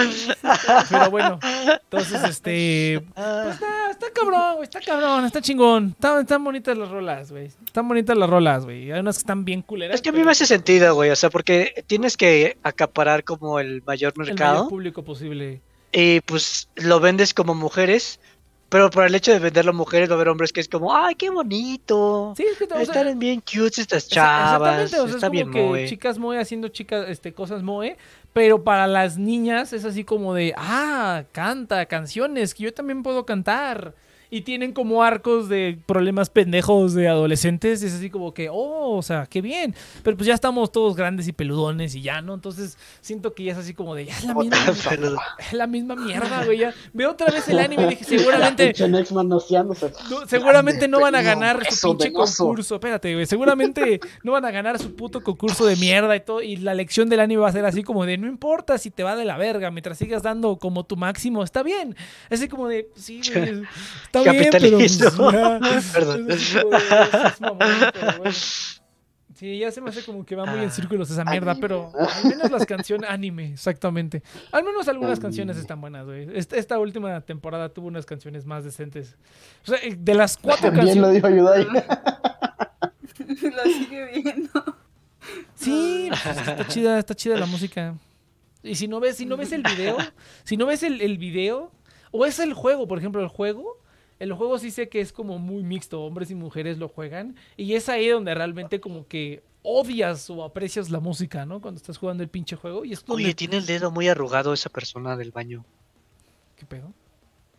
[0.90, 1.40] Pero bueno,
[1.82, 5.90] entonces, este, Ah, Está, está cabrón, güey, está cabrón, está chingón.
[5.90, 7.48] Están, están bonitas las rolas, güey.
[7.66, 8.92] Están bonitas las rolas, güey.
[8.92, 9.96] Hay unas que están bien culeras.
[9.96, 13.24] Es que a mí pero me hace sentido, güey, o sea, porque tienes que acaparar
[13.24, 15.62] como el mayor el mayor mercado público posible.
[15.96, 18.20] Y pues lo vendes como mujeres,
[18.68, 20.94] pero por el hecho de venderlo a mujeres va a haber hombres que es como,
[20.94, 22.34] ay, qué bonito.
[22.36, 25.32] Sí, es que o sea, Están bien cute estas chavas, exactamente, o sea, está es
[25.32, 25.88] bien como que moe.
[25.88, 27.96] chicas moe haciendo chicas, este, cosas moe,
[28.34, 33.26] pero para las niñas es así como de, ah, canta canciones que yo también puedo
[33.26, 33.96] cantar.
[34.36, 37.82] Y tienen como arcos de problemas pendejos de adolescentes.
[37.84, 39.74] es así como que, oh, o sea, qué bien.
[40.04, 42.34] Pero pues ya estamos todos grandes y peludones y ya, ¿no?
[42.34, 44.58] Entonces siento que ya es así como de, ya es la misma,
[44.90, 46.58] Pero- es la misma mierda, güey.
[46.58, 46.74] ya.
[46.92, 48.74] Veo otra vez el anime y dije, seguramente
[50.10, 52.76] no, seguramente no van a ganar su pinche concurso.
[52.76, 53.26] Espérate, güey.
[53.26, 56.42] Seguramente no van a ganar su puto concurso de mierda y todo.
[56.42, 59.02] Y la lección del anime va a ser así como de no importa si te
[59.04, 61.96] va de la verga, mientras sigas dando como tu máximo, está bien.
[62.30, 63.64] Así como de, sí, güey,
[64.06, 64.78] está bien, pero.
[64.78, 65.32] pues, Capitalismo.
[65.32, 65.60] ya.
[65.94, 66.32] Perdón.
[66.32, 67.60] Es así como de, es mamón,
[67.94, 68.36] pero bueno.
[69.36, 71.62] Sí, ya se me hace como que va muy en círculos esa mierda, Anime.
[71.68, 74.24] pero al menos las canciones anime, exactamente.
[74.54, 76.30] Al menos algunas canciones están buenas, güey.
[76.38, 79.18] Esta, esta última temporada tuvo unas canciones más decentes.
[79.64, 81.16] O sea, de las cuatro También lo canciones.
[81.16, 81.68] dijo Yudai.
[83.28, 84.78] Lo sigue viendo.
[85.56, 87.96] Sí, pues, está chida, está chida la música.
[88.64, 89.98] Y si no ves, si no ves el video,
[90.44, 91.72] si no ves el, el video,
[92.12, 93.80] o es el juego, por ejemplo, el juego,
[94.20, 97.74] el juego sí sé que es como muy mixto, hombres y mujeres lo juegan, y
[97.74, 101.60] es ahí donde realmente como que odias o aprecias la música, ¿no?
[101.62, 103.24] Cuando estás jugando el pinche juego, y es donde...
[103.24, 105.66] Oye, tiene el dedo muy arrugado esa persona del baño.
[106.56, 106.94] ¿Qué pedo?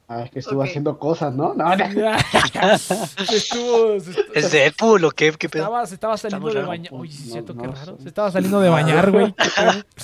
[0.08, 1.52] Ah, es que estuvo haciendo cosas, ¿no?
[1.54, 1.78] No, no.
[2.78, 3.98] se estuvo...
[3.98, 5.32] se est- ¿Es Deadpool o qué?
[5.32, 5.64] ¿Qué pedo?
[5.64, 6.92] Estaba, se estaba saliendo de bañar.
[6.94, 7.98] Oye, No, cierto, qué no raro.
[8.00, 9.34] Se estaba saliendo de bañar, güey.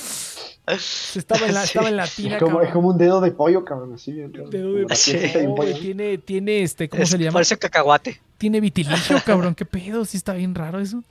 [0.74, 1.66] estaba en la, Sí.
[1.68, 4.12] estaba en la tina, Es como, es como un dedo de pollo, cabrón, así.
[4.12, 5.78] Dedo de pollo.
[5.78, 7.34] tiene, tiene este, ¿cómo Es- se le llama?
[7.34, 8.20] Parece cacahuate.
[8.38, 11.02] Tiene vitiligio, cabrón, qué pedo, sí está bien raro eso.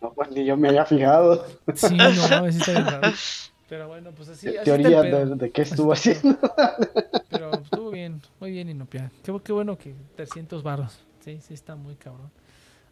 [0.00, 1.46] No, pues ni yo me había fijado.
[1.74, 2.10] Sí, no
[2.50, 3.12] sí está bien raro.
[3.68, 5.26] Pero bueno, pues así, así está el Teoría pedo.
[5.26, 6.38] de, de qué estuvo Así haciendo.
[7.30, 9.12] Pero pues, estuvo bien, muy bien, Inopia.
[9.22, 10.98] Qué, qué bueno que 300 varos.
[11.24, 12.30] Sí, sí está muy cabrón.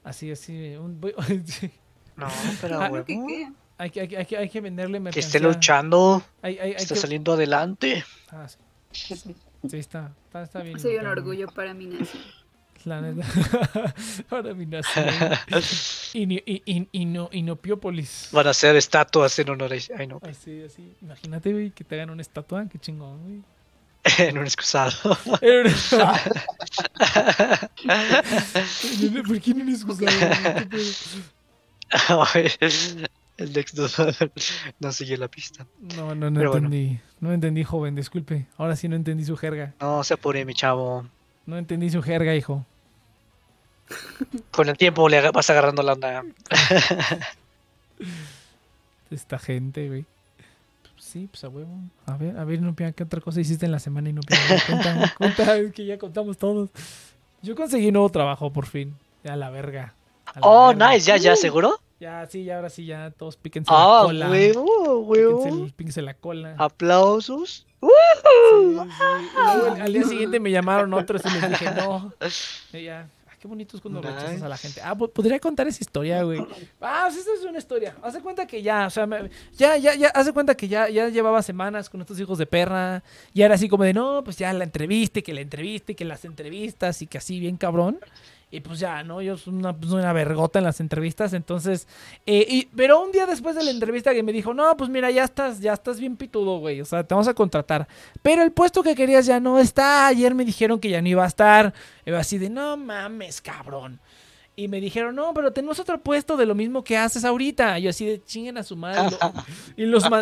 [0.05, 1.15] Así, así, un, voy-
[1.47, 1.71] sí.
[2.17, 2.27] No,
[2.61, 3.49] pero Ah, ¿Qué, qué?
[3.79, 5.27] Hay, que, hay, que- hay, que, hay que venderle Que mercancía.
[5.27, 8.05] esté luchando, Hay, hay, hay está que- saliendo adelante.
[8.31, 8.59] Ah, sí.
[9.69, 10.79] Sí, está, está, está bien.
[10.79, 12.23] Soy un orgullo para mi nación.
[12.85, 13.27] La neta.
[14.31, 15.05] Ahora mi nación.
[16.15, 18.29] Ini- i- in- ino- Inopiópolis.
[18.33, 19.77] Van a hacer estatuas en honor a...
[19.99, 20.21] Ay, no.
[20.23, 20.95] Así, así.
[21.03, 22.67] Imagínate, güey, que te hagan una estatua.
[22.69, 23.43] Qué chingón, güey.
[24.29, 25.19] en un excusado.
[25.43, 26.13] Era una-
[29.27, 30.13] ¿Por qué no les gustaba?
[32.33, 32.49] güey?
[33.39, 33.87] El Lex no,
[34.81, 35.67] no siguió la pista.
[35.97, 36.67] No, no, no Pero bueno.
[36.67, 37.01] entendí.
[37.21, 38.47] No entendí, joven, disculpe.
[38.59, 39.73] Ahora sí no entendí su jerga.
[39.81, 41.07] No se apure, mi chavo.
[41.47, 42.67] No entendí su jerga, hijo.
[44.51, 46.23] Con el tiempo le vas agarrando la onda.
[49.11, 50.05] Esta gente, güey.
[50.99, 51.71] Sí, pues a huevo.
[52.07, 54.37] A ver, a ver, Nupia, ¿qué otra cosa hiciste en la semana, Nupia?
[54.67, 56.69] Cuéntame, cuenta, es que ya contamos todos.
[57.41, 58.95] Yo conseguí nuevo trabajo, por fin.
[59.25, 59.95] Ya la verga.
[60.27, 60.93] a la Oh, verga.
[60.93, 61.81] nice, ya, ya, ¿seguro?
[62.01, 64.31] Ya, sí, ya, ahora sí, ya todos píquense la Ah, cola.
[64.31, 64.65] huevo,
[65.13, 65.65] Píquense, huevo.
[65.67, 66.55] el- píquense la cola.
[66.59, 67.67] Aplausos.
[67.81, 67.89] Sí,
[68.51, 68.57] sí.
[69.35, 72.13] Luego al- día siguiente me llamaron otros y les dije, no.
[72.73, 74.81] Y ya, ah, qué bonito es cuando rechazas a la gente.
[74.83, 76.41] Ah, po- podría contar esa historia, güey.
[76.81, 77.97] Ah, pues esa es una historia.
[78.03, 81.09] Hace cuenta que ya, o sea, me- ya, ya, ya, hace cuenta que ya, ya
[81.09, 83.03] llevaba semanas con estos hijos de perra.
[83.35, 85.95] Y era así como de, no, pues ya la entrevista, y que la entrevista, y
[85.97, 87.99] que las entrevistas, y que así, bien cabrón.
[88.51, 89.21] Y pues ya, ¿no?
[89.21, 91.87] Yo soy una, pues, una vergota en las entrevistas, entonces...
[92.25, 95.11] eh, y, pero un día después de la entrevista que me dijo, no, pues mira,
[95.11, 96.81] ya estás, ya estás bien pitudo, güey.
[96.81, 97.87] O sea, te vamos a contratar.
[98.23, 100.07] Pero el puesto que querías ya no está.
[100.07, 101.75] Ayer me dijeron que ya no iba a estar.
[102.07, 104.01] Yo así de, no mames, cabrón.
[104.59, 107.79] Y me dijeron, no, pero tenemos otro puesto de lo mismo que haces ahorita.
[107.79, 109.03] Y yo así de, chinguen a su madre.
[109.09, 109.33] Lo-
[109.77, 110.21] y los ma-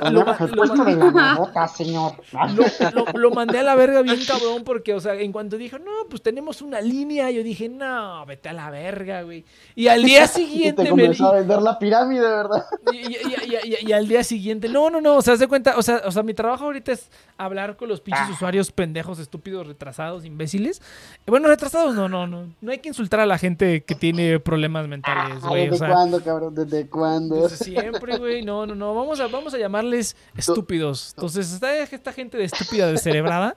[3.14, 6.20] lo, mandé a la verga bien cabrón porque, o sea, en cuanto dijo, no, pues
[6.20, 9.46] tenemos una línea, yo dije, no, vete a la verga, güey.
[9.74, 12.66] Y al día Y siguiente te me a vender la pirámide, ¿verdad?
[12.92, 16.12] y, al día siguiente, no, no, no, o sea, haz de cuenta, o sea, o
[16.12, 20.82] sea, mi trabajo ahorita es hablar con los pinches usuarios pendejos, estúpidos, retrasados, imbéciles.
[21.26, 22.54] Bueno, retrasados, no, no, no.
[22.60, 25.50] No hay que insultar a la gente que tiene problemas mentales, Ah.
[25.50, 26.54] O ¿Desde sea, cuándo, cabrón?
[26.54, 27.42] ¿Desde cuándo?
[27.48, 28.42] desde siempre, güey.
[28.42, 28.94] No, no, no.
[28.94, 31.12] Vamos a, vamos a llamarles estúpidos.
[31.16, 33.56] Entonces, está esta gente de estúpida, descerebrada,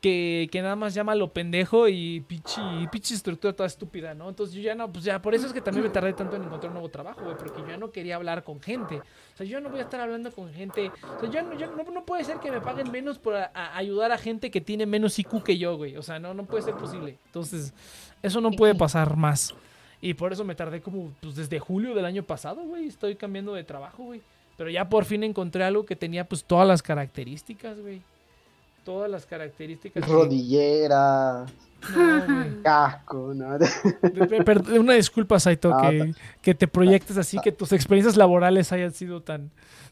[0.00, 2.60] que, que nada más llama a lo pendejo y pinche,
[2.92, 4.28] pinche estructura toda estúpida, ¿no?
[4.28, 6.44] Entonces, yo ya no, pues ya, por eso es que también me tardé tanto en
[6.44, 8.98] encontrar un nuevo trabajo, güey, porque yo ya no quería hablar con gente.
[8.98, 10.92] O sea, yo no voy a estar hablando con gente.
[11.16, 13.50] O sea, yo no, yo no, no puede ser que me paguen menos por a-
[13.52, 15.96] a ayudar a gente que tiene menos IQ que yo, güey.
[15.96, 17.18] O sea, no, no puede ser posible.
[17.26, 17.74] Entonces,
[18.22, 19.52] eso no puede pasar más.
[20.00, 22.86] Y por eso me tardé como pues, desde julio del año pasado, güey.
[22.86, 24.20] Estoy cambiando de trabajo, güey.
[24.56, 28.00] Pero ya por fin encontré algo que tenía pues todas las características, güey.
[28.84, 30.08] Todas las características.
[30.08, 31.44] Rodillera,
[31.94, 33.58] No, casco, ¿no?
[34.80, 39.20] Una disculpa, Saito, Ah, que, que te proyectes así, que tus experiencias laborales hayan sido
[39.20, 39.50] tan,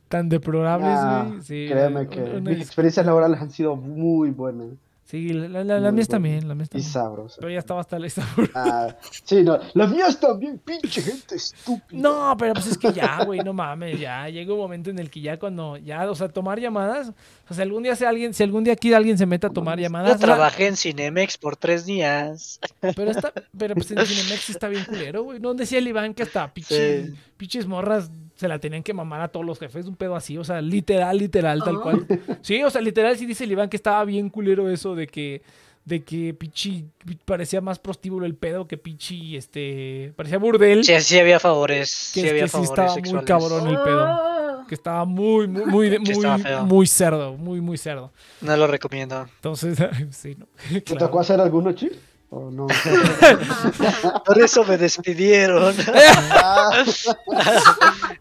[0.08, 1.42] tan deplorables, Ah, güey.
[1.42, 4.68] Sí, Créeme que mis experiencias laborales han sido muy buenas
[5.08, 6.90] Sí, la, la- la- mías también, las mías y también.
[6.90, 7.38] sabrosas.
[7.38, 8.08] Pero ya estaba hasta la
[8.56, 8.88] Ah,
[9.24, 12.00] sí, no, las mías también, pinche gente estúpida.
[12.00, 15.08] No, pero pues es que ya, güey, no mames, ya llega un momento en el
[15.08, 17.12] que ya cuando, ya, o sea, tomar llamadas,
[17.48, 19.78] o sea, algún día si alguien, si algún día aquí alguien se mete a tomar
[19.78, 22.58] llamadas, Yo trabajé en Cinemex por tres días.
[22.80, 26.24] pero está, pero pues en Cinemex está bien culero, güey, no decía el Iván que
[26.24, 27.14] hasta pinche, Sí.
[27.36, 30.44] pinches morras se la tenían que mamar a todos los jefes, un pedo así, o
[30.44, 31.80] sea, literal, literal, tal Ah.
[31.82, 32.06] cual.
[32.42, 35.42] Sí, o sea, literal sí dice el Iván que estaba bien culero eso de que,
[35.84, 36.84] de que pinche,
[37.24, 40.84] parecía más prostíbulo el pedo que pinche, este, parecía burdel.
[40.84, 42.10] Sí, sí había favores.
[42.14, 44.04] que, sí había que sí favores estaba muy cabrón el pedo.
[44.20, 44.66] Oh.
[44.68, 46.36] que estaba muy, muy, muy, muy,
[46.66, 48.12] muy cerdo, muy, muy cerdo.
[48.40, 49.26] No lo recomiendo.
[49.36, 49.78] Entonces,
[50.10, 50.46] sí, no.
[50.80, 51.92] ¿Te tocó hacer alguno, Chip?
[52.30, 52.66] ¿O no?
[54.24, 55.74] Por eso me despidieron.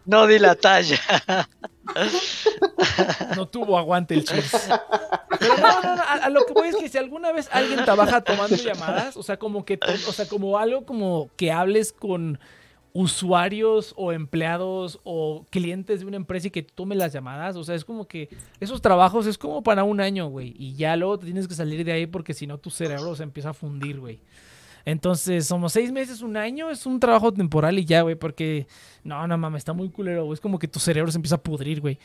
[0.04, 1.00] No di la talla.
[3.34, 4.52] No tuvo aguante el chis.
[5.40, 7.84] Pero no, no, no, a, a lo que voy es que si alguna vez alguien
[7.84, 12.38] trabaja tomando llamadas, o sea, como que, o sea, como algo como que hables con
[12.96, 17.74] usuarios o empleados o clientes de una empresa y que tome las llamadas, o sea,
[17.74, 21.26] es como que esos trabajos es como para un año, güey, y ya luego te
[21.26, 24.18] tienes que salir de ahí porque si no tu cerebro se empieza a fundir, güey.
[24.86, 28.66] Entonces, somos seis meses, un año, es un trabajo temporal y ya, güey, porque
[29.04, 30.34] no, no mames, está muy culero, güey.
[30.34, 31.98] Es como que tu cerebro se empieza a pudrir, güey.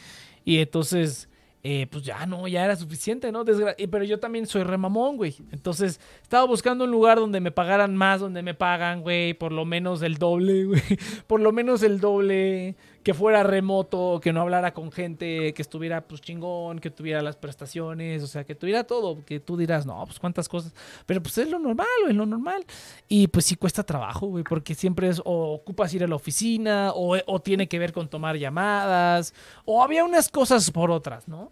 [0.44, 1.30] Y entonces,
[1.64, 3.46] eh, pues ya no, ya era suficiente, ¿no?
[3.46, 5.36] Desgra- pero yo también soy remamón, güey.
[5.52, 9.64] Entonces, estaba buscando un lugar donde me pagaran más, donde me pagan, güey, por lo
[9.66, 10.82] menos el doble, güey.
[11.28, 16.02] Por lo menos el doble, que fuera remoto, que no hablara con gente, que estuviera,
[16.02, 20.04] pues, chingón, que tuviera las prestaciones, o sea, que tuviera todo, que tú dirás, no,
[20.06, 20.74] pues, cuántas cosas.
[21.06, 22.66] Pero, pues, es lo normal, güey, lo normal.
[23.08, 26.92] Y, pues, sí cuesta trabajo, güey, porque siempre es, o ocupas ir a la oficina,
[26.94, 29.34] o, o tiene que ver con tomar llamadas,
[29.66, 31.52] o había unas cosas por otras, ¿no?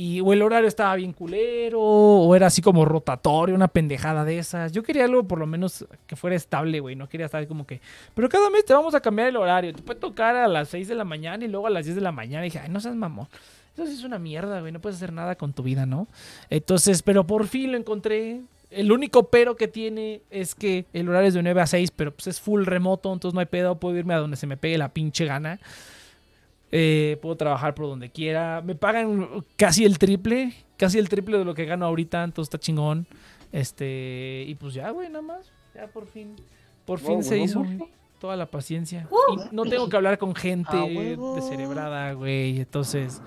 [0.00, 4.38] Y o el horario estaba bien culero, o era así como rotatorio, una pendejada de
[4.38, 4.70] esas.
[4.70, 6.94] Yo quería algo por lo menos que fuera estable, güey.
[6.94, 7.80] No quería estar como que.
[8.14, 9.74] Pero cada mes te vamos a cambiar el horario.
[9.74, 12.00] Te puede tocar a las 6 de la mañana y luego a las 10 de
[12.00, 12.46] la mañana.
[12.46, 13.26] Y dije, ay, no seas mamón.
[13.74, 14.70] Eso sí es una mierda, güey.
[14.70, 16.06] No puedes hacer nada con tu vida, ¿no?
[16.48, 18.42] Entonces, pero por fin lo encontré.
[18.70, 22.12] El único pero que tiene es que el horario es de 9 a 6, pero
[22.14, 23.80] pues es full remoto, entonces no hay pedo.
[23.80, 25.58] Puedo irme a donde se me pegue la pinche gana.
[26.70, 28.62] Eh, puedo trabajar por donde quiera.
[28.64, 30.52] Me pagan casi el triple.
[30.76, 32.24] Casi el triple de lo que gano ahorita.
[32.24, 33.06] Entonces está chingón.
[33.52, 34.44] Este.
[34.46, 35.52] Y pues ya, güey, nada más.
[35.74, 36.34] Ya por fin.
[36.84, 37.90] Por fin Wow, se bueno, hizo mucho.
[38.20, 39.08] toda la paciencia.
[39.32, 41.34] Y no tengo que hablar con gente Ah, huevo.
[41.36, 42.58] descerebrada, güey.
[42.60, 43.20] Entonces.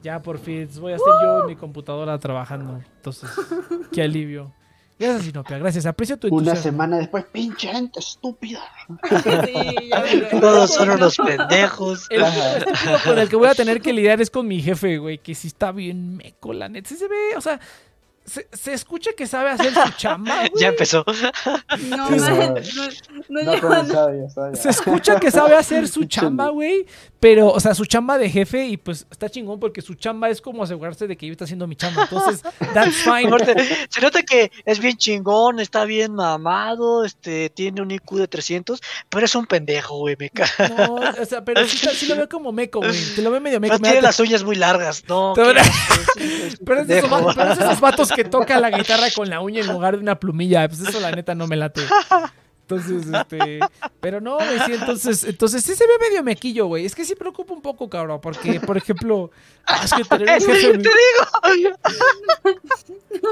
[0.00, 2.80] Ya por fin voy a estar yo en mi computadora trabajando.
[2.96, 3.28] Entonces,
[3.92, 4.52] qué alivio.
[4.98, 5.58] Gracias, Sinopia.
[5.58, 5.86] Gracias.
[5.86, 6.62] Aprecio tu Una entusiasmo.
[6.62, 8.60] semana después, pinche gente estúpida.
[9.44, 9.54] Sí,
[9.90, 10.00] ya
[10.32, 12.06] me- Todos son unos pendejos.
[12.10, 12.24] El
[13.04, 15.46] con el que voy a tener que lidiar es con mi jefe, güey, que sí
[15.48, 16.88] está bien meco, la neta.
[16.88, 17.60] Sí se ve, o sea,
[18.28, 20.62] se, se escucha que sabe hacer su chamba, güey.
[20.62, 21.04] Ya empezó.
[21.06, 22.54] No, Sí, no, no.
[23.28, 24.56] no, no No.
[24.56, 26.86] Se escucha que sabe hacer su chamba, güey.
[27.20, 30.40] Pero, o sea, su chamba de jefe y pues está chingón porque su chamba es
[30.40, 32.02] como asegurarse de que yo está haciendo mi chamba.
[32.04, 32.42] Entonces,
[32.74, 33.28] that's fine.
[33.90, 38.80] Se nota que es bien chingón, está bien mamado, este, tiene un IQ de 300,
[39.08, 40.68] pero es un pendejo, güey, me caga.
[40.86, 42.92] No, o sea, pero sí, lo veo como meco, güey.
[43.16, 43.72] Te lo veo medio meco.
[43.72, 45.32] Pero me tiene las uñas muy largas, no.
[45.32, 45.66] Asco, es-
[46.52, 49.40] es Pero es, esos, pero es de esos vatos que tocan la guitarra con la
[49.40, 50.68] uña en lugar de una plumilla.
[50.68, 51.82] Pues eso la neta no me late.
[52.70, 53.60] Entonces, este.
[53.98, 56.84] Pero no, güey, sí, entonces, entonces sí se ve medio mequillo, güey.
[56.84, 58.20] Es que sí preocupa un poco, cabrón.
[58.20, 59.30] Porque, por ejemplo,
[59.64, 60.72] ah, es que tener un Es jefe.
[60.72, 60.90] que te
[61.58, 61.76] digo.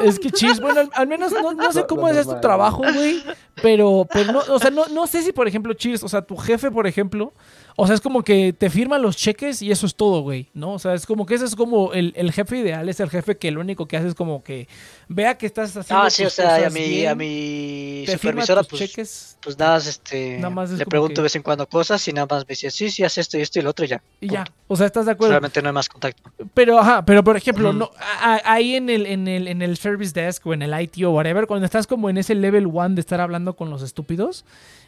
[0.02, 3.22] Es que chis, bueno, al, al menos no, no sé cómo es tu trabajo, güey.
[3.62, 6.36] Pero, pero no, o sea, no, no sé si, por ejemplo, Cheers, o sea, tu
[6.36, 7.34] jefe, por ejemplo,
[7.78, 10.72] o sea, es como que te firma los cheques y eso es todo, güey, ¿no?
[10.72, 13.36] O sea, es como que ese es como el, el jefe ideal, es el jefe
[13.36, 14.66] que lo único que hace es como que
[15.08, 16.04] vea que estás haciendo.
[16.04, 19.58] Ah, sí, o tus sea, y a mi, bien, a mi supervisora, pues, cheques pues
[19.58, 22.26] nada más, este, Nada más le pregunto que- de vez en cuando cosas y nada
[22.28, 24.02] más me decía, sí, sí, haz esto y esto y lo otro y ya.
[24.20, 24.44] y ya.
[24.68, 25.32] O sea, ¿estás de acuerdo?
[25.32, 26.30] Realmente no hay más contacto.
[26.54, 29.76] Pero, ajá, pero por ejemplo, no, a- a- ahí en el, en, el, en el
[29.76, 32.94] service desk o en el IT o whatever, cuando estás como en ese level one
[32.94, 34.44] de estar hablando con los estúpidos,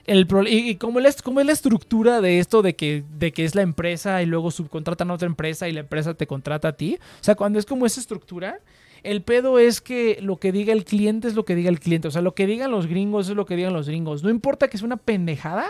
[0.09, 3.62] el y, y como es la estructura de esto de que, de que es la
[3.62, 7.24] empresa y luego subcontratan a otra empresa y la empresa te contrata a ti, o
[7.24, 8.60] sea, cuando es como esa estructura,
[9.02, 12.09] el pedo es que lo que diga el cliente es lo que diga el cliente,
[12.09, 14.68] o sea, lo que digan los gringos es lo que digan los gringos, no importa
[14.68, 15.68] que sea una pendejada,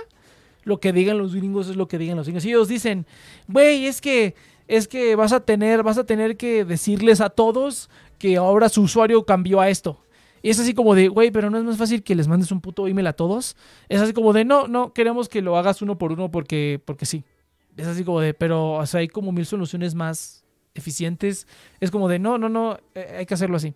[0.62, 2.44] lo que digan los gringos es lo que digan los gringos.
[2.44, 3.06] Y ellos dicen,
[3.48, 4.34] güey, es que
[4.68, 7.88] es que vas a tener, vas a tener que decirles a todos
[8.18, 9.98] que ahora su usuario cambió a esto.
[10.42, 12.60] Y es así como de, güey, pero no es más fácil que les mandes un
[12.60, 13.56] puto email a todos.
[13.88, 17.06] Es así como de, no, no, queremos que lo hagas uno por uno porque, porque
[17.06, 17.24] sí.
[17.76, 20.44] Es así como de, pero o sea, hay como mil soluciones más
[20.74, 21.46] eficientes.
[21.80, 23.74] Es como de, no, no, no, eh, hay que hacerlo así.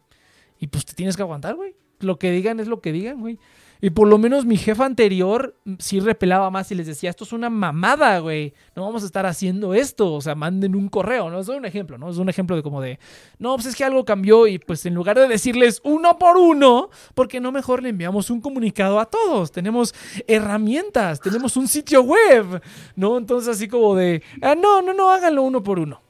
[0.59, 1.75] Y pues te tienes que aguantar, güey.
[2.01, 3.39] Lo que digan es lo que digan, güey.
[3.85, 7.25] Y por lo menos mi jefa anterior mm, sí repelaba más y les decía, esto
[7.25, 8.55] es una mamada, güey.
[8.77, 10.15] No vamos a estar haciendo esto.
[10.15, 11.41] O sea, manden un correo, ¿no?
[11.41, 12.09] Es un ejemplo, ¿no?
[12.09, 13.01] Es un ejemplo de como de,
[13.41, 16.91] no, pues es que algo cambió y pues en lugar de decirles uno por uno,
[17.15, 19.51] ¿por qué no mejor le enviamos un comunicado a todos?
[19.51, 19.93] Tenemos
[20.29, 22.63] herramientas, tenemos un sitio web,
[22.95, 23.19] ¿no?
[23.19, 26.01] Entonces así como de, ah, no, no, no, háganlo uno por uno.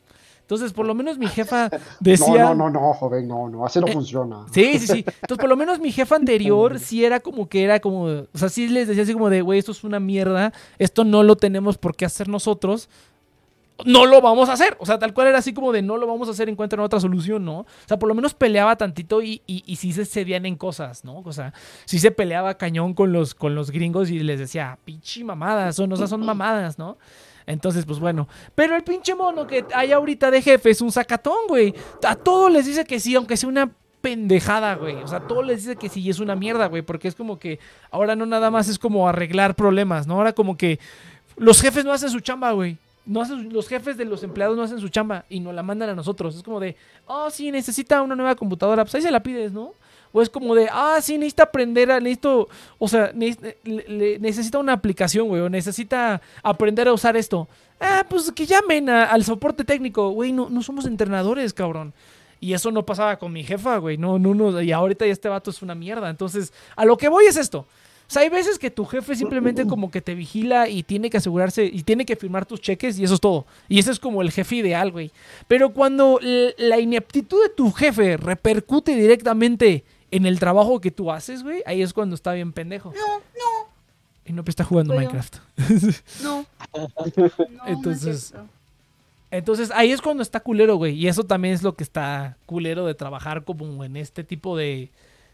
[0.43, 1.71] Entonces, por lo menos mi jefa
[2.01, 2.45] decía...
[2.45, 4.45] No, no, no, no, joven, no, no, así no Eh, funciona.
[4.53, 5.05] Sí, sí, sí.
[5.23, 8.49] Entonces, por lo menos mi jefa anterior sí era como que era como, o sea,
[8.49, 11.79] sí les decía así como de, güey, esto es una mierda, esto no lo tenemos
[11.79, 12.89] por qué hacer nosotros,
[13.85, 14.77] no lo vamos a hacer.
[14.79, 17.01] O sea, tal cual era así como de, no lo vamos a hacer, encuentren otra
[17.01, 17.61] solución, ¿no?
[17.61, 21.05] O sea, por lo menos peleaba tantito y, y, y sí se cedían en cosas,
[21.05, 21.21] ¿no?
[21.25, 21.53] O sea,
[21.85, 25.93] sí se peleaba cañón con los, con los gringos y les decía, pinche mamadas, son,
[25.93, 26.97] o sea, son mamadas, ¿no?
[27.53, 28.29] Entonces, pues bueno.
[28.55, 31.75] Pero el pinche mono que hay ahorita de jefe es un sacatón, güey.
[32.07, 33.71] A todos les dice que sí, aunque sea una
[34.01, 34.97] pendejada, güey.
[34.97, 36.83] O sea, todo les dice que sí es una mierda, güey.
[36.83, 37.59] Porque es como que
[37.91, 40.15] ahora no nada más es como arreglar problemas, ¿no?
[40.15, 40.79] Ahora como que
[41.37, 42.77] los jefes no hacen su chamba, güey.
[43.05, 45.95] No los jefes de los empleados no hacen su chamba y nos la mandan a
[45.95, 46.37] nosotros.
[46.37, 46.77] Es como de,
[47.07, 48.85] oh, sí, necesita una nueva computadora.
[48.85, 49.75] Pues ahí se la pides, ¿no?
[50.13, 52.49] O es como de, ah, sí, necesita aprender a, necesito,
[52.79, 57.49] o sea, necesita una aplicación, güey, o necesita aprender a usar esto.
[57.81, 61.95] Ah, pues que llamen al soporte técnico, güey, no, no somos entrenadores, cabrón.
[62.41, 65.29] Y eso no pasaba con mi jefa, güey, no, no, no, y ahorita ya este
[65.29, 66.11] vato es una mierda.
[66.11, 67.67] Entonces, a lo que voy es esto.
[68.09, 71.17] O sea, hay veces que tu jefe simplemente como que te vigila y tiene que
[71.17, 73.47] asegurarse y tiene que firmar tus cheques y eso es todo.
[73.71, 75.11] Y ese es como el jefe ideal, güey.
[75.49, 81.43] Pero cuando la ineptitud de tu jefe repercute directamente en el trabajo que tú haces,
[81.43, 82.93] güey, ahí es cuando está bien pendejo.
[82.93, 83.69] No, no,
[84.25, 85.37] Y no está jugando Pero- Minecraft.
[86.23, 86.45] no.
[86.75, 87.33] No, no es
[87.67, 88.35] Entonces-.
[89.31, 90.95] Entonces ahí es cuando está culero, güey.
[90.95, 94.91] Y eso también es lo que está culero de trabajar como en este tipo de,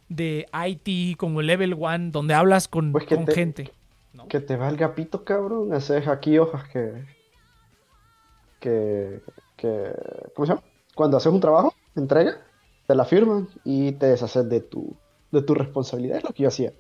[0.09, 3.73] de IT, como level one, donde hablas con, Pues que con te- gente.
[4.15, 4.27] ¿no?
[4.29, 5.73] Que te valga pito, cabrón.
[5.75, 7.05] Haces aquí hojas que.
[8.61, 9.21] que.
[9.57, 9.93] que.
[10.35, 10.63] ¿Cómo se llama?
[10.95, 12.39] Cuando haces un trabajo, entrega,
[12.89, 14.97] te la firman y te deshaces de tu.
[15.31, 16.17] de tu responsabilidad.
[16.17, 16.73] Es lo que yo hacía.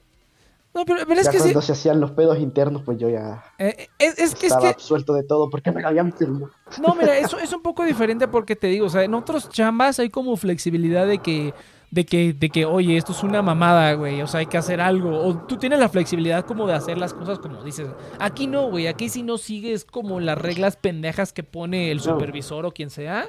[0.74, 1.44] No, pero, pero es ya que sí.
[1.44, 4.68] cuando se hacían los pedos internos, pues yo ya eh, es, es es estaba que.
[4.68, 6.50] absuelto de todo porque me habían firmado.
[6.80, 9.98] No, mira, eso es un poco diferente porque te digo, o sea, en otros chambas
[9.98, 11.52] hay como flexibilidad de que,
[11.90, 14.80] de que, de que, oye, esto es una mamada, güey, o sea, hay que hacer
[14.80, 15.18] algo.
[15.18, 17.88] O tú tienes la flexibilidad como de hacer las cosas como dices.
[18.18, 22.64] Aquí no, güey, aquí si no sigues como las reglas pendejas que pone el supervisor
[22.64, 23.28] o quien sea,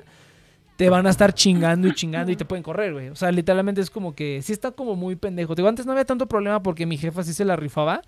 [0.80, 3.10] te van a estar chingando y chingando y te pueden correr, güey.
[3.10, 5.54] O sea, literalmente es como que sí está como muy pendejo.
[5.54, 8.02] Te digo, antes no había tanto problema porque mi jefa sí se la rifaba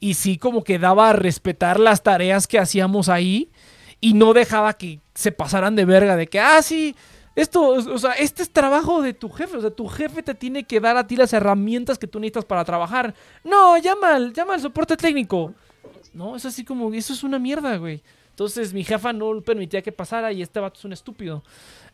[0.00, 3.52] y sí como que daba a respetar las tareas que hacíamos ahí
[4.00, 6.96] y no dejaba que se pasaran de verga de que, ah, sí,
[7.36, 10.64] esto, o sea, este es trabajo de tu jefe, o sea, tu jefe te tiene
[10.64, 13.14] que dar a ti las herramientas que tú necesitas para trabajar.
[13.44, 15.54] No, llama al, llama al soporte técnico.
[16.12, 18.02] No, es así como, eso es una mierda, güey.
[18.38, 21.42] Entonces mi jefa no permitía que pasara y este vato es un estúpido.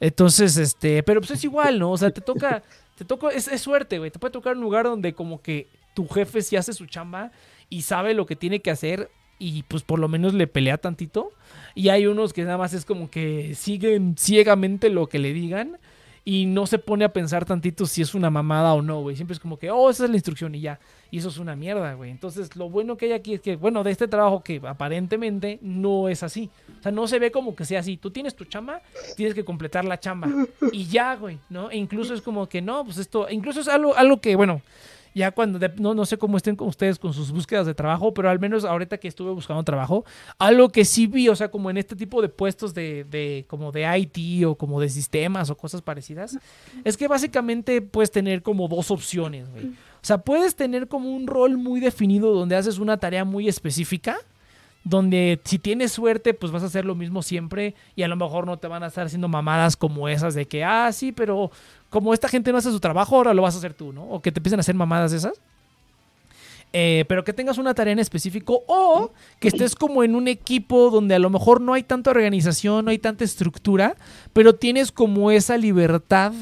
[0.00, 1.92] Entonces, este, pero pues es igual, ¿no?
[1.92, 2.62] O sea, te toca,
[2.96, 4.10] te toca, es, es suerte, güey.
[4.10, 7.30] Te puede tocar un lugar donde como que tu jefe sí hace su chamba
[7.68, 11.32] y sabe lo que tiene que hacer y pues por lo menos le pelea tantito.
[11.74, 15.78] Y hay unos que nada más es como que siguen ciegamente lo que le digan
[16.24, 19.14] y no se pone a pensar tantito si es una mamada o no, güey.
[19.14, 20.80] Siempre es como que, oh, esa es la instrucción y ya.
[21.10, 22.10] Y eso es una mierda, güey.
[22.10, 26.08] Entonces, lo bueno que hay aquí es que, bueno, de este trabajo que aparentemente no
[26.08, 26.50] es así.
[26.80, 27.98] O sea, no se ve como que sea así.
[27.98, 28.80] Tú tienes tu chamba,
[29.16, 30.28] tienes que completar la chamba.
[30.72, 31.70] Y ya, güey, ¿no?
[31.70, 34.62] E incluso es como que no, pues esto, incluso es algo, algo que, bueno,
[35.14, 38.12] ya cuando, de- no, no sé cómo estén con ustedes con sus búsquedas de trabajo,
[38.12, 40.04] pero al menos ahorita que estuve buscando trabajo,
[40.38, 43.70] algo que sí vi, o sea, como en este tipo de puestos de, de como
[43.72, 46.38] de IT o como de sistemas o cosas parecidas,
[46.84, 49.66] es que básicamente puedes tener como dos opciones, güey.
[49.66, 54.18] O sea, puedes tener como un rol muy definido donde haces una tarea muy específica,
[54.86, 58.44] donde si tienes suerte, pues vas a hacer lo mismo siempre y a lo mejor
[58.44, 61.50] no te van a estar haciendo mamadas como esas de que, ah, sí, pero
[61.94, 64.02] como esta gente no hace su trabajo, ahora lo vas a hacer tú, ¿no?
[64.02, 65.40] O que te empiecen a hacer mamadas esas.
[66.72, 70.90] Eh, pero que tengas una tarea en específico o que estés como en un equipo
[70.90, 73.94] donde a lo mejor no hay tanta organización, no hay tanta estructura,
[74.32, 76.32] pero tienes como esa libertad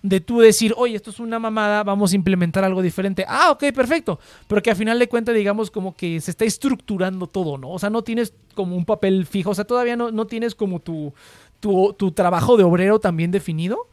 [0.00, 3.24] de tú decir, oye, esto es una mamada, vamos a implementar algo diferente.
[3.26, 4.20] Ah, ok, perfecto.
[4.46, 7.70] Pero que al final de cuentas, digamos, como que se está estructurando todo, ¿no?
[7.70, 10.78] O sea, no tienes como un papel fijo, o sea, todavía no, no tienes como
[10.78, 11.12] tu,
[11.58, 13.88] tu, tu trabajo de obrero también definido.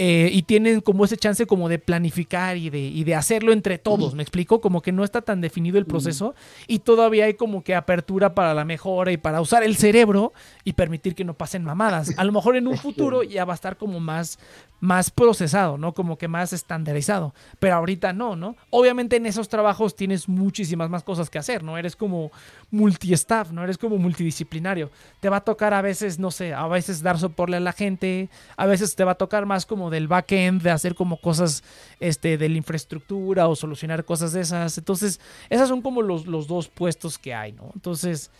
[0.00, 3.78] Eh, y tienen como ese chance como de planificar y de, y de hacerlo entre
[3.78, 4.60] todos, ¿me explico?
[4.60, 6.36] Como que no está tan definido el proceso
[6.68, 10.74] y todavía hay como que apertura para la mejora y para usar el cerebro y
[10.74, 12.14] permitir que no pasen mamadas.
[12.16, 14.38] A lo mejor en un futuro ya va a estar como más,
[14.78, 15.92] más procesado, ¿no?
[15.94, 17.34] Como que más estandarizado.
[17.58, 18.54] Pero ahorita no, ¿no?
[18.70, 21.76] Obviamente en esos trabajos tienes muchísimas más cosas que hacer, ¿no?
[21.76, 22.30] Eres como
[22.70, 23.64] multi-staff, ¿no?
[23.64, 24.90] Eres como multidisciplinario.
[25.20, 28.28] Te va a tocar a veces, no sé, a veces dar soporte a la gente,
[28.56, 31.62] a veces te va a tocar más como del back-end, de hacer como cosas
[32.00, 34.76] este, de la infraestructura o solucionar cosas de esas.
[34.78, 37.70] Entonces, esos son como los, los dos puestos que hay, ¿no?
[37.74, 38.30] Entonces,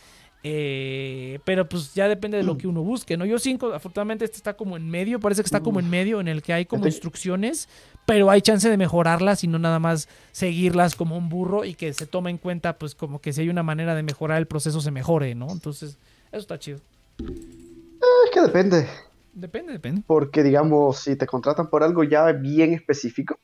[0.44, 3.24] eh, pero pues ya depende de lo que uno busque, ¿no?
[3.24, 6.28] Yo cinco, afortunadamente este está como en medio, parece que está como en medio, en
[6.28, 7.68] el que hay como instrucciones,
[8.08, 11.92] pero hay chance de mejorarlas y no nada más seguirlas como un burro y que
[11.92, 14.80] se tome en cuenta pues como que si hay una manera de mejorar el proceso
[14.80, 15.50] se mejore, ¿no?
[15.50, 15.98] Entonces,
[16.32, 16.78] eso está chido.
[17.18, 18.88] Es que depende.
[19.34, 20.02] Depende, depende.
[20.06, 23.38] Porque, digamos, si te contratan por algo ya bien específico,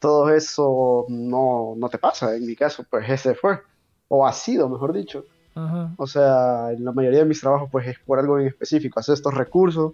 [0.00, 2.34] todo eso no, no te pasa.
[2.34, 3.60] En mi caso, pues ese fue.
[4.08, 5.24] O ha sido, mejor dicho.
[5.54, 5.94] Ajá.
[5.98, 8.98] O sea, en la mayoría de mis trabajos, pues es por algo en específico.
[8.98, 9.92] Hacer estos recursos,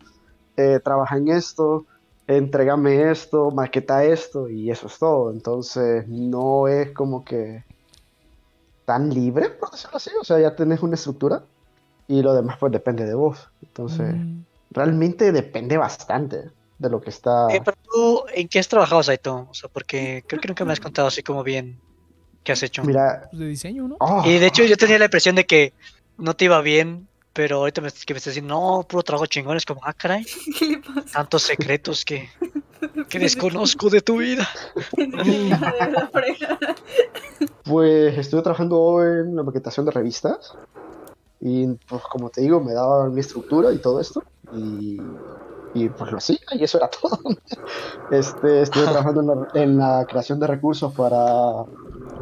[0.56, 1.84] eh, trabaja en esto,
[2.36, 5.30] entregame esto, maqueta esto, y eso es todo.
[5.30, 7.64] Entonces, no es como que
[8.84, 10.10] tan libre, por decirlo así.
[10.20, 11.42] O sea, ya tenés una estructura
[12.08, 13.48] y lo demás, pues depende de vos.
[13.62, 17.48] Entonces, Mm, realmente depende bastante de lo que está.
[17.50, 19.46] Eh, pero tú, ¿en qué has trabajado, Saito?
[19.50, 21.78] O sea, porque creo que nunca me has contado así como bien
[22.42, 22.82] qué has hecho.
[22.84, 23.96] Mira, pues de diseño, ¿no?
[24.00, 25.72] oh, Y de hecho yo tenía la impresión de que
[26.16, 27.06] no te iba bien,
[27.40, 30.26] pero ahorita me, que me estás diciendo, no, puro trabajo chingón, es como, ah, caray,
[30.58, 31.10] ¿Qué le pasa?
[31.10, 32.28] tantos secretos que,
[33.08, 34.46] que desconozco de tu vida.
[37.64, 40.54] Pues estuve trabajando en la maquetación de revistas
[41.40, 45.00] y pues como te digo me daban mi estructura y todo esto y,
[45.74, 47.18] y pues lo hacía y eso era todo.
[48.10, 51.64] Este, estuve trabajando en la, en la creación de recursos para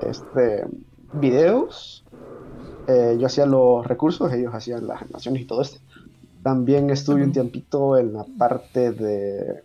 [0.02, 0.66] este,
[1.14, 2.04] videos.
[2.88, 5.78] Eh, yo hacía los recursos, ellos hacían las animaciones y todo esto.
[6.42, 9.62] También estuve un tiempito en la parte de.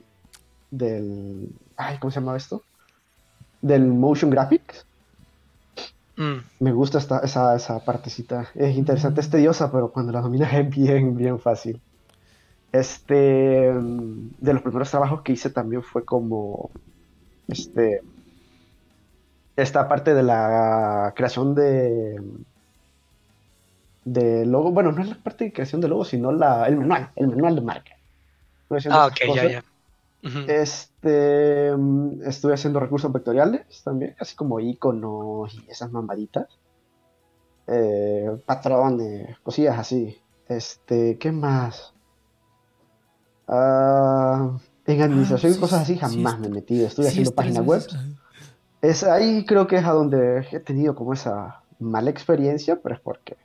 [0.70, 1.50] del.
[1.78, 2.62] Ay, ¿cómo se llama esto?
[3.62, 4.86] Del motion graphics.
[6.18, 6.40] Mm.
[6.60, 8.50] Me gusta esta, esa, esa partecita.
[8.56, 11.82] Es interesante, es tediosa, pero cuando la dominas es bien, bien fácil.
[12.74, 16.72] Este, de los primeros trabajos que hice también fue como,
[17.48, 18.02] este,
[19.56, 22.20] esta parte de la creación de,
[24.06, 24.72] de logo.
[24.72, 27.56] Bueno, no es la parte de creación de logo, sino la, el manual, el manual
[27.56, 27.92] de marca.
[28.64, 29.64] Estuve haciendo Ah, ok, ya, ya.
[30.48, 36.48] Este, mm, estuve haciendo recursos vectoriales también, así como iconos y esas mamaditas.
[37.68, 40.18] Eh, patrones, cosillas así.
[40.50, 41.94] Este, ¿qué más?
[43.48, 46.88] Ah, en administración Ah, y cosas sí, así sí, jamás sí, me he metido.
[46.88, 47.82] Estuve Sí, haciendo páginas web.
[48.82, 53.02] Es ahí creo que es a donde he tenido como esa mala experiencia, pero es
[53.02, 53.38] porque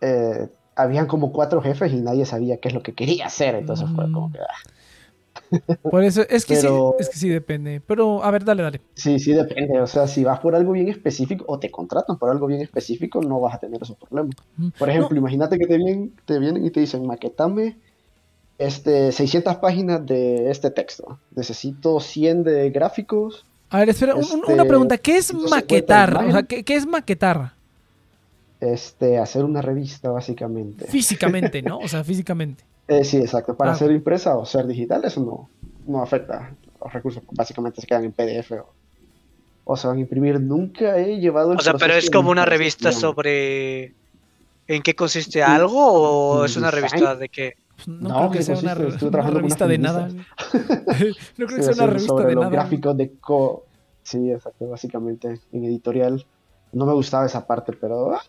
[0.00, 3.54] eh, habían como cuatro jefes y nadie sabía qué es lo que quería hacer.
[3.54, 5.58] Entonces fue como que, ah,
[5.90, 7.80] Por eso, es que Pero- sí, es que sí depende.
[7.86, 8.80] Pero, a ver, dale, dale.
[8.94, 9.80] Sí, sí, depende.
[9.80, 13.20] O sea, si vas por algo bien específico o te contratan por algo bien específico,
[13.20, 14.34] no vas a tener esos problemas.
[14.78, 17.76] Por ejemplo, imagínate que te vienen, te vienen y te dicen, maquetame
[18.58, 21.18] este, 600 páginas de este texto.
[21.34, 23.44] Necesito 100 de gráficos.
[23.70, 24.98] A ver, espera, un- un- Este, una pregunta.
[24.98, 26.24] ¿Qué es 150 maquetar?
[26.26, 26.42] O sea.
[26.44, 27.54] ¿qué, qué es maquetar?
[28.60, 30.84] Este, hacer una revista, básicamente.
[30.86, 31.78] Físicamente, ¿no?
[31.78, 32.62] O sea, físicamente.
[32.88, 33.56] Eh, sí, exacto.
[33.56, 35.48] Para Ah, ser impresa o ser digital, eso no,
[35.86, 36.54] no afecta.
[36.82, 38.72] Los recursos básicamente se quedan en PDF o,
[39.64, 40.40] o se van a imprimir.
[40.40, 43.94] Nunca he llevado el O sea, pero es como una revista sobre
[44.66, 47.54] en qué consiste algo o es una revista de qué.
[47.76, 50.08] Pues no, No, creo que ¿qué sea una, re- una revista de nada.
[51.38, 52.52] no creo que sea una revista sobre de los nada.
[52.56, 53.64] gráficos de co
[54.02, 56.24] sí exacto básicamente en editorial
[56.72, 58.22] no me gustaba esa parte pero ah,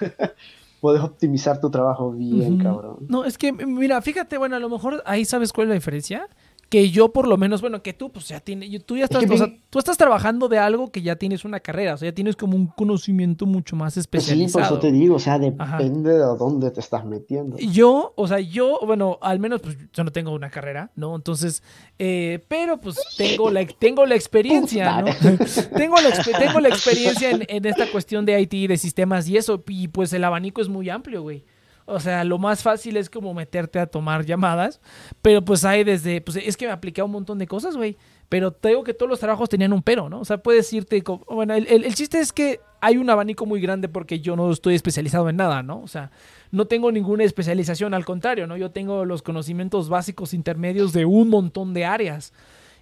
[0.80, 5.02] puedes optimizar tu trabajo bien cabrón No, es que, mira, fíjate, bueno, a lo mejor
[5.06, 6.28] ahí sabes cuál es la diferencia.
[6.74, 9.32] Que yo, por lo menos, bueno, que tú, pues ya tienes, tú ya estás, que
[9.32, 12.14] o sea, tú estás trabajando de algo que ya tienes una carrera, o sea, ya
[12.16, 14.64] tienes como un conocimiento mucho más Pues sí por especializado.
[14.64, 15.78] eso te digo o sea Ajá.
[15.78, 20.02] depende de dónde te estás metiendo Yo, o sea, yo, bueno, al menos pues yo
[20.02, 21.14] no tengo una carrera, ¿no?
[21.14, 21.62] Entonces,
[22.00, 25.06] eh, pero pues tengo la, tengo la experiencia, ¿no?
[25.76, 29.62] tengo, la, tengo la experiencia en, en esta cuestión de IT, de sistemas y eso,
[29.68, 31.44] y pues el abanico es muy amplio, güey.
[31.86, 34.80] O sea, lo más fácil es como meterte a tomar llamadas,
[35.20, 37.96] pero pues hay desde, pues es que me apliqué a un montón de cosas, güey.
[38.30, 40.20] Pero te digo que todos los trabajos tenían un pero, ¿no?
[40.20, 43.60] O sea, puedes irte, bueno, el, el- el chiste es que hay un abanico muy
[43.60, 45.80] grande porque yo no estoy especializado en nada, ¿no?
[45.82, 46.10] O sea,
[46.50, 48.56] no tengo ninguna especialización, al contrario, ¿no?
[48.56, 52.32] Yo tengo los conocimientos básicos intermedios de un montón de áreas.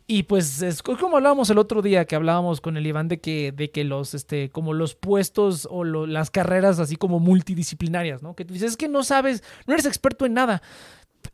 [0.07, 3.21] Y pues es co- como hablábamos el otro día que hablábamos con el Iván de
[3.21, 8.35] que, de que los, este, como los puestos o las carreras así como multidisciplinarias, ¿no?
[8.35, 10.61] Que tú dices, es que no sabes, no eres experto en nada.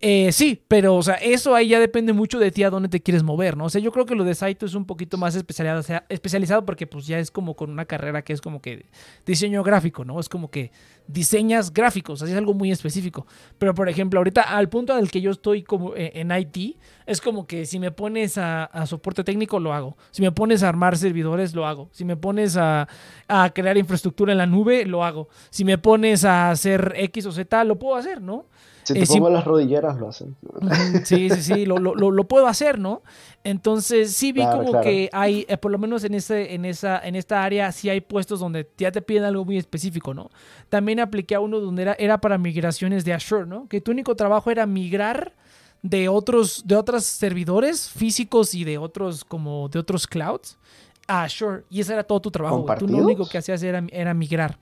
[0.00, 3.00] Eh, sí, pero o sea, eso ahí ya depende mucho de ti a dónde te
[3.00, 3.64] quieres mover, ¿no?
[3.64, 6.86] O sea, yo creo que lo de Saito es un poquito más especializado, especializado porque
[6.86, 8.86] pues ya es como con una carrera que es como que
[9.26, 10.20] diseño gráfico, ¿no?
[10.20, 10.70] Es como que
[11.08, 13.26] diseñas gráficos, así es algo muy específico.
[13.58, 17.20] Pero por ejemplo, ahorita al punto al que yo estoy como eh, en IT, es
[17.20, 19.96] como que si me pones a, soporte técnico, lo hago.
[20.12, 21.88] Si me pones a armar servidores, lo hago.
[21.90, 22.86] Si me pones a
[23.52, 25.28] crear infraestructura en la nube, lo hago.
[25.50, 28.46] Si me pones a hacer X o Z, lo puedo hacer, ¿no?
[28.94, 30.36] Si te eh, las rodilleras lo hacen
[31.04, 33.02] Sí, sí, sí, lo, lo, lo, puedo hacer, ¿no?
[33.44, 34.84] Entonces sí vi Claro, como claro.
[34.84, 38.00] que hay, eh, por lo menos en, ese, en, esa, en esta área, sí hay
[38.00, 40.30] puestos donde ya te piden algo muy específico, ¿no?
[40.68, 43.68] También apliqué a uno donde era, era para migraciones de Azure, ¿no?
[43.68, 45.32] Que tu único trabajo era migrar
[45.82, 50.58] de otros, de otros servidores físicos y de otros, como de otros clouds
[51.06, 51.64] a Azure.
[51.70, 52.64] Y ese era todo tu trabajo.
[52.78, 54.58] Tú lo único que hacías era, era migrar.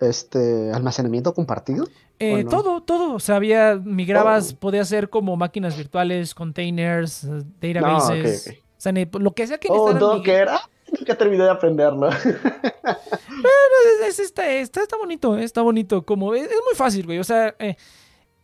[0.00, 1.86] Este almacenamiento compartido
[2.18, 2.48] Eh, ¿O no?
[2.50, 3.14] Todo, todo.
[3.14, 4.56] O sea, había, migrabas, Oh.
[4.60, 8.46] podía ser como máquinas virtuales, containers, eh, no databases.
[8.46, 8.58] ok, ok.
[8.76, 10.60] O sea, lo que sea que oh Docker ah,
[10.98, 12.08] nunca terminé de aprenderlo
[12.98, 16.04] es- es- está, está, está bonito, está bonito.
[16.04, 17.18] Como, es, es muy fácil, güey.
[17.18, 17.76] O sea, eh,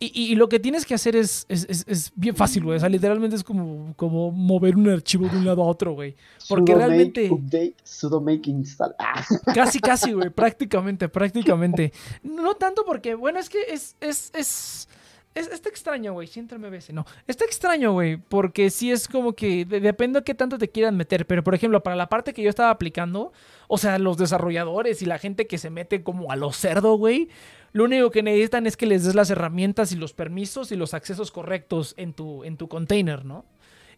[0.01, 2.77] y, y- lo que tienes que hacer es, es, es- es bien fácil, güey.
[2.77, 6.15] O sea, literalmente es como, como mover un archivo de un lado a otro, güey.
[6.49, 9.23] Porque sudo realmente- make update sudo make install ah,
[9.53, 11.93] Casi, casi, güey, prácticamente, prácticamente.
[12.23, 14.87] No tanto porque, bueno, es que es, es, es,
[15.35, 17.05] es- está extraño, güey, si entra MBS, no.
[17.27, 20.97] Está extraño, güey, porque sí es como que de- depende de qué tanto te quieran
[20.97, 23.31] meter, pero por ejemplo, para la parte que yo estaba aplicando,
[23.67, 27.29] o sea, los desarrolladores y la gente que se mete como a lo cerdo, güey,
[27.73, 30.93] lo único que necesitan es que les des las herramientas y los permisos y los
[30.93, 33.45] accesos correctos en tu, en tu container, ¿no?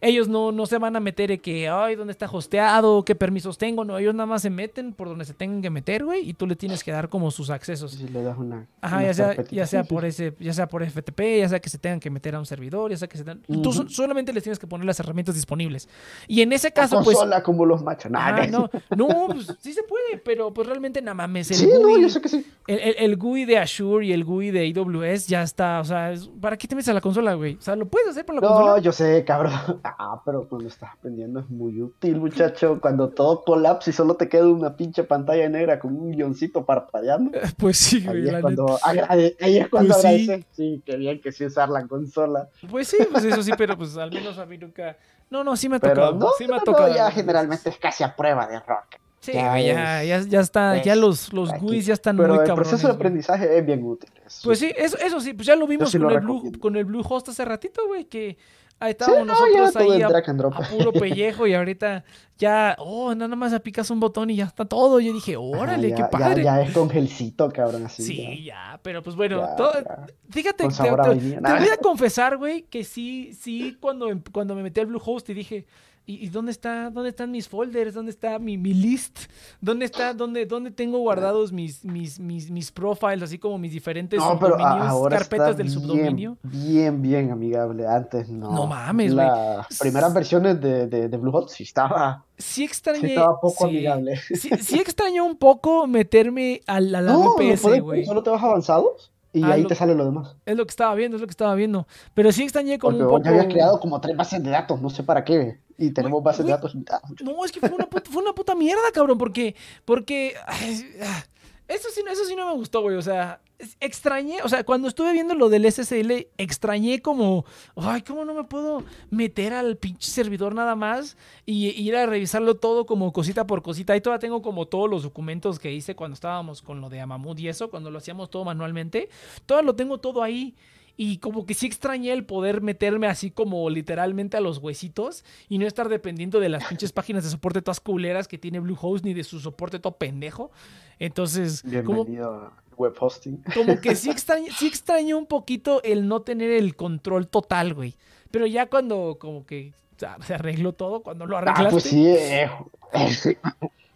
[0.04, 3.04] Ellos no, no se van a meter en que, ay, ¿dónde está hosteado?
[3.04, 3.84] ¿Qué permisos tengo?
[3.84, 6.46] No, ellos nada más se meten por donde se tengan que meter, güey, y tú
[6.46, 7.92] le tienes que dar como sus accesos.
[7.92, 8.66] Si le das una.
[8.80, 11.68] Ajá, una ya sea, ya sea por ese, ya sea por FTP, ya sea que
[11.68, 13.42] se tengan que meter a un servidor, ya sea que se tengan...
[13.48, 15.88] y Tú so- solamente les tienes que poner las herramientas disponibles.
[16.28, 17.16] Y en ese caso, pues...
[17.16, 18.12] consola como los machos.
[18.14, 21.50] Ajá, no, no, pues sí se puede, pero pues realmente nada mames.
[21.50, 22.46] El Sí, no, GUI, yo sé que sí.
[22.66, 26.12] el, el- el GUI de Azure y el GUI de AWS ya está, o sea,
[26.40, 27.54] ¿para qué te metes a la consola, güey?
[27.54, 28.78] O sea, lo puedes hacer por la No, consola.
[28.80, 29.52] yo sé, cabrón.
[29.98, 32.78] Ah, pero cuando estás aprendiendo es muy útil, muchacho.
[32.80, 37.30] Cuando todo colapsa y solo te queda una pinche pantalla negra con un guioncito parpadeando.
[37.58, 40.08] Pues sí, güey, Ahí es cuando, agrade- ahí es cuando Pues sí.
[40.08, 40.46] agradeces.
[40.52, 42.48] Sí, qué bien que sí usar la consola.
[42.70, 44.96] Pues sí, pues eso sí, pero pues al menos a mí nunca...
[45.30, 46.12] No, no, sí me ha tocado.
[46.14, 46.94] no, sí me ha no, tocado.
[46.94, 48.96] ya generalmente es casi a prueba de rock.
[49.20, 51.50] Sí, ya ya, ya, ya está, ya es los, los.
[51.58, 52.68] GUIs ya están Pero muy el cabrones.
[52.68, 54.10] proceso de aprendizaje es bien útil.
[54.26, 56.52] es- Pues sí, eso, eso sí, pues ya lo vimos sí con, lo el Blue,
[56.60, 58.36] con el Bluehost hace ratito, güey, que
[58.80, 62.04] ahí Sí, estábamos ya nosotros ahí a, puro pellejo y ahorita
[62.38, 65.00] ya, oh, nada más apicas un botón y ya está todo.
[65.00, 66.42] Yo dije, Ajá, órale, ya, qué ya- padre.
[66.44, 68.02] Ya, es con gelcito, cabrón, así.
[68.02, 70.06] sí, ya, pero pues bueno, ya, todo- ya.
[70.30, 74.62] fíjate, te, te- te voy a confesar, güey, que sí, sí, cuando, em- cuando me
[74.62, 75.66] metí al Bluehost y dije,
[76.06, 77.94] ¿y, y dónde está, dónde están mis folders?
[77.94, 79.20] ¿Dónde está mi, mi list?
[79.60, 84.18] ¿Dónde está, dónde, dónde tengo guardados mis, mis, mis, mis profiles, así como mis diferentes
[84.20, 86.38] No, pero ahora carpetas está del bien, subdominio?
[86.42, 87.86] Bien, bien amigable.
[87.86, 88.52] Antes no.
[88.52, 89.26] No mames, güey.
[89.26, 93.08] Las primeras versiones de, de, de Bluehost sí estaba, Sí sí extrañé.
[93.08, 93.70] estaba poco sí.
[93.76, 94.16] amigable.
[94.16, 98.04] Sí, sí extrañó un poco meterme a la, a la no, VPS, güey.
[98.04, 100.36] solo te vas avanzados y Ah, ahí te sale lo demás.
[100.46, 101.86] Es lo que estaba viendo, es lo que estaba viendo.
[102.14, 103.24] Pero sí extrañé como Porque un poco...
[103.24, 105.58] ya habías creado como tres bases de datos, no sé para qué.
[105.76, 106.74] Y tenemos bases de datos.
[107.22, 111.24] No, es que fue una puta, fue una puta mierda, cabrón, porque, porque, ay, ah,
[111.68, 113.40] eso sí, no- eso sí no me gustó, güey, o sea,
[113.80, 117.44] extrañé, o sea, cuando estuve viendo lo del SSL, extrañé como,
[117.76, 121.16] ay, ¿cómo no me puedo meter al pinche servidor nada más
[121.46, 123.92] y, ir a revisarlo todo como cosita por cosita?
[123.92, 127.38] Ahí todavía tengo como todos los documentos que hice cuando estábamos con lo de Amamud
[127.38, 129.08] y eso, cuando lo hacíamos todo manualmente,
[129.46, 130.54] todo lo tengo todo ahí.
[130.96, 135.58] Y como que sí extrañé el poder meterme así como literalmente a los huesitos y
[135.58, 139.12] no estar dependiendo de las pinches páginas de soporte todas culeras que tiene Bluehost ni
[139.14, 140.50] de su soporte todo pendejo.
[140.98, 143.42] Entonces, como, Bienvenido a web hosting.
[143.54, 147.94] como que sí extrañé, sí extrañé un poquito el no tener el control total, güey.
[148.30, 151.70] Pero ya cuando como que o sea, se arregló todo, cuando lo Ah, arreglaste.
[151.70, 152.48] pues sí, eh,
[152.94, 153.36] eh,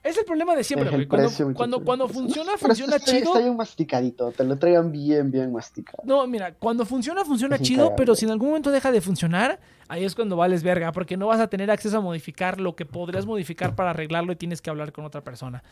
[0.08, 1.06] Es el problema de siempre, güey.
[1.06, 3.26] Cuando, precio, cuando, funciona, funciona está, chido.
[3.26, 6.02] Está bien masticadito, te lo traigan bien, bien masticado.
[6.02, 9.60] No, mira, cuando funciona, funciona Es chido, pero si en algún momento deja de funcionar,
[9.86, 12.86] ahí es cuando vales verga, porque no vas a tener acceso a modificar lo que
[12.86, 15.62] podrías modificar para arreglarlo y tienes que hablar con otra persona.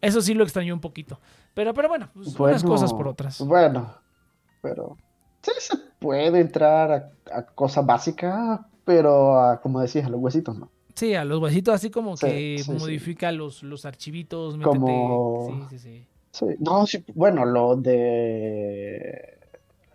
[0.00, 1.20] Eso sí lo extrañó un poquito.
[1.54, 3.38] Pero, pero bueno, pues, unas cosas por otras.
[3.42, 3.94] Bueno,
[4.60, 4.98] pero
[5.40, 10.58] sí se puede entrar a, a cosas básicas, pero a, como decías, a los huesitos
[10.58, 10.73] no.
[10.94, 12.72] Sí, a los huesitos así como Sí, que sí, sí.
[12.72, 14.78] modifica Los, los archivitos, métete.
[14.78, 16.06] Como- Sí, sí,
[16.40, 16.56] sí.
[16.60, 19.38] No, sí, bueno, lo de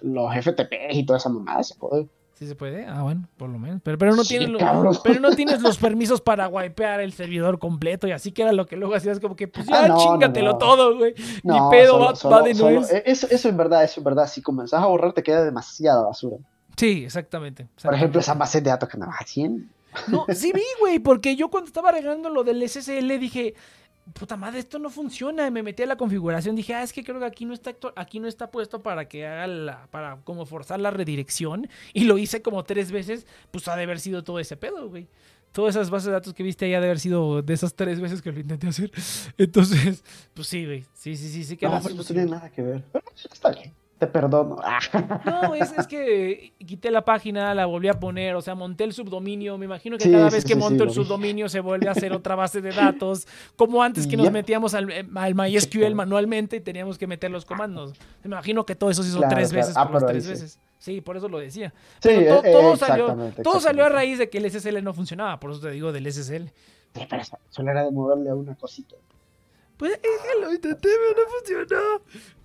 [0.02, 2.08] los FTP y toda esa mamada se puede.
[2.34, 2.86] ¿Sí se puede?
[2.86, 3.82] Ah, bueno, por lo menos.
[3.84, 4.96] Pero, pero no tienes lo- cabrón.
[5.04, 8.66] pero no tienes los permisos para wipear el servidor completo y así que era lo
[8.66, 10.58] que luego hacías como que pues ya Ah, no, chingatelo no.
[10.58, 11.14] todo, güey.
[11.44, 12.94] No, Ni pedo, solo- va, solo- va de nuez.
[12.94, 16.04] eh, eso, eso en verdad, eso en verdad, si comenzás a borrar te queda demasiada
[16.04, 16.38] basura.
[16.78, 17.68] Sí, exactamente.
[17.84, 19.66] Por ejemplo, esas bases de datos que andabas haciendo.
[20.07, 23.56] No, sí vi, güey, porque yo cuando estaba arreglando lo del SSL dije,
[24.14, 25.48] puta madre, esto no funciona.
[25.48, 27.76] Y me metí a la configuración, dije, ah, es que creo que aquí no está
[27.95, 31.70] aquí no está puesto para que haga la, para como forzar la redirección.
[31.94, 35.07] Y lo hice como tres veces, pues ha de haber sido todo ese pedo, güey.
[35.52, 37.99] Todas esas bases de datos que viste ahí ha de haber sido de esas tres
[37.99, 38.91] veces que lo intenté hacer.
[39.38, 40.03] Entonces,
[40.34, 40.86] pues sí, güey.
[40.94, 42.84] Sí, sí, sí, sí que No, habrá pero no tiene nada que ver.
[42.91, 44.58] Pero está bien, te perdono.
[45.26, 48.94] No, es, es que quité la página, la volví a poner, o sea, monté el
[48.94, 49.58] subdominio.
[49.58, 51.92] Me imagino que Sí, cada sí, vez que sí, monto el subdominio se vuelve a
[51.92, 53.28] hacer otra base de datos,
[53.58, 54.34] como antes que nos Yep.
[54.34, 57.94] metíamos al, al MySQL manualmente y teníamos que meter los comandos.
[58.24, 59.62] Me imagino que todo eso se hizo Claro, tres claro.
[59.68, 60.30] veces Ah, por las tres sí.
[60.30, 60.60] veces.
[60.80, 61.74] Sí, por eso lo decía.
[62.02, 64.82] Sí, Pero to- eh, todo, salió, exactamente, todo salió a raíz de que el SSL
[64.82, 66.48] no funcionaba, por eso te digo del SSL.
[66.96, 68.96] Sí, pero solo era de moverle a una cosita.
[69.80, 72.02] Pues es que lo intenté, pero no funcionó.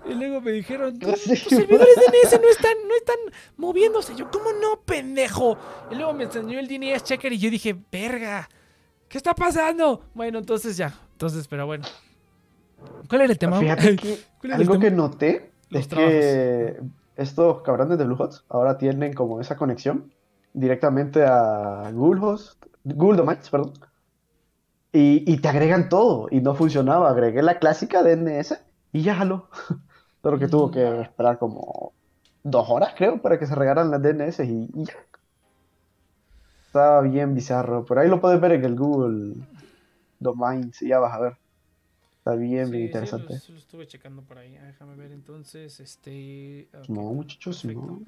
[0.06, 3.16] Y luego me dijeron, tus servidores DNS no están, no están
[3.56, 4.15] moviéndose.
[4.15, 5.59] Yo, ¿cómo no, pendejo?
[5.90, 8.48] Y luego me enseñó el DNS checker y yo dije, verga,
[9.09, 10.05] ¿qué está pasando?
[10.15, 10.94] Bueno, entonces ya.
[11.11, 11.85] Entonces, pero bueno.
[13.09, 13.59] ¿Cuál era el tema?
[13.59, 14.85] Fíjate que ¿Cuál era el algo tema?
[14.85, 16.81] que noté Los es que
[17.16, 20.15] estos cabrones de Bluehost ahora tienen como esa conexión
[20.52, 23.73] directamente a Google Host, Google Domains, perdón.
[24.94, 27.10] Y, y te agregan todo y no funcionaba.
[27.10, 28.54] Agregué la clásica DNS
[28.92, 29.48] y ya jaló.
[30.22, 30.70] Solo que tuvo Mm.
[30.70, 31.92] que esperar como
[32.44, 34.94] dos horas, creo, para que se regaran las DNS y, y ya.
[36.66, 37.84] Estaba bien bizarro.
[37.84, 39.34] Por ahí lo puedes ver en el Google
[40.18, 41.36] Domains y ya vas a ver.
[42.18, 43.38] Está bien, bien Sí, interesante.
[43.38, 44.56] sí lo estuve checando por ahí.
[44.56, 46.68] Ah, Déjame ver entonces, este...
[46.88, 47.86] No, muchachos, perfecto.
[47.86, 48.00] no.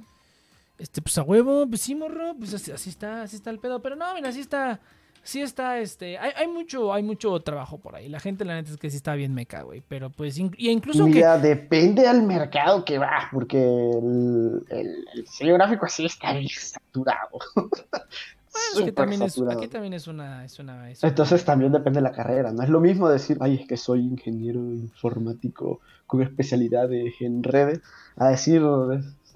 [0.78, 3.80] Este, pues a huevo, pues sí, morro, pues así, así está, así está el pedo.
[3.82, 4.80] Pero no, mira, así está,
[5.27, 8.09] sí está, este, hay, hay mucho, hay mucho trabajo por ahí.
[8.09, 9.82] La gente, la neta, es que sí está bien meca, güey.
[9.86, 11.11] Pero pues, in- y incluso que...
[11.11, 15.05] Mira, depende al mercado que va, porque el, el,
[15.40, 17.39] el gráfico así está bien saturado.
[17.55, 21.44] Bueno, es que Súper también es, aquí también es una, es una, es una- Entonces
[21.44, 22.53] también depende de la carrera.
[22.53, 27.81] No es lo mismo decir, ay, es que soy ingeniero informático con especialidades en redes,
[28.16, 28.62] a decir,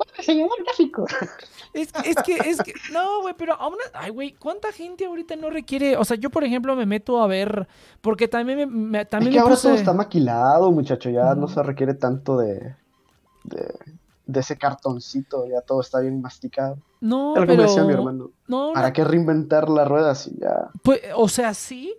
[0.19, 1.07] diseñador gráfico.
[1.73, 5.51] Es, es que, es que, no, güey, pero aún, ay, güey, ¿cuánta gente ahorita no
[5.51, 5.97] requiere?
[5.97, 7.69] O sea, yo, por ejemplo, me meto a ver,
[8.01, 11.35] porque también me, me- Es también que me ahora puse- todo está maquilado, muchacho, ya
[11.35, 12.75] no se requiere tanto de,
[13.45, 13.75] de,
[14.27, 16.79] de ese cartoncito, ya todo está bien masticado.
[17.01, 18.31] no, Es lo que me pero, decía mi hermano.
[18.49, 20.71] no, ¿Para no, qué reinventar la rueda si ya...
[20.83, 21.95] pues, o sea, sí,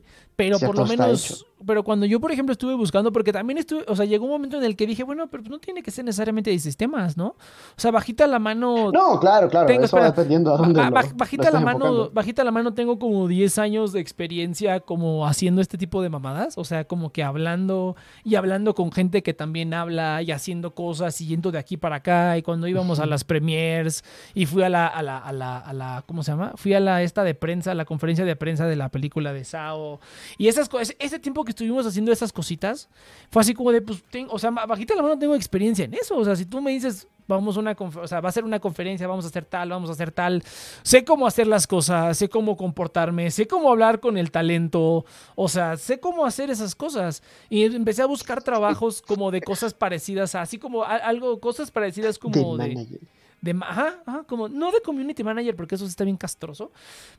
[0.45, 3.95] pero por lo menos, pero cuando yo, por ejemplo, estuve buscando, porque también estuve, o
[3.95, 6.49] sea, llegó un momento en el que dije, bueno, pero no tiene que ser necesariamente
[6.49, 7.27] de sistemas, ¿no?
[7.27, 7.35] O
[7.77, 10.89] sea, bajita la mano, No, claro, claro, Tengo- eso va espera, dependiendo a dónde lo-
[10.89, 12.11] lo bajita la mano, enfocando.
[12.11, 16.57] bajita la mano tengo como 10 años de experiencia como haciendo este tipo de mamadas,
[16.57, 21.19] o sea, como que hablando y hablando con gente que también habla y haciendo cosas
[21.21, 24.03] y yendo de aquí para acá y cuando íbamos a las premiers
[24.33, 26.53] y fui a la a la a la, a la ¿cómo se llama?
[26.55, 29.99] Fui a la esta de prensa, la conferencia de prensa de la película de Sao
[30.37, 32.89] y esas cosas, ese tiempo que estuvimos haciendo esas cositas
[33.29, 36.17] fue así como de pues tengo, o sea, bajita la mano tengo experiencia en eso,
[36.17, 38.59] o sea, si tú me dices vamos a una o sea, va a ser una
[38.59, 40.43] conferencia, vamos a hacer tal, vamos a hacer tal.
[40.83, 45.05] Sé cómo hacer las cosas, sé cómo comportarme, sé cómo hablar con el talento,
[45.35, 47.23] o sea, sé cómo hacer esas cosas.
[47.49, 51.71] Y empecé a buscar trabajos como de cosas parecidas, a- así como a- algo, cosas
[51.71, 52.33] parecidas como
[52.75, 52.99] De.
[53.41, 56.71] De ajá, ajá, como no de community manager porque eso está bien castroso,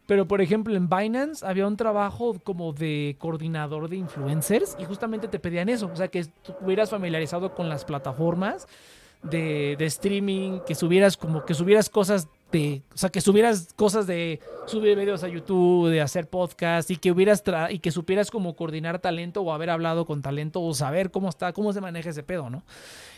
[0.07, 5.27] pero por ejemplo en Binance había un trabajo como de coordinador de influencers y justamente
[5.29, 8.69] te pedían eso, o sea, que estuvieras familiarizado con las plataformas
[9.23, 14.07] de, de streaming, que subieras como que subieras cosas de, o sea, que subieras cosas
[14.07, 18.31] de subir videos a YouTube, de hacer podcast y que hubieras tra- y que supieras
[18.31, 22.11] como coordinar talento o haber hablado con talento o saber cómo está, cómo se maneja
[22.11, 22.63] ese pedo, ¿no?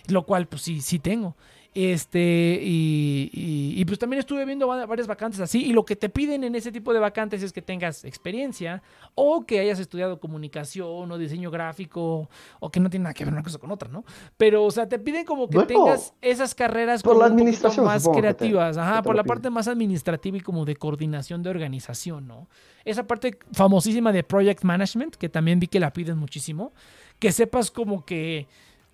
[0.09, 1.35] Lo cual pues sí, sí tengo.
[1.75, 5.97] Este, y, y- y, pues también estuve viendo va- varias vacantes así, y lo que
[5.97, 8.81] te piden en ese tipo de vacantes es que tengas experiencia,
[9.17, 12.31] o que hayas estudiado comunicación o diseño gráfico,
[12.61, 14.05] o que no tiene nada que ver una cosa con otra, ¿no?
[14.37, 17.33] Pero, o sea, te piden como que Bueno, tengas esas carreras por como la un
[17.33, 20.65] administración, más que te- creativas, que ajá, te por la parte más administrativa y como
[20.65, 22.49] de coordinación de organización, ¿no?
[22.85, 26.73] Esa parte famosísima de project management, que también vi que la piden muchísimo,
[27.19, 28.47] que sepas como que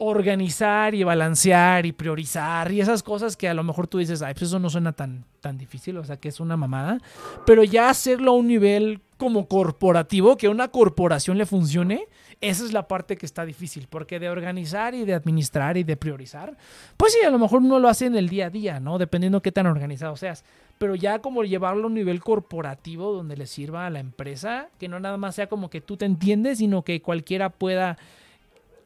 [0.02, 4.32] organizar y balancear y priorizar y esas cosas que a lo mejor tú dices, ay,
[4.32, 6.98] pues eso no suena tan, tan difícil, o sea, que es una mamada,
[7.44, 12.08] pero ya hacerlo a un nivel como corporativo, que a una corporación le funcione,
[12.40, 15.98] esa es la parte que está difícil, porque de organizar y de administrar y de
[15.98, 16.56] priorizar,
[16.96, 18.96] pues sí, a lo mejor uno lo hace en el día a día, ¿no?
[18.96, 20.46] Dependiendo qué tan organizado seas,
[20.78, 24.88] pero ya como llevarlo a un nivel corporativo donde le sirva a la empresa, que
[24.88, 27.98] no nada más sea como que tú te entiendes, sino que cualquiera pueda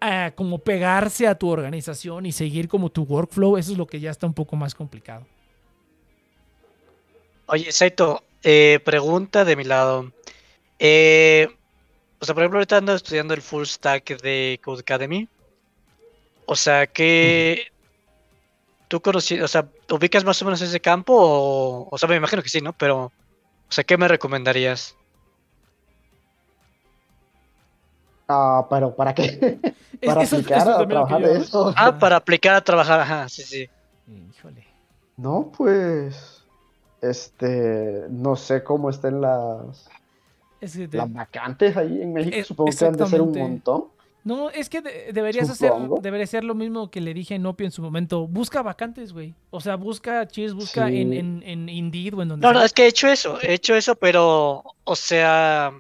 [0.04, 4.00] a como pegarse a tu organización y seguir como tu workflow, eso es lo que
[4.00, 5.26] ya está un poco más complicado.
[7.46, 10.12] Oye, Saito, eh, pregunta de mi lado.
[10.78, 11.48] Eh,
[12.18, 15.28] o sea, por ejemplo, ahorita ando estudiando el full stack de Code Academy.
[16.46, 17.68] O sea, que
[18.88, 22.42] tú conocí, o sea, ubicas más o menos ese campo o, o sea, me imagino
[22.42, 22.74] que sí, ¿no?
[22.74, 24.96] Pero, o sea, ¿qué me recomendarías?
[28.28, 29.58] Ah, pero ¿para qué?
[30.04, 31.72] Para eso- aplicar eso a trabajar de eso.
[31.76, 33.68] Ah, para aplicar a trabajar, ajá, sí, sí.
[34.36, 34.66] Híjole.
[35.16, 36.44] No, pues,
[37.00, 39.88] este, no sé cómo estén las,
[40.60, 42.36] Es que te- las vacantes ahí en México.
[42.44, 43.84] Supongo que han de ser un montón.
[44.24, 45.70] No, es que de- deberías hacer,
[46.00, 48.26] debería ser lo mismo que le dije a Nopio en su momento.
[48.26, 49.34] Busca vacantes, güey.
[49.50, 51.02] O sea, busca, Cheers, busca Sí.
[51.02, 53.52] en, en, en Indeed o en donde No, no, es que he hecho eso, he
[53.54, 55.72] hecho eso, pero, o sea,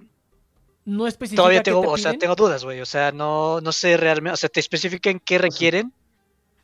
[0.86, 2.80] No especifica todavía qué tengo, te o sea, tengo dudas, güey.
[2.80, 5.92] O sea, no, no sé realmente, o sea, te especifican qué requieren,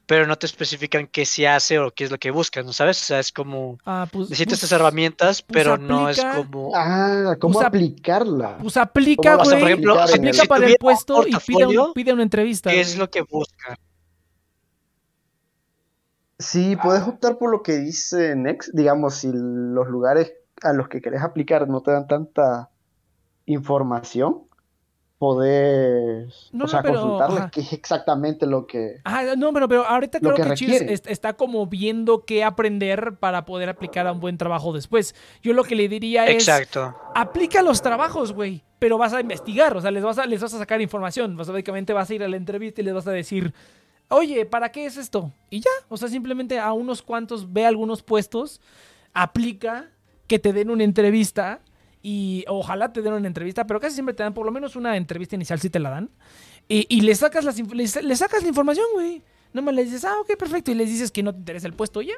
[0.06, 3.00] pero no te especifican qué se hace o qué es lo que buscan, ¿no sabes?
[3.00, 6.36] O sea, es como, Ah, pues, necesitas pues- estas herramientas, pues pero no es aplica-
[6.36, 6.72] como...
[6.74, 8.58] Ah, ¿cómo Pues, ap- aplicarla?
[8.58, 9.72] Pues aplica, ¿Cómo o sea, por güey.
[9.72, 12.70] ejemplo, aplica si para el puesto y pide, un- pide una entrevista.
[12.70, 12.98] ¿Qué es güey.
[12.98, 13.76] lo que buscan?
[16.38, 18.70] Sí, puedes optar por lo que dice Next.
[18.72, 20.32] Digamos, si los lugares
[20.62, 22.70] a los que querés aplicar no te dan tanta
[23.52, 24.42] información,
[25.20, 27.50] podés, No, o no, sea, pero, consultarles ajá.
[27.50, 29.02] qué es exactamente lo que...
[29.04, 33.44] Ah, no, pero, pero ahorita Lo creo que que, está como viendo qué aprender para
[33.44, 35.14] poder aplicar a un buen trabajo después.
[35.42, 36.96] Yo lo que le diría es, Exacto.
[37.14, 40.54] aplica los trabajos, güey, pero vas a investigar, o sea, les vas a, les vas
[40.54, 41.36] a sacar información.
[41.36, 43.52] Básicamente vas a ir a la entrevista y les vas a decir,
[44.08, 45.34] oye, ¿para qué es esto?
[45.50, 48.62] Y ya, o sea, simplemente a unos cuantos, ve algunos puestos,
[49.12, 49.90] aplica,
[50.26, 51.60] que te den una entrevista
[52.02, 54.96] y ojalá te den una entrevista, pero casi siempre te dan por lo menos una
[54.96, 56.10] entrevista inicial si te la dan.
[56.68, 59.22] Y, y le, sacas las, le, sa- le sacas la información, güey.
[59.52, 60.70] No me le dices, ah, ok, perfecto.
[60.70, 62.14] Y les dices que no te interesa el puesto ya.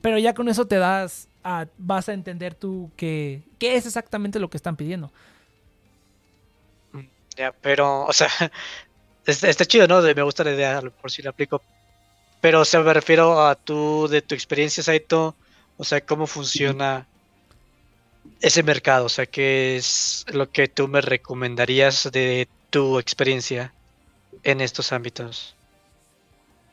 [0.00, 4.38] Pero ya con eso te das, a- vas a entender tú que, qué es exactamente
[4.40, 5.12] lo que están pidiendo.
[7.36, 8.28] Ya, pero, o sea,
[9.26, 10.02] está, está chido, ¿no?
[10.02, 11.62] De- me gusta la idea, por si la aplico.
[12.40, 15.36] Pero, o sea, me refiero a tú, de tu experiencia, Saito,
[15.76, 17.06] o sea, cómo funciona
[18.40, 23.72] ese mercado, o sea, qué es lo que tú me recomendarías de tu experiencia
[24.42, 25.56] en estos ámbitos.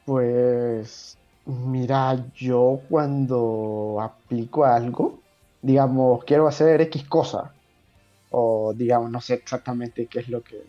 [0.05, 5.19] Pues, mira, yo cuando aplico algo,
[5.61, 7.53] digamos, quiero hacer X cosa,
[8.31, 10.63] o digamos, no sé exactamente qué es lo que,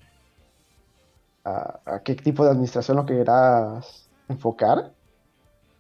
[1.45, 4.93] a, qué tipo de administración lo querás enfocar,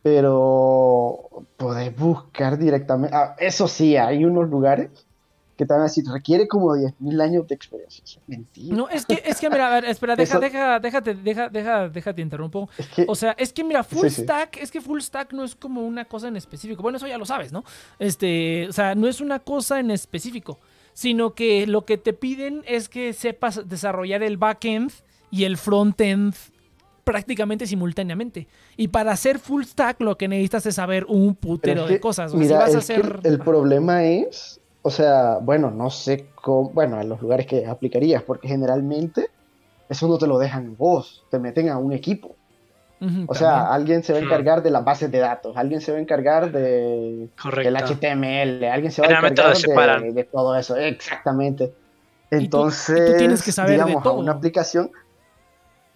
[0.02, 4.90] pero podés buscar directamente, ah, eso sí, hay unos lugares
[5.56, 8.88] que te van a decir, requiere como 10.000 años de experiencia, eso es mentira, No,
[8.88, 12.22] es que, es que mira, a ver, espera, deja, Eso- deja, déjate, deja, deja, déjate
[12.22, 12.68] interrumpo.
[12.78, 14.22] es que, O sea, es que mira, full Sí, sí.
[14.22, 16.80] stack, es que full stack no es como una cosa en específico.
[16.80, 17.64] Bueno, eso ya lo sabes, ¿no?
[17.98, 20.60] Este, o sea, no es una cosa en específico,
[20.92, 24.92] sino que lo que te piden es que sepas desarrollar el backend
[25.32, 26.34] y el frontend
[27.09, 28.47] prácticamente simultáneamente.
[28.76, 32.32] Y para hacer full stack lo que necesitas es saber un putero es de cosas.
[32.32, 36.26] O sea, mira, si vas a hacer el problema es, o sea, bueno, no sé
[36.35, 39.30] cómo, bueno, en los lugares que aplicarías, porque generalmente
[39.89, 42.36] eso no te lo dejan vos, te meten a un equipo.
[43.28, 43.72] O sea, también.
[43.74, 46.51] alguien se va a encargar de las bases de datos, alguien se va a encargar
[46.51, 47.70] de, Correcto.
[47.72, 49.35] del HTML, alguien se va a encargar
[50.02, 51.64] de, todo eso, exactamente.
[51.64, 54.14] Y tú- y tú Entonces, tienes que saber de digamos, a todo.
[54.14, 54.90] una aplicación,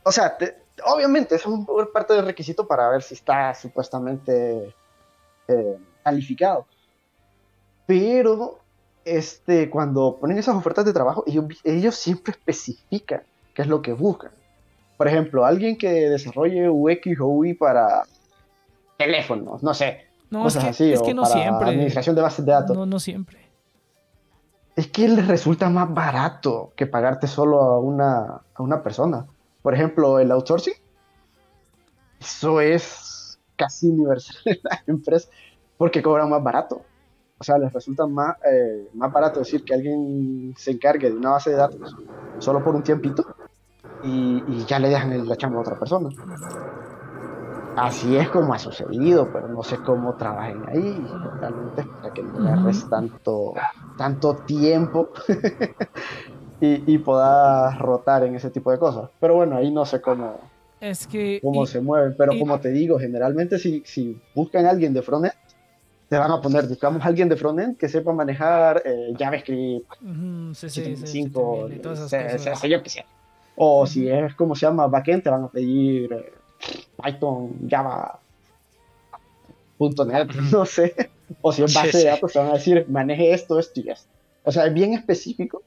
[0.05, 4.75] o sea, te- obviamente es un parte del requisito para ver si está supuestamente
[5.49, 6.67] eh, calificado.
[7.87, 8.59] Pero
[9.05, 13.23] este, cuando ponen esas ofertas de trabajo, ellos, ellos siempre especifican
[13.55, 14.31] qué es lo que buscan.
[14.97, 18.05] Por ejemplo, alguien que desarrolle UX o UI para
[18.97, 21.69] teléfonos, no sé, no, es cosas que, así, es o que no para siempre.
[21.71, 22.77] administración de bases de datos.
[22.77, 23.51] No, no siempre.
[24.77, 29.27] Es que les resulta más barato que pagarte solo a una, a una persona.
[29.63, 30.75] Por ejemplo, el outsourcing.
[32.21, 35.31] Eso es casi universal en las empresas
[35.77, 36.83] porque cobran más barato.
[37.39, 41.31] O sea, les resulta más, eh, más barato decir que alguien se encargue de una
[41.31, 41.97] base de datos
[42.39, 43.25] solo por un tiempito
[44.05, 46.09] y, y ya le dejan la chamba a otra persona.
[47.77, 51.07] Así es como ha sucedido, pero no sé cómo trabajen ahí
[51.41, 53.55] realmente para que no le agarres tanto,
[53.97, 55.09] tanto tiempo
[56.63, 59.11] y, y puedas rotar en ese tipo de cosas.
[59.21, 60.39] Pero bueno, ahí no sé cómo,
[60.81, 61.41] Es que.
[61.43, 62.15] cómo y- se mueven.
[62.17, 65.35] Pero y- como te digo, generalmente si, si buscan a alguien de frontend,
[66.09, 69.91] te van a poner, buscamos a alguien de frontend que sepa manejar eh, JavaScript,
[70.55, 72.43] sí, sí, 75, HTML y todas esas se- cosas.
[72.43, 73.05] se- se- yo qué sé.
[73.57, 76.33] O si es como se llama backend, te van a pedir eh,
[77.03, 78.19] Python, Java,
[79.79, 80.95] .NET, no sé.
[81.41, 84.09] O si es base de datos, te van a decir maneje esto, esto y esto.
[84.45, 85.63] O sea, es bien específico,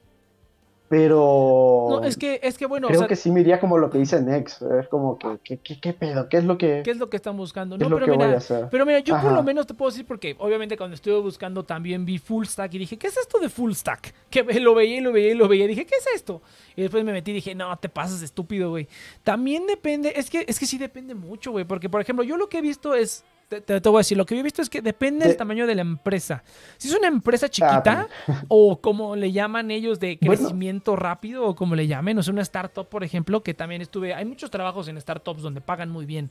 [0.88, 3.78] pero No, es que, es que bueno, o creo sea, que sí me iría como
[3.78, 4.62] lo que dice Nex.
[4.62, 6.28] Es como que, ¿qué, qué, qué pedo?
[6.28, 7.76] ¿Qué es lo que, ¿qué es lo que están buscando?
[7.76, 8.68] No, lo pero que voy a mira, hacer?
[8.70, 12.04] pero mira, yo por lo menos te puedo decir porque obviamente cuando estuve buscando también
[12.04, 14.14] vi full stack y dije, ¿qué es esto de full stack?
[14.30, 16.42] Que lo veía y lo veía y lo veía y dije, ¿qué es esto?
[16.76, 18.86] Y después me metí y dije, no, te pasas estúpido, güey.
[19.24, 22.48] También depende, es que, es que sí depende mucho, güey, porque por ejemplo, yo lo
[22.48, 24.60] que he visto es, te, te- te voy a decir, lo que yo he visto
[24.62, 26.42] es que depende del De- tamaño de la empresa.
[26.78, 28.08] Si es una empresa Ah, chiquita,
[28.48, 30.36] o como le llaman ellos de Bueno.
[30.40, 34.14] crecimiento rápido o como le llamen, o sea, una startup, por ejemplo, que también estuve,
[34.14, 36.30] hay muchos trabajos en startups donde pagan muy bien,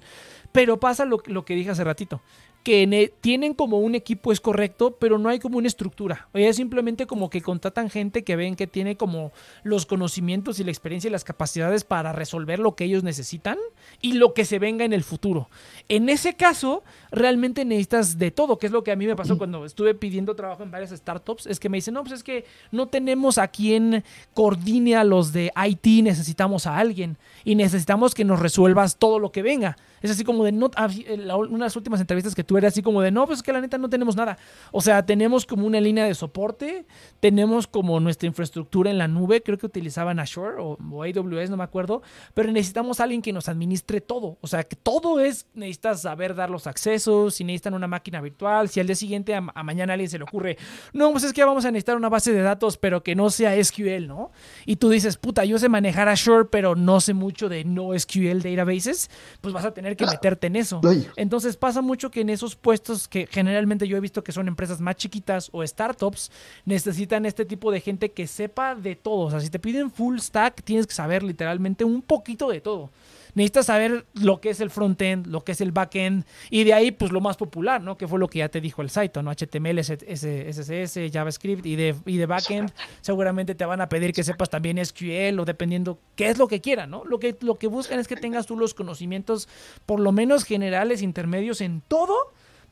[0.52, 2.22] pero pasa lo, lo que dije hace ratito,
[2.66, 6.38] que ne- tienen como un equipo es correcto, pero no hay como una estructura, o
[6.40, 9.32] sea, es simplemente como que contratan gente que ven que tiene como
[9.64, 13.60] los conocimientos y la experiencia y las capacidades para resolver lo que ellos necesitan
[14.02, 15.48] y lo que se venga en el futuro.
[15.90, 19.38] En ese caso, realmente necesitas de todo, que es lo que a mí me pasó
[19.38, 22.46] cuando estuve pidiendo trabajo en varias startups, es que me dicen, no, pues es que
[22.72, 28.26] no tenemos a quien coordine a los de IT, necesitamos a alguien y necesitamos que
[28.26, 29.78] nos resuelvas todo lo que venga.
[30.02, 30.88] Es así como de, no, ah,
[31.18, 33.60] las últimas entrevistas que tuve tú eres así como de, no, pues es que la
[33.60, 34.38] neta no tenemos nada.
[34.72, 36.86] O sea, tenemos como una línea de soporte,
[37.20, 41.58] tenemos como nuestra infraestructura en la nube, creo que utilizaban Azure o, o AWS, no
[41.58, 42.02] me acuerdo,
[42.34, 44.38] pero necesitamos a alguien que nos administre todo.
[44.40, 48.70] O sea, que todo es, necesitas saber dar los accesos, si necesitan una máquina virtual,
[48.70, 50.58] si al día siguiente a, a mañana a alguien se le ocurre,
[50.94, 53.62] no, pues es que vamos a necesitar una base de datos, pero que no sea
[53.62, 54.32] SQL, ¿no?
[54.66, 58.40] Y tú dices, puta, yo sé manejar Azure, pero no sé mucho de no SQL
[58.40, 59.10] databases,
[59.42, 60.80] pues vas a tener que meterte en eso.
[61.18, 64.80] Entonces pasa mucho que en esos puestos que generalmente yo he visto que son empresas
[64.80, 66.32] más chiquitas o startups,
[66.66, 69.28] necesitan este tipo de gente que sepa de todo.
[69.28, 72.92] O sea, si te piden full stack, tienes que saber literalmente un poquito de todo.
[73.36, 76.92] Necesitas saber lo que es el frontend, lo que es el backend, y de ahí,
[76.92, 77.98] pues lo más popular, ¿no?
[77.98, 79.32] Que fue lo que ya te dijo el site, ¿no?
[79.32, 82.72] HTML, CSS, JavaScript y de, y de backend,
[83.02, 86.62] seguramente te van a pedir que sepas también SQL o dependiendo qué es lo que
[86.62, 87.04] quieran, ¿no?
[87.06, 89.50] Lo que, lo que buscan es que tengas tú los conocimientos,
[89.86, 92.16] por lo menos generales, intermedios en todo,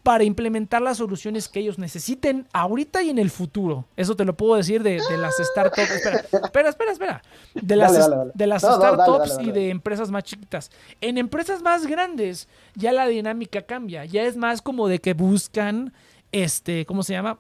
[0.03, 3.85] para implementar las soluciones que ellos necesiten ahorita y en el futuro.
[3.95, 5.89] Eso te lo puedo decir de, de las startups.
[5.89, 7.21] Espera, espera, espera, espera.
[7.53, 8.31] De las, Dale, dale, dale.
[8.35, 10.71] de las No, startups y de empresas más chiquitas.
[10.99, 14.03] En empresas más grandes ya la dinámica cambia.
[14.03, 15.93] Ya es más como de que buscan,
[16.33, 17.39] este, ¿cómo se llama?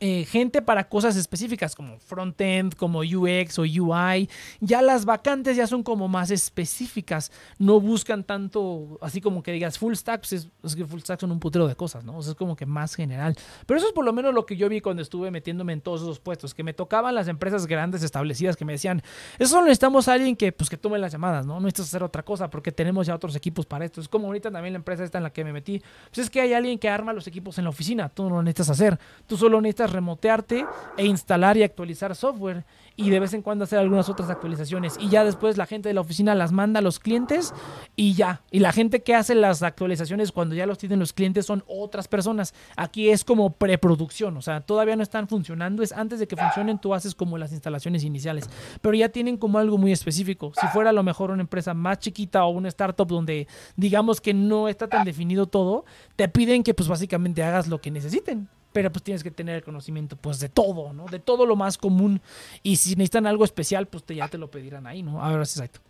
[0.00, 4.28] Eh, gente para cosas específicas como frontend, como UX o UI.
[4.60, 7.32] Ya las vacantes ya son como más específicas.
[7.58, 11.32] No buscan tanto, así como que digas full stack, pues es, que full stack son
[11.32, 12.16] un putero de cosas, ¿no?
[12.16, 13.36] O es como que más general.
[13.66, 16.02] Pero eso es por lo menos lo que yo vi cuando estuve metiéndome en todos
[16.02, 19.02] esos puestos, que me tocaban las empresas grandes establecidas que me decían,
[19.38, 21.54] eso solo necesitamos a alguien que, pues, que tome las llamadas, ¿no?
[21.54, 24.00] No necesitas hacer otra cosa porque tenemos ya otros equipos para esto.
[24.00, 25.82] Es como ahorita también la empresa esta en la que me metí.
[26.10, 28.08] Pues es que hay alguien que arma los equipos en la oficina.
[28.08, 28.98] Tú no lo necesitas hacer.
[29.26, 30.66] Tú solo necesitas remotearte
[30.96, 32.64] e instalar y actualizar software
[32.98, 34.96] y de vez en cuando hacer algunas otras actualizaciones.
[34.98, 37.54] Y ya después la gente de la oficina las manda a los clientes
[37.94, 38.42] y ya.
[38.50, 42.08] Y la gente que hace las actualizaciones cuando ya los tienen los clientes son otras
[42.08, 42.54] personas.
[42.76, 45.84] Aquí es como preproducción, o sea, todavía no están funcionando.
[45.84, 48.50] Es antes de que funcionen, tú haces como las instalaciones iniciales.
[48.80, 50.50] Pero ya tienen como algo muy específico.
[50.60, 53.46] Si fuera a lo mejor una empresa más chiquita o una startup donde
[53.76, 55.84] digamos que no está tan definido todo,
[56.16, 59.62] te piden que pues básicamente hagas lo que necesiten pero pues tienes que tener el
[59.64, 61.06] conocimiento pues de todo, ¿no?
[61.06, 62.20] De todo lo más común.
[62.62, 65.22] Y si necesitan algo especial, pues te, ya te lo pedirán ahí, ¿no?
[65.24, 65.80] A ver si exacto.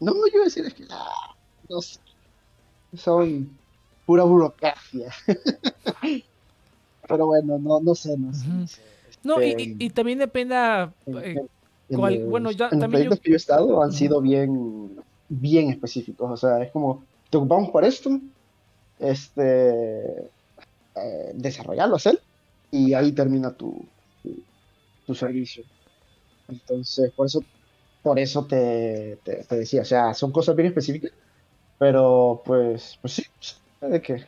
[0.00, 1.34] No, yo iba a decir es que ah,
[1.68, 1.98] no sé.
[2.96, 3.50] Son
[4.06, 5.12] pura burocracia.
[7.08, 8.46] Pero bueno, no, no sé, no sé.
[8.46, 8.66] No.
[9.24, 11.34] No, Este, y- y también depende a, eh,
[11.88, 15.70] los- bueno, ya los también yo- proyectos que yo he estado han sido bien, bien
[15.70, 16.30] específicos.
[16.30, 18.10] O sea, es como, te ocupamos por esto,
[19.00, 20.30] este,
[21.04, 22.20] eh, desarrollarlo, hacer,
[22.70, 23.84] y ahí termina tu,
[24.22, 24.42] tu,
[25.06, 25.64] tu servicio.
[26.48, 27.44] Entonces, por eso,
[28.02, 31.12] por eso te, te, te decía, o sea, son cosas bien específicas,
[31.78, 33.24] pero pues, pues sí,
[33.80, 34.26] de que, pues,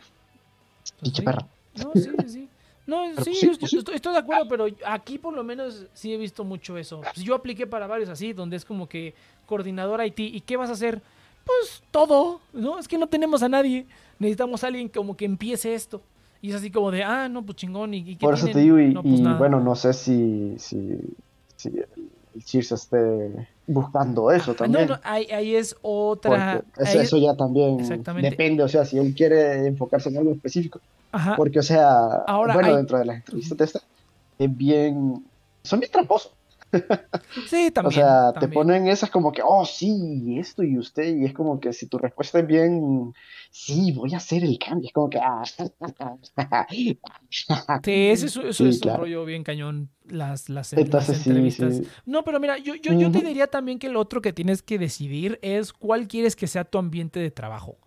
[1.01, 1.47] dicha perra.
[1.77, 2.49] No, sí, sí.
[2.87, 5.87] No, sí, pues sí, yo pues estoy, estoy de acuerdo, pero aquí por lo menos
[5.93, 7.01] sí he visto mucho eso.
[7.01, 9.15] Pues yo apliqué para varios así, donde es como que
[9.47, 10.19] coordinador IT.
[10.19, 11.01] ¿Y qué vas a hacer?
[11.45, 12.81] Pues todo, ¿no?
[12.81, 13.87] Es que no tenemos a nadie.
[14.19, 16.03] Necesitamos a alguien como que empiece esto.
[16.43, 17.93] Y es así como de, ah, no, pues chingón.
[17.95, 20.97] ¿Y, Por eso te digo, y, No, pues y bueno, no sé si, si,
[21.57, 21.87] si el,
[22.45, 24.87] Cheers esté buscando eso también.
[24.89, 26.63] No, no, ahí, ahí es otra.
[26.77, 27.79] Eso, ahí- eso ya también
[28.23, 30.81] depende, o sea, si él quiere enfocarse en algo específico.
[31.13, 31.91] Ajá, Porque, o sea,
[32.27, 33.81] Ahora bueno, hay- dentro de las entrevistas de esta,
[34.39, 35.25] es bien.
[35.65, 36.33] Son bien tramposos.
[37.45, 37.87] Sí, también.
[37.87, 41.61] o sea, te ponen esas como que, oh, sí, esto y usted, y es como
[41.61, 43.13] que si tu respuesta es bien,
[43.51, 45.43] sí, voy a hacer el cambio, es como que, ah,
[46.69, 46.99] Sí,
[47.87, 48.99] ese es, eso Sí, es claro.
[48.99, 51.77] un rollo bien cañón, las, las, Entonces, las sí, entrevistas.
[51.77, 51.87] sí.
[52.07, 54.79] No, pero mira, yo, yo, yo te diría también que lo otro que tienes que
[54.79, 57.79] decidir es cuál quieres que sea tu ambiente de trabajo.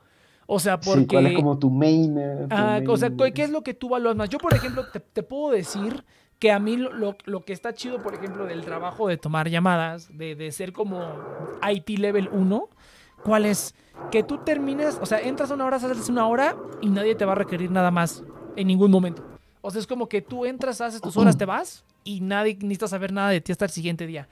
[0.45, 1.07] O sea, porque...
[1.07, 2.17] ¿cuál es como tu main?
[2.17, 4.29] eh, tu Ah, o sea, ¿qué es lo que tú valoras más?
[4.29, 6.03] Yo, por ejemplo, te, te puedo decir
[6.43, 7.15] que a mí lo,
[7.45, 10.99] que está chido, por ejemplo, del trabajo de tomar llamadas, de, ser como
[11.71, 12.69] IT level 1,
[13.23, 13.73] ¿cuál es?
[14.11, 17.31] Que tú termines, o sea, entras una hora, sales una hora y nadie te va
[17.31, 18.25] a requerir nada más
[18.57, 19.23] en ningún momento.
[19.61, 22.89] O sea, es como que tú entras, haces tus horas, te vas y nadie necesita
[22.89, 24.27] saber nada de ti hasta el siguiente día.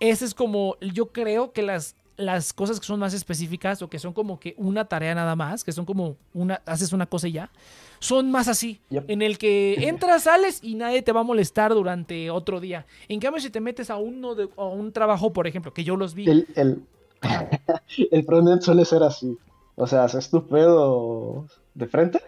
[0.00, 3.98] Ese es como, yo creo que las, las cosas que son más específicas o que
[3.98, 7.32] son como que una tarea nada más, que son como una, haces una cosa y
[7.32, 7.50] ya,
[7.98, 9.10] son más así, Yep.
[9.10, 12.86] en el que entras, sales y nadie te va a molestar durante otro día.
[13.08, 15.96] En cambio, si te metes a uno de, a un trabajo, por ejemplo, que yo
[15.96, 16.82] los vi, El, el,
[18.10, 19.38] el frontend suele ser así.
[19.74, 22.20] O sea, haces tus pedos de frente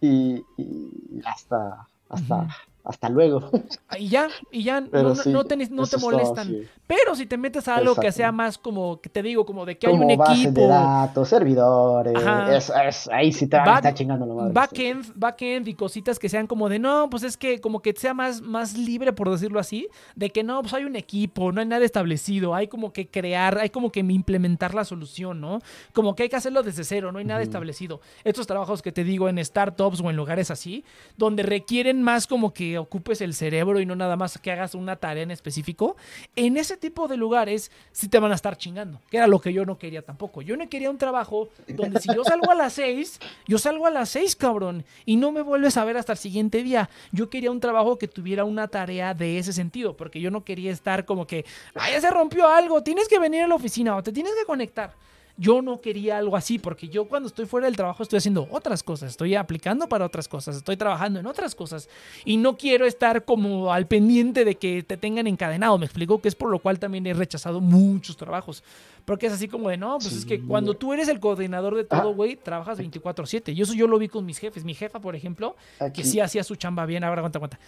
[0.00, 2.48] y, y hasta, hasta.
[2.88, 3.50] Hasta luego.
[3.98, 6.46] Y ya, y ya Pero no, sí, no te, no te eso es todo, molestan.
[6.48, 6.62] sí.
[6.86, 9.76] Pero si te metes a algo que sea más como, que te digo, como de
[9.78, 12.56] que hay un base equipo, de datos, servidores, Ajá.
[12.56, 14.52] es- es- ahí sí te van a Back- estar chingando la madre.
[14.54, 18.14] backend, backend y cositas que sean como de no, pues es que como que sea
[18.14, 21.66] más, más libre, por decirlo así, de que no, pues hay un equipo, no hay
[21.66, 25.60] nada establecido, hay como que crear, hay como que implementar la solución, ¿no?
[25.92, 28.00] Como que hay que hacerlo desde cero, no hay nada establecido.
[28.24, 30.84] Estos trabajos que te digo en startups o en lugares así,
[31.18, 34.96] donde requieren más como que ocupes el cerebro y no nada más que hagas una
[34.96, 35.96] tarea en específico,
[36.36, 39.52] en ese tipo de lugares sí te van a estar chingando, que era lo que
[39.52, 40.42] yo no quería tampoco.
[40.42, 43.90] Yo no quería un trabajo donde si yo salgo a las 6, yo salgo a
[43.90, 46.88] las 6, cabrón, y no me vuelves a ver hasta el siguiente día.
[47.12, 50.72] Yo quería un trabajo que tuviera una tarea de ese sentido, porque yo no quería
[50.72, 51.44] estar como que,
[51.74, 54.44] ah, ya se rompió algo, tienes que venir a la oficina o te tienes que
[54.44, 54.92] conectar.
[55.40, 58.82] Yo no quería algo así, porque yo cuando estoy fuera del trabajo estoy haciendo otras
[58.82, 61.88] cosas, estoy aplicando para otras cosas, estoy trabajando en otras cosas
[62.24, 65.78] y no quiero estar como al pendiente de que te tengan encadenado.
[65.78, 68.64] Me explico que es por lo cual también he rechazado muchos trabajos,
[69.04, 71.84] porque es así como de, no, pues es que cuando tú eres el coordinador de
[71.84, 72.14] todo, Ah.
[72.14, 73.52] güey, trabajas 24/7.
[73.54, 74.64] Y eso yo lo vi con mis jefes.
[74.64, 75.54] Mi jefa, por ejemplo,
[75.94, 77.58] que sí hacía su chamba bien, ahora aguanta, aguanta.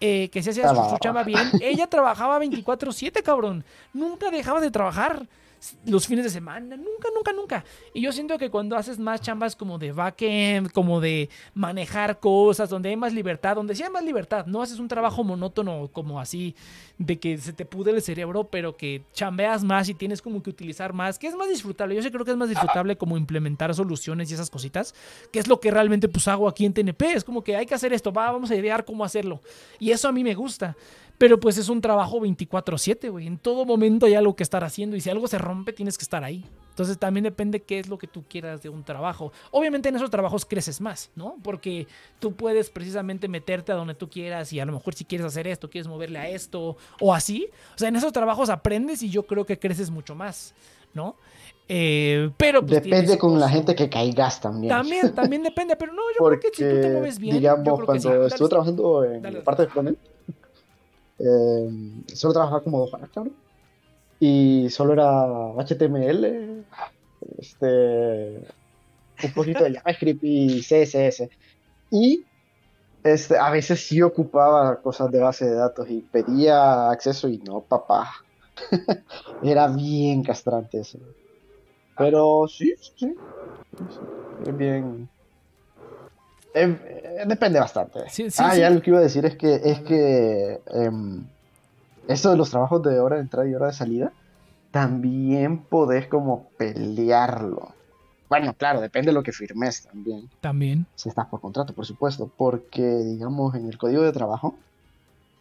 [0.00, 1.48] Eh, que sí hacía su, su chamba bien.
[1.62, 3.64] Ella trabajaba 24/7, cabrón.
[3.94, 5.26] Nunca dejaba de trabajar
[5.84, 7.64] los fines de semana, nunca, nunca, nunca.
[7.92, 12.70] Y yo siento que cuando haces más chambas como de backend, como de manejar cosas,
[12.70, 16.20] donde hay más libertad, donde sí hay más libertad, no haces un trabajo monótono como
[16.20, 16.54] así,
[16.98, 20.50] de que se te pude el cerebro, pero que chambeas más y tienes como que
[20.50, 21.94] utilizar más, que es más disfrutable.
[21.94, 24.94] Yo sí creo que es más disfrutable como implementar soluciones y esas cositas,
[25.32, 27.12] que es lo que realmente pues hago aquí en TNP.
[27.14, 29.40] Es como que hay que hacer esto, va, vamos a idear cómo hacerlo.
[29.78, 30.76] Y eso a mí me gusta.
[31.20, 33.26] Pero pues es un trabajo 24/7, güey.
[33.26, 36.02] En todo momento hay algo que estar haciendo y si algo se rompe tienes que
[36.02, 36.46] estar ahí.
[36.70, 39.30] Entonces también depende qué es lo que tú quieras de un trabajo.
[39.50, 41.36] Obviamente en esos trabajos creces más, ¿no?
[41.42, 41.86] Porque
[42.20, 45.46] tú puedes precisamente meterte a donde tú quieras y a lo mejor si quieres hacer
[45.46, 47.50] esto, quieres moverle a esto o así.
[47.74, 50.54] O sea, en esos trabajos aprendes y yo creo que creces mucho más,
[50.94, 51.16] ¿no?
[51.68, 54.70] Eh, pero pues Depende con la gente que caigas también.
[54.70, 57.34] También, también depende, pero no, yo Porque, creo que si tú te mueves bien.
[57.34, 58.34] yo digamos, que cuando sí.
[58.34, 59.98] Estuve trabajando en Dale, parte de frontend,
[61.20, 63.34] eh, solo trabajaba como dos horas, cabrón.
[64.18, 65.24] Y solo era
[65.64, 66.64] HTML,
[67.38, 68.42] este,
[69.24, 71.28] un poquito de JavaScript y CSS.
[71.90, 72.24] Y
[73.02, 77.62] este, a veces sí ocupaba cosas de base de datos y pedía acceso y no,
[77.62, 78.12] papá.
[79.42, 80.98] Era bien castrante eso.
[81.96, 83.14] Pero sí, sí, sí.
[84.46, 85.08] Es bien.
[86.54, 88.08] Em, eh, depende bastante.
[88.08, 88.60] Sí, sí, ah, sí.
[88.60, 91.24] ya lo que iba a decir es que es que em,
[92.08, 94.12] esto de los trabajos de hora de entrada y hora de salida,
[94.70, 97.74] también podés como pelearlo.
[98.28, 100.86] Bueno, claro, depende de lo que firmes también También.
[100.94, 104.54] si estás por contrato, por supuesto, porque digamos en el código de trabajo,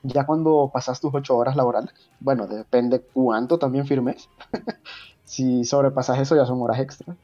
[0.02, 4.28] ya cuando pasas tus ocho horas laborales, bueno, depende cuánto también firmes,
[5.24, 7.16] si sobrepasas eso ya son horas extra,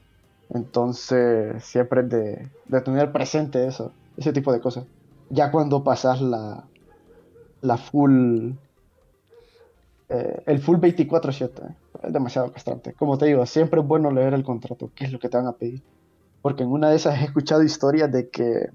[0.50, 4.86] entonces siempre es de, de tener presente eso, ese tipo de cosas.
[5.30, 6.66] Ya cuando pasas la,
[7.62, 8.52] la full,
[10.10, 12.94] eh, el full 24/7, es demasiado castrante.
[12.94, 15.48] Como te digo, siempre es bueno leer el contrato, qué es lo que te van
[15.48, 15.82] a pedir.
[16.42, 18.70] Porque en una de esas he escuchado historias de que,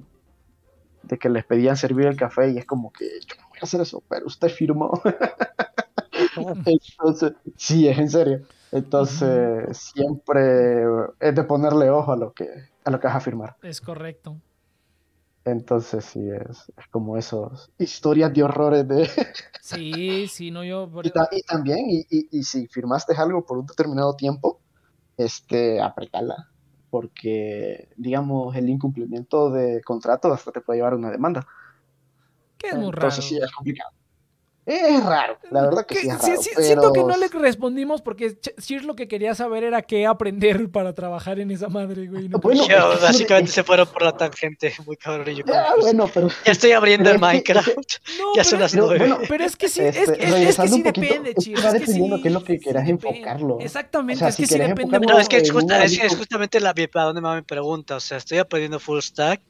[1.05, 3.65] de que les pedían servir el café y es como que yo no voy a
[3.65, 5.01] hacer eso, pero usted firmó.
[6.37, 8.47] Entonces, sí, es en serio.
[8.73, 10.85] Entonces, siempre
[11.19, 12.49] es de ponerle ojo a lo que,
[12.85, 13.57] a lo que vas a firmar.
[13.63, 14.37] Es correcto.
[15.45, 19.09] Entonces, sí, es, es como esos historias de horrores de...
[19.63, 20.89] Sí, sí, no, yo.
[21.03, 24.61] Y, ta- y también, y, y- y si firmaste algo por un determinado tiempo,
[25.17, 26.49] este, apretala.
[26.91, 31.47] Porque, digamos, el incumplimiento de contrato hasta te puede llevar a una demanda.
[32.59, 33.09] Que es muy raro.
[33.09, 33.91] Entonces, sí, es complicado.
[34.67, 36.63] Es raro, la verdad que Que- sí es sí, raro.
[36.63, 40.95] Siento que no le respondimos porque Shir lo que quería saber era qué aprender para
[40.95, 42.29] trabajar en esa madre, güey.
[42.29, 45.29] no Bueno, Yo, es básicamente se fueron por la tangente, muy cabrón.
[45.31, 46.29] y yo como, Ya, pues, bueno, pero...
[46.45, 47.69] ya estoy abriendo el es Minecraft.
[48.19, 48.99] No, ya son es- las nueve.
[48.99, 51.35] bueno, Pero es que sí, es, Este, que- es- es que sí poquito, depende, es
[51.37, 51.57] que Chir.
[51.57, 53.59] va es que dependiendo qué es lo que quieras enfocarlo.
[53.61, 56.61] Exactamente, O sea, es que sí depende No, es que es, justa- es, es justamente
[56.61, 57.97] la, para dónde va mi pregunta.
[57.97, 59.41] O sea, estoy aprendiendo full stack.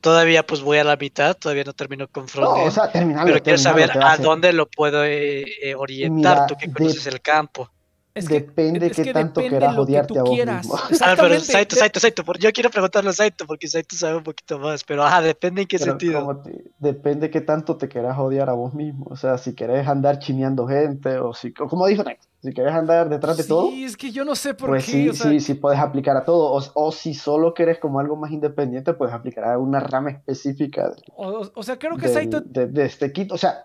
[0.00, 2.68] Todavía pues voy a la mitad, todavía no termino con No, frontend.
[2.68, 6.34] o sea, terminalo, pero quiero saber a dónde lo puedo eh, eh, orientar.
[6.34, 7.70] Mira, Tú que de- conoces el campo.
[8.14, 10.66] Es que- Depende es qué que tanto depende quieras que odiarte tú a vos quieras.
[10.66, 10.78] mismo.
[11.02, 11.38] Ah, pero.
[11.40, 14.82] Saito, Saito, Saito, por- yo quiero preguntarle a Saito porque Saito sabe un poquito más,
[14.82, 16.42] pero ajá, depende en qué Pero sentido.
[16.42, 19.06] te- depende qué tanto te quieras odiar a vos mismo.
[19.10, 22.72] O sea, si querés andar chineando gente o si, o como dijo Nex, si querés
[22.72, 24.92] andar detrás de todo, Sí, es que yo no sé por pues qué.
[24.92, 26.52] sí, o sea, sí, sí puedes aplicar a todo.
[26.52, 30.88] O, o si solo querés como algo más independiente, puedes aplicar a una rama específica
[30.88, 32.40] de, o, o sea, creo que del- Saito.
[32.40, 33.30] de- de este kit.
[33.30, 33.64] O sea,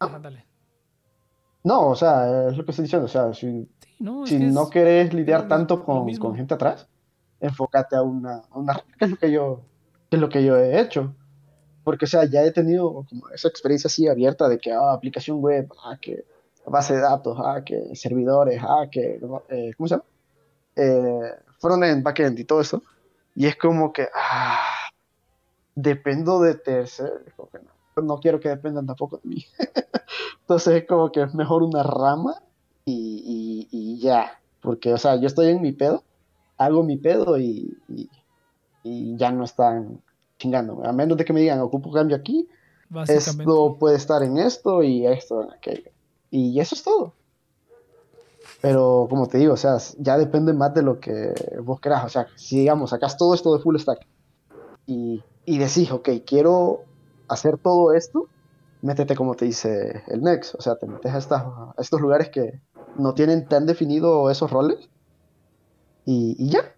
[0.00, 0.44] Ajá, dale.
[1.64, 3.06] No, o sea, es lo que estoy diciendo.
[3.06, 3.68] O sea, si,
[4.02, 6.88] Sí, no, si no querés lidiar tanto con, con gente atrás,
[7.40, 9.60] enfócate a una, a una que es lo que yo,
[10.10, 11.14] que es lo que yo he hecho.
[11.84, 15.40] Porque, o sea, ya he tenido como esa experiencia así abierta de que, ah, aplicación
[15.40, 16.24] web, ah, que
[16.66, 20.04] base de datos, ah, que servidores, ah, que, eh, ¿cómo se llama?
[20.76, 22.82] Eh, frontend, backend y todo eso.
[23.34, 24.88] Y es como que, ah,
[25.74, 27.22] dependo de terceros.
[27.36, 29.44] como que no, no quiero que dependan tampoco de mí.
[30.40, 32.34] Entonces es como que es mejor una rama
[32.84, 34.40] y, y- y ya.
[34.60, 36.04] Porque, o sea, yo estoy en mi pedo,
[36.58, 40.02] hago mi pedo y, y- ya no están
[40.38, 40.84] chingando.
[40.84, 42.48] A menos de que me digan, ocupo cambio aquí,
[43.16, 45.90] esto puede estar en esto y esto en aquello.
[46.30, 47.12] Y eso es todo.
[48.60, 51.32] Pero como te digo, o sea, ya depende más de lo que
[51.62, 52.04] vos querás.
[52.04, 54.00] O sea, si digamos, sacas todo esto de full stack
[54.86, 56.80] y, y decís, ok, quiero
[57.32, 58.28] hacer todo esto,
[58.82, 60.54] métete como te dice el Next.
[60.56, 62.60] O sea, te metes a, estas- a estos lugares que
[62.96, 64.88] no tienen tan definido esos roles
[66.04, 66.74] y, y ya.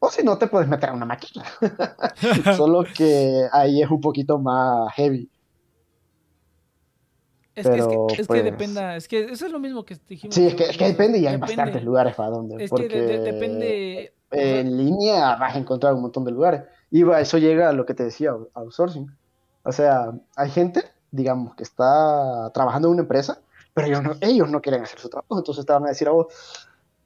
[0.00, 1.44] O si no, te puedes meter a una máquina.
[2.56, 5.30] Solo que ahí es un poquito más heavy.
[7.54, 9.84] Es que, es que, Pero, es que pues- dependa, es que eso es lo mismo
[9.84, 10.34] que dijimos.
[10.34, 11.56] Sí, es que, es que depende y hay Depende.
[11.56, 12.64] bastantes lugares para donde.
[12.64, 14.12] Es porque que de- de- depende.
[14.32, 16.62] en línea vas a encontrar un montón de lugares.
[16.90, 19.06] Y va- eso llega a lo que te decía, outsourcing.
[19.64, 23.40] O sea, hay gente, digamos, que está trabajando en una empresa,
[23.74, 25.38] pero ellos no, ellos no quieren hacer su trabajo.
[25.38, 26.26] Entonces te van a decir a vos,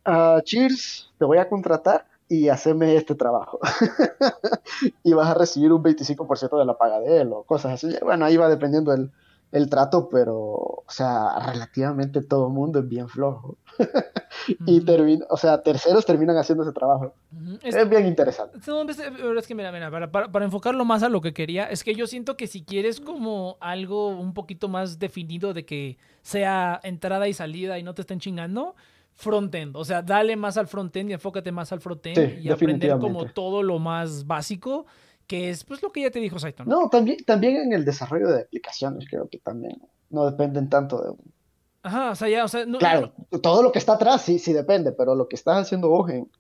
[0.05, 3.59] "Ah, cheers, te voy a contratar y haceme este trabajo.
[5.05, 7.95] y vas a recibir un 25% de la paga de él o cosas así.
[8.03, 9.11] Bueno, ahí va dependiendo el,
[9.53, 13.57] el trato, pero, o sea, relativamente todo el mundo es bien flojo.
[14.67, 17.15] y termina, o sea, terceros terminan haciendo ese trabajo.
[17.63, 18.59] Es, Es- bien interesante.
[18.67, 21.33] No, pues, eh, es que mira, mira, para, para- para enfocarlo más a lo que
[21.33, 25.65] quería, es que yo siento que si quieres como algo un poquito más definido de
[25.65, 28.75] que sea entrada y salida y no te estén chingando,
[29.15, 29.77] frontend.
[29.77, 33.25] O sea, dale más al frontend y enfócate más al frontend Sí, y aprender como
[33.27, 34.87] todo lo más básico,
[35.27, 36.83] que es pues lo que ya te dijo Saito, ¿no?
[36.83, 39.77] No, también, también en el desarrollo de aplicaciones creo que también
[40.11, 41.13] no dependen tanto de...
[41.89, 43.13] Ajá, o sea, ya, o sea, no, Claro,
[43.43, 46.31] todo lo que está atrás sí, sí depende, pero lo que estás haciendo vos en,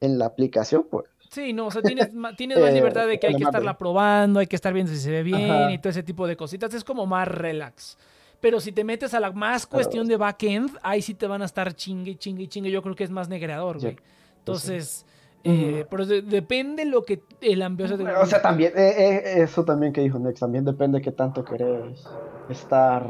[0.00, 1.06] en la aplicación, pues...
[1.30, 4.40] Sí, no, o sea, tienes, tienes más Eh, libertad de que hay que estarla probando,
[4.40, 5.72] hay que estar viendo si se ve bien Ajá.
[5.72, 6.72] y todo ese tipo de cositas.
[6.74, 7.98] Es como más relax.
[8.40, 11.46] Pero si te metes a la más cuestión de backend, ahí sí te van a
[11.46, 12.70] estar chingue, chingue, chingue.
[12.70, 13.96] Yo creo que es más negreador, güey.
[14.38, 15.06] Entonces,
[15.44, 15.54] Ujú.
[15.54, 18.14] eh, pero de- depende lo que el ambiente de...
[18.14, 22.04] O sea, también, eh, eh, eso también que dijo Nex, también depende qué tanto querés
[22.50, 23.04] estar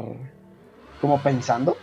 [1.01, 1.77] como pensando.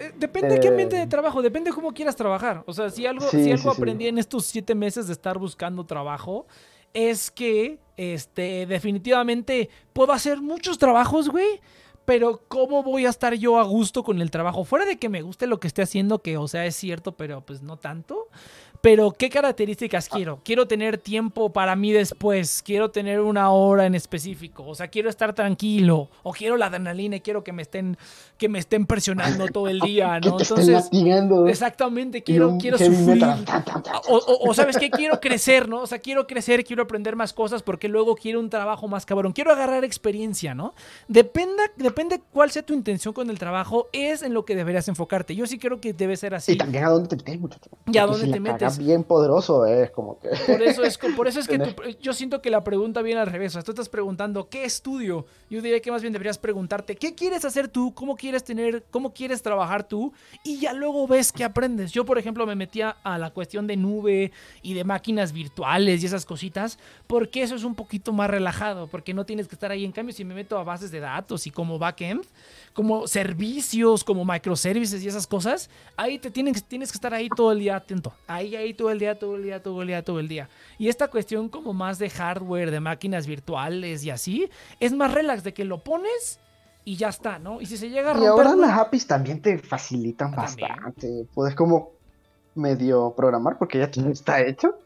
[0.00, 2.62] Eh, Depende de qué ambiente Eh, de trabajo, depende cómo quieras trabajar.
[2.66, 3.82] O sea, si algo, Sí, si algo sí, sí.
[3.82, 6.46] aprendí en estos siete meses de estar buscando trabajo,
[6.94, 11.60] es que este, definitivamente puedo hacer muchos trabajos, güey.
[12.04, 14.64] Pero ¿cómo voy a estar yo a gusto con el trabajo?
[14.64, 17.42] Fuera de que me guste lo que esté haciendo, que o sea es cierto, pero
[17.42, 18.28] pues no tanto.
[18.80, 20.40] Pero ¿qué características quiero?
[20.44, 22.62] Quiero tener tiempo para mí después.
[22.62, 24.64] Quiero tener una hora en específico.
[24.66, 26.08] O sea, quiero estar tranquilo.
[26.22, 27.96] O quiero la adrenalina y quiero que me estén,
[28.36, 30.36] que me estén presionando todo el día, Que ¿no?
[30.36, 31.46] te estén Entonces, latigando.
[31.48, 33.24] exactamente, quiero, quiero sufrir.
[34.08, 35.80] O, o- o, sabes qué, quiero crecer, ¿no?
[35.82, 39.32] O sea, quiero crecer, quiero aprender más cosas porque luego quiero un trabajo más cabrón.
[39.32, 40.74] Quiero agarrar experiencia, ¿no?
[41.08, 45.34] Dependa, depende cuál sea tu intención con el trabajo, es en lo que deberías enfocarte.
[45.34, 46.52] Yo sí creo que debe ser así.
[46.52, 47.70] Y también a dónde te metes, muchacho.
[47.86, 48.86] ¿Y a dónde te la metes?
[48.86, 50.28] bien poderoso es como que...
[50.46, 53.26] Por eso es, por eso es que tu- yo siento que la pregunta viene al
[53.26, 53.52] revés.
[53.64, 55.26] Tú estás preguntando, ¿qué estudio?
[55.50, 57.92] Yo diría que más bien deberías preguntarte, ¿qué quieres hacer tú?
[57.94, 58.84] ¿Cómo quieres tener?
[58.90, 60.12] ¿Cómo quieres trabajar tú?
[60.44, 61.92] Y ya luego ves qué aprendes.
[61.92, 64.32] Yo, por ejemplo, me metía a la cuestión de nube
[64.62, 69.14] y de máquinas virtuales y esas cositas, porque eso es un poquito más relajado, porque
[69.14, 69.84] no tienes que estar ahí.
[69.84, 72.24] En cambio, si me meto a bases de datos y como backend,
[72.74, 77.52] como servicios, como microservices y esas cosas, ahí te tienen, tienes que estar ahí todo
[77.52, 78.12] el día atento.
[78.26, 80.48] Ahí, ahí todo el día, todo el día, todo el día, todo el día.
[80.78, 85.42] Y esta cuestión como más de hardware, de máquinas virtuales y así, es más relax
[85.44, 86.40] de que lo pones
[86.84, 87.60] y ya está, ¿no?
[87.60, 88.30] Y si se llega a Y romper...
[88.30, 90.68] ahora güey, las APIs también te facilitan también.
[90.70, 91.26] bastante.
[91.34, 91.92] Puedes como
[92.54, 94.78] medio programar porque ya todo está hecho.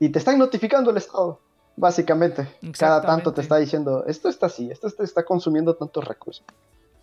[0.00, 1.40] Y te están notificando el estado,
[1.76, 2.48] básicamente.
[2.76, 6.44] Cada tanto te está diciendo, esto está así, esto está consumiendo tantos recursos.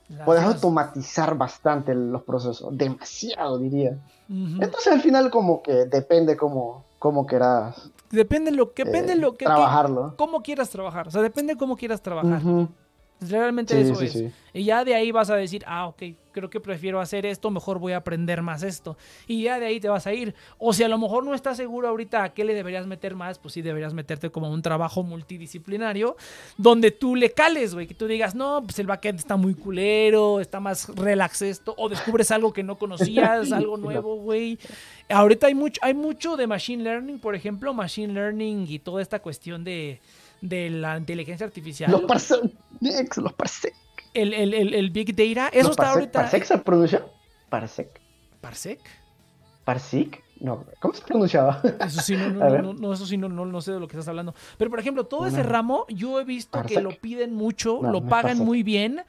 [0.10, 3.98] Las Puedes automatizar bastante los procesos, demasiado diría.
[4.27, 9.34] Entonces al final como que depende cómo, cómo quieras Depende lo que depende eh, lo
[9.36, 10.10] que, trabajarlo.
[10.11, 11.07] que- cómo quieras trabajar.
[11.07, 12.41] O sea, depende cómo quieras trabajar.
[13.22, 14.12] Realmente Sí, eso sí, es.
[14.14, 14.32] sí.
[14.54, 17.80] Y ya de ahí vas a decir, ah, ok, creo que prefiero hacer esto, mejor
[17.80, 18.98] voy a aprender más esto.
[19.28, 20.34] Y ya de ahí te vas a ir.
[20.58, 23.38] O si a lo mejor no estás seguro ahorita a qué le deberías meter más,
[23.38, 26.16] pues sí deberías meterte como un trabajo multidisciplinario,
[26.58, 30.40] donde tú le cales, güey, que tú digas, no, pues el backend está muy culero,
[30.40, 34.58] está más relax esto, o descubres algo que no conocías, algo nuevo, güey.
[35.10, 39.20] Ahorita hay mucho, hay mucho de machine learning, por ejemplo, machine learning y toda esta
[39.20, 40.00] cuestión de,
[40.41, 41.91] de la inteligencia artificial.
[41.91, 42.41] Los parsec,
[42.80, 43.74] Nex, los parsec.
[44.14, 46.20] el, el, el, el Big Data, eso Los está parsec, ahorita.
[46.22, 47.06] ¿Parsec se pronuncia?
[47.49, 48.02] Parsec.
[48.41, 48.80] ¿Parsec?
[49.66, 50.24] ¿Parsec?
[50.40, 51.61] No, ¿cómo se pronunciaba?
[51.86, 53.98] Eso sí, no, no, no, no, eso sí, no, no, no sé de lo que
[53.98, 54.34] estás hablando.
[54.57, 58.38] Pero, por ejemplo, todo ese ramo, yo he visto que lo piden mucho, lo pagan
[58.38, 59.02] muy bien.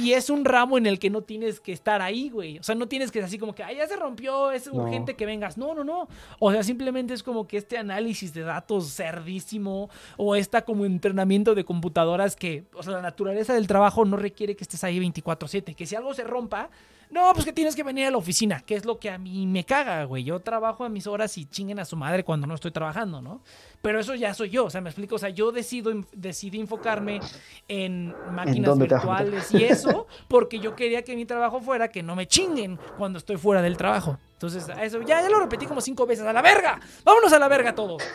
[0.00, 2.58] Y es un ramo en el que no tienes que estar ahí, güey.
[2.58, 4.82] O sea, no tienes que así como que, ay, ya se rompió, es No.
[4.82, 5.56] urgente que vengas.
[5.58, 6.08] No, no, no.
[6.38, 11.54] O sea, simplemente es como que este análisis de datos cerdísimo o esta como entrenamiento
[11.54, 15.74] de computadoras que, o sea, la naturaleza del trabajo no requiere que estés ahí 24/7.
[15.74, 16.70] Que si algo se rompa,
[17.10, 19.46] no, pues que tienes que venir a la oficina, que es lo que a mí
[19.46, 20.24] me caga, güey.
[20.24, 23.40] Yo trabajo a mis horas y chinguen a su madre cuando no estoy trabajando, ¿no?
[23.80, 27.20] Pero eso ya soy yo, o sea, me explico, o sea, yo decido, decidí enfocarme
[27.68, 32.26] en máquinas virtuales y eso, porque yo quería que mi trabajo fuera que no me
[32.26, 34.18] chinguen cuando estoy fuera del trabajo.
[34.38, 37.40] Entonces, a eso ya, ya lo repetí como cinco veces, a la verga, vámonos a
[37.40, 38.00] la verga todos.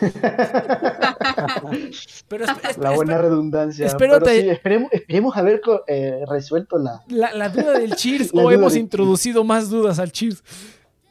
[2.28, 2.46] Pero
[2.78, 3.86] La buena redundancia.
[3.86, 7.94] espero Pero te- sí, esperemos, esperemos haber co- eh, resuelto la, la, la duda del
[7.96, 10.42] cheers La o hemos introducido más dudas al cheers.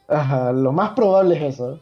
[0.08, 1.78] Ajá, lo más probable es eso.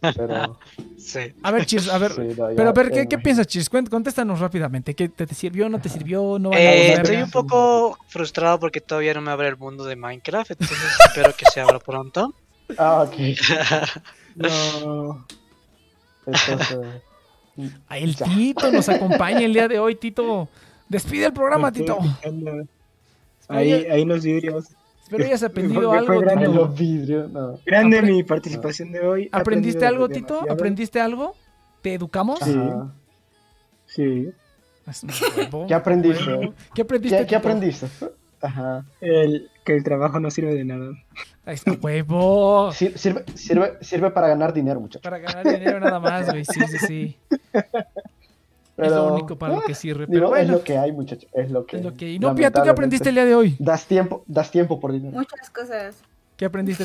[0.00, 0.58] Pero,
[0.96, 1.20] Sí.
[1.42, 2.12] A ver, cheers, a ver.
[2.12, 3.68] sí, no, ya- Pero a ver, ¿qué, piensas, Cheers?
[3.68, 4.94] Contéstanos rápidamente.
[4.94, 6.38] ¿Qué te, te sirvió, no te sirvió?
[6.38, 10.52] ¿No Eh, estoy un poco frustrado porque todavía no me abre el mundo de Minecraft,
[10.52, 12.34] entonces espero que se abra pronto.
[12.78, 13.14] Ah, ok.
[14.34, 15.26] No.
[16.26, 16.78] Entonces.
[17.88, 18.24] Ahí el Ya.
[18.26, 20.48] Tito nos acompaña el día de hoy, Tito.
[20.88, 21.98] Despide el programa, Tito.
[23.48, 24.68] Ahí, ahí los vidrios.
[25.16, 26.46] Espero hayas aprendido algo, grande.
[26.46, 26.58] Tito.
[26.58, 27.58] los vidrios, no.
[27.66, 29.28] Grande Apre- mi participación de hoy.
[29.32, 30.34] ¿Aprendiste algo, Tito?
[30.34, 30.52] demasiado.
[30.54, 31.34] ¿Aprendiste algo?
[31.82, 32.38] ¿Te educamos?
[32.40, 32.54] Sí.
[32.56, 32.92] Ajá.
[33.86, 34.28] Sí.
[35.36, 36.52] Huevo, ¿Qué aprendiste?
[36.74, 37.26] ¿Qué aprendiste?
[37.26, 37.86] ¿Qué, aprendiste?
[38.40, 38.84] Ajá.
[39.00, 40.90] El, que el trabajo no sirve de nada.
[41.44, 42.72] Ahí está, huevo.
[42.72, 45.02] Sir- Sirve, sirve, sirve para ganar dinero, muchachos.
[45.02, 46.44] Para ganar dinero nada más, güey.
[46.44, 47.16] Sí, sí, sí.
[48.76, 50.06] Es lo único para lo ah, que sirve.
[50.06, 51.28] digo, Pero es lo que hay, muchachos.
[51.34, 51.76] Es lo que.
[51.76, 52.18] es lo que hay.
[52.18, 53.56] No, Pia, ¿tú qué aprendiste el día de hoy?
[53.58, 55.16] Das tiempo, das tiempo por dinero.
[55.16, 55.96] Muchas cosas.
[56.36, 56.84] ¿Qué aprendiste?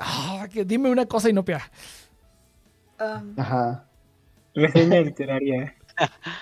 [0.00, 1.60] "Ah, que dime una cosa y no Pia.
[3.00, 3.84] Um, Ajá.
[4.54, 5.74] Reseña literaria.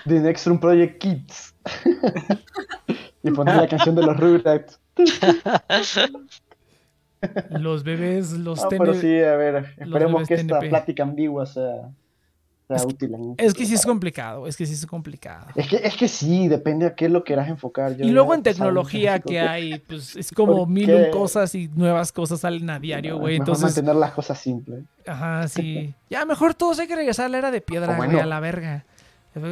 [0.05, 1.55] The Next Room Project Kids.
[3.23, 4.79] y poner la canción de los Rugrats.
[7.49, 8.79] Los bebés, los No, tenis.
[8.87, 10.69] pero sí, a ver, esperemos que esta TNP.
[10.69, 11.89] plática ambigua sea,
[12.67, 13.13] sea útil.
[13.13, 15.45] en- Es que sí es complicado, es que sí es complicado.
[15.55, 17.95] Es que, es que sí, depende a qué lo quieras enfocar.
[17.95, 21.69] Yo Y luego en tecnología que hay, pues es como ¿Por mil un cosas y
[21.69, 23.39] nuevas cosas salen a diario, güey.
[23.39, 24.83] Mejor Entonces, mantener las cosas simples.
[25.05, 25.93] ajá, sí.
[26.09, 28.19] Ya mejor todos hay que regresar a la era de piedra, ¿Cómo güey, no?
[28.21, 28.85] a la verga.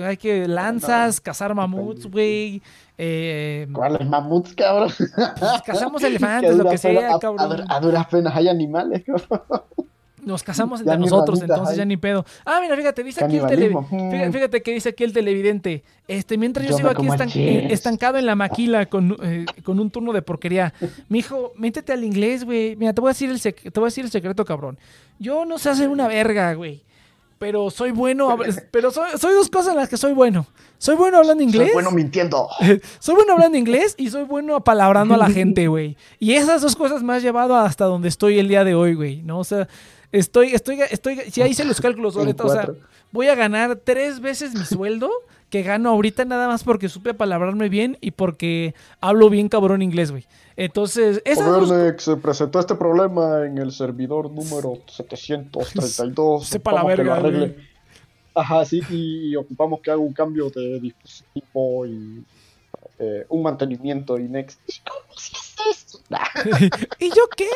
[0.08, 2.60] Hay que lanzas, cazar mamuts, güey.
[2.98, 4.90] Eh, ¿Cuáles mamuts, cabrón?
[4.98, 7.52] pues, cazamos a elefantes, lo que sea, a- a, cabrón.
[7.52, 9.42] dur- a duras penas hay animales, cabrón.
[10.26, 12.26] Nos casamos entre nosotros, entonces ya ni pedo.
[12.46, 13.70] Ah, mira, fíjate, dice aquí el tele...
[13.72, 13.88] Canibalismo.
[14.08, 14.12] Mm.
[14.12, 15.84] Fíjate, fíjate que dice aquí el televidente.
[16.08, 19.80] Este, mientras yo, Yo sigo aquí estan- eh, estancado en la maquila con, eh, con
[19.80, 20.74] un turno de porquería.
[21.10, 22.76] Mijo, métete al inglés, güey.
[22.76, 24.78] Mira, te voy a decir el sec- te voy a decir el secreto, cabrón.
[25.20, 26.84] Yo no sé hacer una verga, güey.
[27.38, 28.38] Pero soy bueno,
[28.72, 30.48] pero soy, soy dos cosas en las que soy bueno.
[30.78, 31.68] Soy bueno hablando inglés.
[31.68, 32.48] Soy bueno mintiendo.
[33.00, 35.98] Soy bueno hablando inglés y soy bueno apalabrando a la gente, güey.
[36.18, 39.22] Y esas dos cosas me has llevado hasta donde estoy el día de hoy, güey.
[39.22, 39.40] ¿No?
[39.40, 39.68] O sea,
[40.12, 42.70] estoy, estoy, estoy, si ahí hice los cálculos ahorita, o sea,
[43.12, 45.10] voy a ganar tres veces mi sueldo
[45.50, 50.12] que gano ahorita nada más porque supe apalabrarme bien y porque hablo bien cabrón inglés,
[50.12, 50.26] güey.
[50.58, 56.48] Entonces, esas dos Overnex se presentó este problema en el servidor número 732.
[56.48, 57.22] Sepa la verga.
[58.34, 62.26] Ajá, sí, y ocupamos que haga un cambio de dispositivo y
[63.00, 64.60] eh, un mantenimiento y next.
[64.88, 66.00] ¿Cómo se hace eso?
[66.10, 66.20] Nah.
[67.00, 67.48] ¿Y yo qué?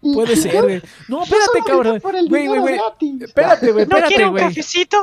[0.00, 0.82] Puede ser, güey.
[1.08, 2.00] No, espérate, cabrón.
[2.28, 2.78] Güey, güey, güey.
[3.22, 4.44] Espérate, güey, ¿No espérate, güey.
[4.44, 4.98] cafecito?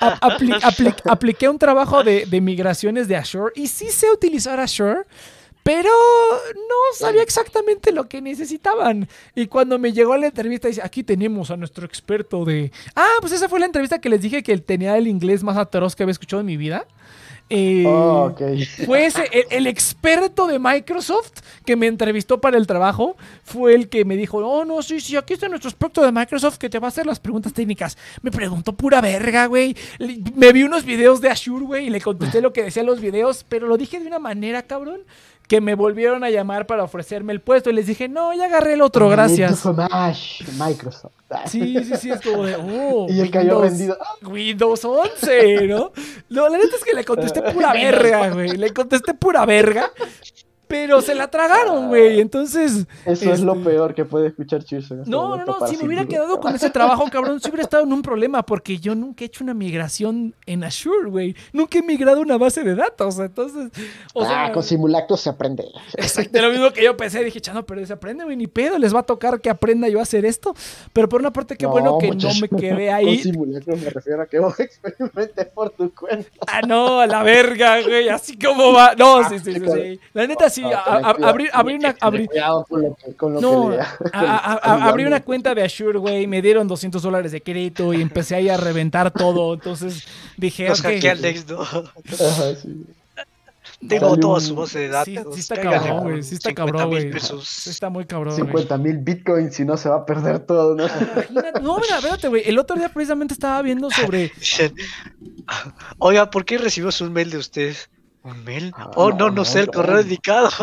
[0.00, 4.58] A- apli- apli- apliqué un trabajo de, de migraciones de Azure y sí sé utilizar
[4.60, 5.02] Azure,
[5.62, 5.90] pero
[6.54, 9.08] no sabía exactamente lo que necesitaban.
[9.34, 12.70] Y cuando me llegó la entrevista, dice, aquí tenemos a nuestro experto de...
[12.94, 15.94] Ah, pues esa fue la entrevista que les dije que tenía el inglés más atroz
[15.96, 16.86] que había escuchado en mi vida.
[17.50, 18.34] Eh, Oh.
[18.86, 21.32] Fue ese, el, el experto de Microsoft
[21.64, 25.16] que me entrevistó para el trabajo, fue el que me dijo, oh, no, sí, sí,
[25.16, 27.96] aquí está nuestro experto de Microsoft que te va a hacer las preguntas técnicas.
[28.22, 29.76] Me preguntó pura verga, güey.
[30.34, 33.44] Me vi unos videos de Azure, güey, y le contesté lo que decían los videos,
[33.48, 35.02] pero lo dije de una manera, cabrón,
[35.48, 38.74] que me volvieron a llamar para ofrecerme el puesto y les dije, no, ya agarré
[38.74, 39.50] el otro, gracias.
[40.58, 41.12] Microsoft.
[41.46, 42.54] Sí, sí, sí, es como de,
[42.92, 43.98] oh, Y él cayó Windows- rendido.
[44.22, 45.90] Windows 11, ¿no?
[46.28, 48.50] No, la neta es que le contesté pura verga, güey.
[48.56, 49.90] Le contesté pura verga.
[50.66, 52.20] Pero se la tragaron, güey.
[52.20, 52.86] Entonces.
[53.04, 55.66] Eso es lo este, peor que puede escuchar en este No, no, no.
[55.66, 58.44] Si me hubiera quedado con ese trabajo, cabrón, si hubiera estado en un problema.
[58.44, 61.34] Porque yo nunca he hecho una migración en Azure, güey.
[61.52, 63.18] Nunca he migrado una base de datos.
[63.18, 63.70] Entonces.
[64.12, 65.64] O sea, ah, con simulacros se aprende.
[65.96, 68.94] Exacto, lo mismo que yo pensé, dije, chano, pero se aprende, güey, ni pedo, les
[68.94, 70.54] va a tocar que aprenda yo a hacer esto.
[70.92, 73.18] Pero por una parte, qué bueno que muchacho, no me quedé Con ahí.
[73.18, 76.28] simulacros me refiero a que vos experimentes por tu cuenta.
[76.46, 78.94] Ah, no, a la verga, güey, así como va.
[78.94, 80.00] No, sí, sí, sí, con- sí.
[80.12, 81.96] La neta, sí, a- Ah, a- a- abrir, abrir una.
[82.00, 83.98] abrir- Cuidado con lo que, con lo no, que diga.
[84.12, 87.92] a- a- a- abrí una cuenta de Azure, güey, me dieron 200 dólares de crédito
[87.92, 89.54] y empecé ahí a reventar todo.
[89.54, 90.06] Entonces
[90.36, 91.60] dije, Nos ok, hackea el Next, ¿no?
[91.62, 91.82] Ajá,
[92.62, 92.86] sí.
[93.86, 95.12] Tengo toda un- su base de datos.
[95.12, 97.22] sí, sí está cáiganle cabrón, güey, sí está 50 cabrón, mil güey.
[97.44, 98.46] Sí está muy cabrón, güey.
[98.46, 100.84] 50 mil bitcoins, si no se va a perder todo, ¿no?
[100.86, 102.42] Imagínate- No, mira, espérate, güey.
[102.46, 104.32] El otro día precisamente estaba viendo sobre.
[105.98, 107.76] Oiga, ¿por qué recibimos un mail de usted?
[108.24, 108.72] ¿Un mail?
[108.74, 110.48] Ah, oh, no, no, sé el correo indicado.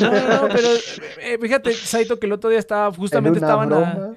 [0.00, 0.68] No, no, no, pero
[1.20, 3.72] eh, fíjate, Saito, que el otro día estaba, justamente En una estaban.
[3.72, 4.16] a- no.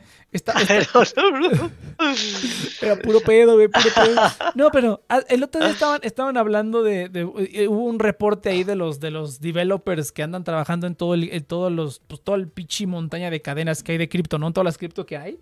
[2.81, 4.15] Era puro pedo, güey, puro pedo.
[4.55, 7.21] No, pero ah, el otro día estaban, estaban hablando de, de-
[7.53, 11.13] eh, hubo un reporte ahí de los de los developers que andan trabajando en todo
[11.13, 14.37] el, en todos los, pues todo el pichi montaña de cadenas que hay de cripto,
[14.37, 14.47] ¿no?
[14.47, 15.39] En todas las cripto que hay.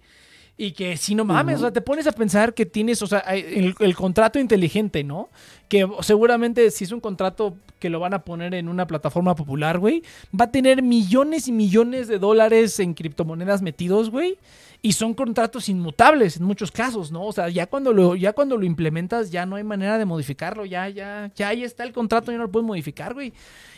[0.55, 3.19] Y que si no mames, o sea, te pones a pensar que tienes, o sea,
[3.19, 5.29] el contrato inteligente, ¿no?
[5.67, 9.77] Que seguramente si es un contrato que lo van a poner en una plataforma popular,
[9.77, 10.03] güey,
[10.39, 14.37] va a tener millones y millones de dólares en criptomonedas metidos, güey.
[14.81, 17.25] Y son contratos inmutables en muchos casos, ¿no?
[17.25, 20.65] O sea, ya cuando lo, ya cuando lo implementas, ya no hay manera de modificarlo.
[20.65, 23.33] Ya, ya, ya ahí está el contrato, ya no lo puedes modificar, güey.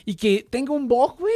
[0.06, 1.34] Y que tenga un bug, güey.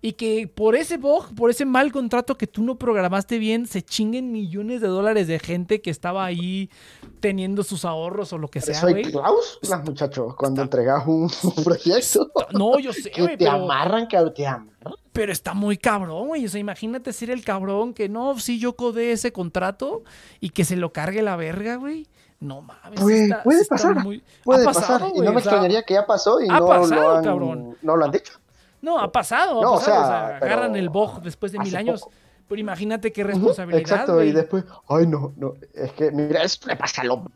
[0.00, 3.82] Y que por ese bug, por ese mal contrato que tú no programaste bien, se
[3.82, 6.70] chinguen millones de dólares de gente que estaba ahí
[7.18, 9.02] teniendo sus ahorros o lo que sea, güey.
[9.02, 12.30] cláusulas, muchachos, cuando entregas un, un proyecto.
[12.52, 14.94] No, yo sé, Que te pero, amarran, cabrón, te amarran.
[15.12, 16.46] pero está muy cabrón, güey.
[16.46, 20.04] O sea, imagínate ser el cabrón que no, sí, yo codé ese contrato
[20.38, 22.06] y que se lo cargue la verga, güey.
[22.38, 23.00] No mames.
[23.00, 25.40] sí Puede- está- está pasar, muy- Puede ha pasar, pasado, y güey, no me o
[25.40, 27.76] sea, extrañaría que ya pasó y no, pasado, lo han, cabrón.
[27.82, 28.32] no lo han dicho.
[28.80, 30.02] No, ha pasado, ha No, o pasado.
[30.02, 32.00] O sea, sea, pero agarran el bog después de mil años.
[32.02, 32.12] poco.
[32.48, 33.80] Pero imagínate qué responsabilidad.
[33.80, 34.30] Exacto, güey.
[34.30, 37.34] y después, ay, no, no, es que, mira, eso le pasa al hombre.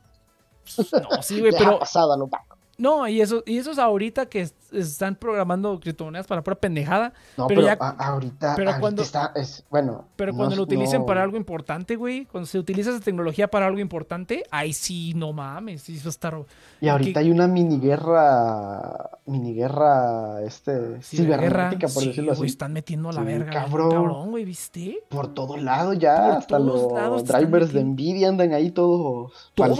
[0.92, 2.58] No, sí, güey, pero bancos.
[2.78, 7.12] No, y eso, y esos ahorita que es- están programando criptomonedas para pura pendejada.
[7.36, 10.06] No, Pero pero, ya- a- ahorita, pero ahorita cuando- está, es, bueno.
[10.16, 13.48] Pero no cuando lo utilicen no- para algo importante, güey, cuando se utiliza esa tecnología
[13.48, 16.38] para algo importante, ahí sí, no mames, sí va a estar
[16.80, 22.46] Y ahorita que- hay una mini guerra, mini guerra, este, cibernética, por Sí, decirlo así.
[22.46, 23.50] están metiendo a la Sí, verga.
[23.52, 23.90] cabrón.
[23.90, 24.98] Cabrón, güey, ¿viste?
[25.08, 29.74] Por todos lados ya, Por hasta los lados drivers de Nvidia andan ahí todos Todo,
[29.74, 29.76] todo,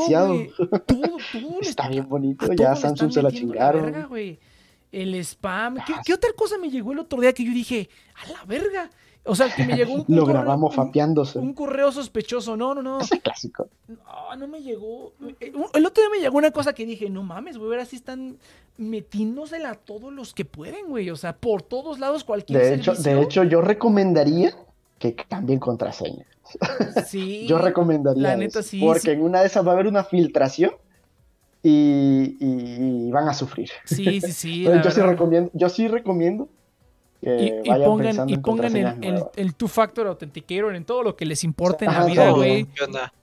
[0.86, 1.12] todo.
[1.60, 3.82] Está bien bonito, ya Samsung se la chingaron.
[3.84, 4.38] verga, güey.
[4.92, 5.76] El spam.
[5.86, 7.88] ¿Qué, qué otra cosa me llegó el otro día que yo dije,
[8.24, 8.90] a la verga?
[9.24, 11.38] O sea, que me llegó un, Lo correo- grabamos un- fapeándose.
[11.38, 12.56] un correo sospechoso.
[12.56, 12.98] No, no, no.
[13.22, 13.68] Clásico.
[13.88, 15.12] No, no me llegó.
[15.40, 17.96] Eh, El otro día me llegó una cosa que dije, no mames, güey, ahora sí
[17.96, 18.36] están
[18.78, 21.08] metiéndosela a todos los que pueden, güey.
[21.10, 24.54] O sea, por todos lados cualquier De hecho, de hecho, yo recomendaría
[24.98, 26.26] que cambien contraseña.
[27.06, 27.46] sí.
[27.48, 29.10] Yo recomendaría la neta eso, sí, porque sí.
[29.10, 30.72] en una de esas va a haber una filtración
[31.62, 33.70] y, y- y van a sufrir.
[33.84, 34.64] Sí, sí, sí.
[34.64, 36.48] Yo sí recomiendo, yo sí recomiendo
[37.20, 39.30] Y, que y vayan pongan, pensando y en pongan el, el, nuevas.
[39.36, 42.66] el two-factor authenticator en todo lo que les importe en la Ajá, vida, güey.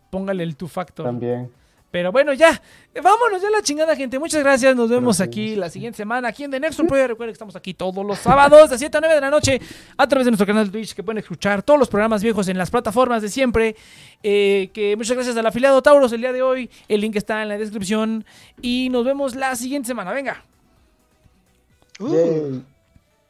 [0.10, 1.06] Póngale el two-factor.
[1.06, 1.52] También.
[1.92, 2.62] Pero bueno, ya.
[3.02, 4.20] Vámonos ya a la chingada, gente.
[4.20, 4.76] Muchas gracias.
[4.76, 5.28] Nos vemos Gracias.
[5.28, 7.10] aquí la siguiente semana aquí en The Next Project.
[7.10, 9.60] Recuerden que estamos aquí todos los sábados de 7 a 9 de la noche
[9.98, 12.58] a través de nuestro canal de Twitch que pueden escuchar todos los programas viejos en
[12.58, 13.76] las plataformas de siempre.
[14.22, 16.70] Eh, que muchas gracias al afiliado Tauros el día de hoy.
[16.88, 18.24] El link está en la descripción.
[18.62, 20.12] Y nos vemos la siguiente semana.
[20.14, 20.44] Venga.
[22.00, 22.64] Yay.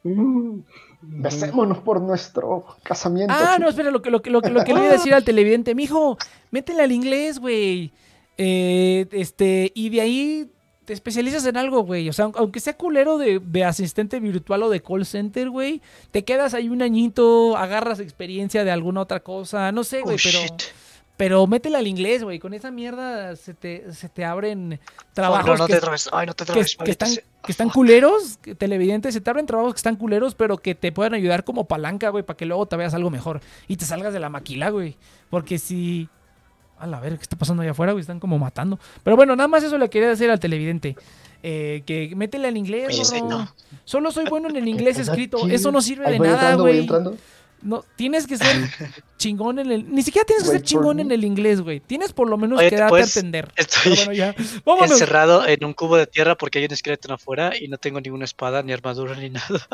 [0.04, 0.62] Uh,
[1.02, 3.34] Besémonos por nuestro casamiento.
[3.38, 5.14] Ah, no, espera, lo que, lo, que, lo, que, lo que le iba a decir
[5.14, 6.18] al televidente, mijo,
[6.52, 7.92] métele al inglés, güey.
[8.42, 10.48] Eh, este, y de ahí
[10.86, 12.08] te especializas en algo, güey.
[12.10, 15.82] O sea, aun- aunque sea culero de, de asistente virtual o de call center, güey,
[16.12, 20.18] te quedas ahí un añito, agarras experiencia de alguna otra cosa, no sé, Oh, güey,
[20.24, 20.54] pero, shit.
[21.18, 22.40] Pero métele al inglés, güey.
[22.40, 24.80] Con esa mierda se te, se te abren
[25.14, 26.10] trabajos no, no que, te trabes.
[26.14, 26.72] Ay, no te que- trabes.
[26.72, 30.34] que maldita están, que están culeros, que- televidentes, se te abren trabajos que están culeros,
[30.34, 33.42] pero que te pueden ayudar como palanca, güey, para que luego te veas algo mejor
[33.68, 34.96] y te salgas de la maquila, güey.
[35.30, 36.08] Porque si...
[36.80, 38.02] A la ver, ¿qué está pasando allá afuera, güey?
[38.02, 38.80] Están como matando.
[39.04, 40.96] Pero bueno, nada más eso le quería decir al televidente.
[41.44, 43.54] Eh, que métele al inglés, Oye, no.
[43.86, 45.48] Solo soy bueno en el inglés escrito.
[45.48, 46.82] Eso no sirve Ahí de voy nada, entrando, voy güey.
[46.82, 47.18] entrando.
[47.62, 48.56] No, tienes que ser
[49.18, 49.94] chingón en el...
[49.94, 51.82] Ni siquiera tienes que Wait ser chingón en el inglés, güey.
[51.82, 53.52] Tienes por lo menos Oye, que ¿te darte a entender.
[53.58, 54.34] Estoy bueno, ya.
[54.82, 58.24] Encerrado en un cubo de tierra porque hay un esqueleto afuera y no tengo ninguna
[58.24, 59.68] espada, ni armadura, ni nada.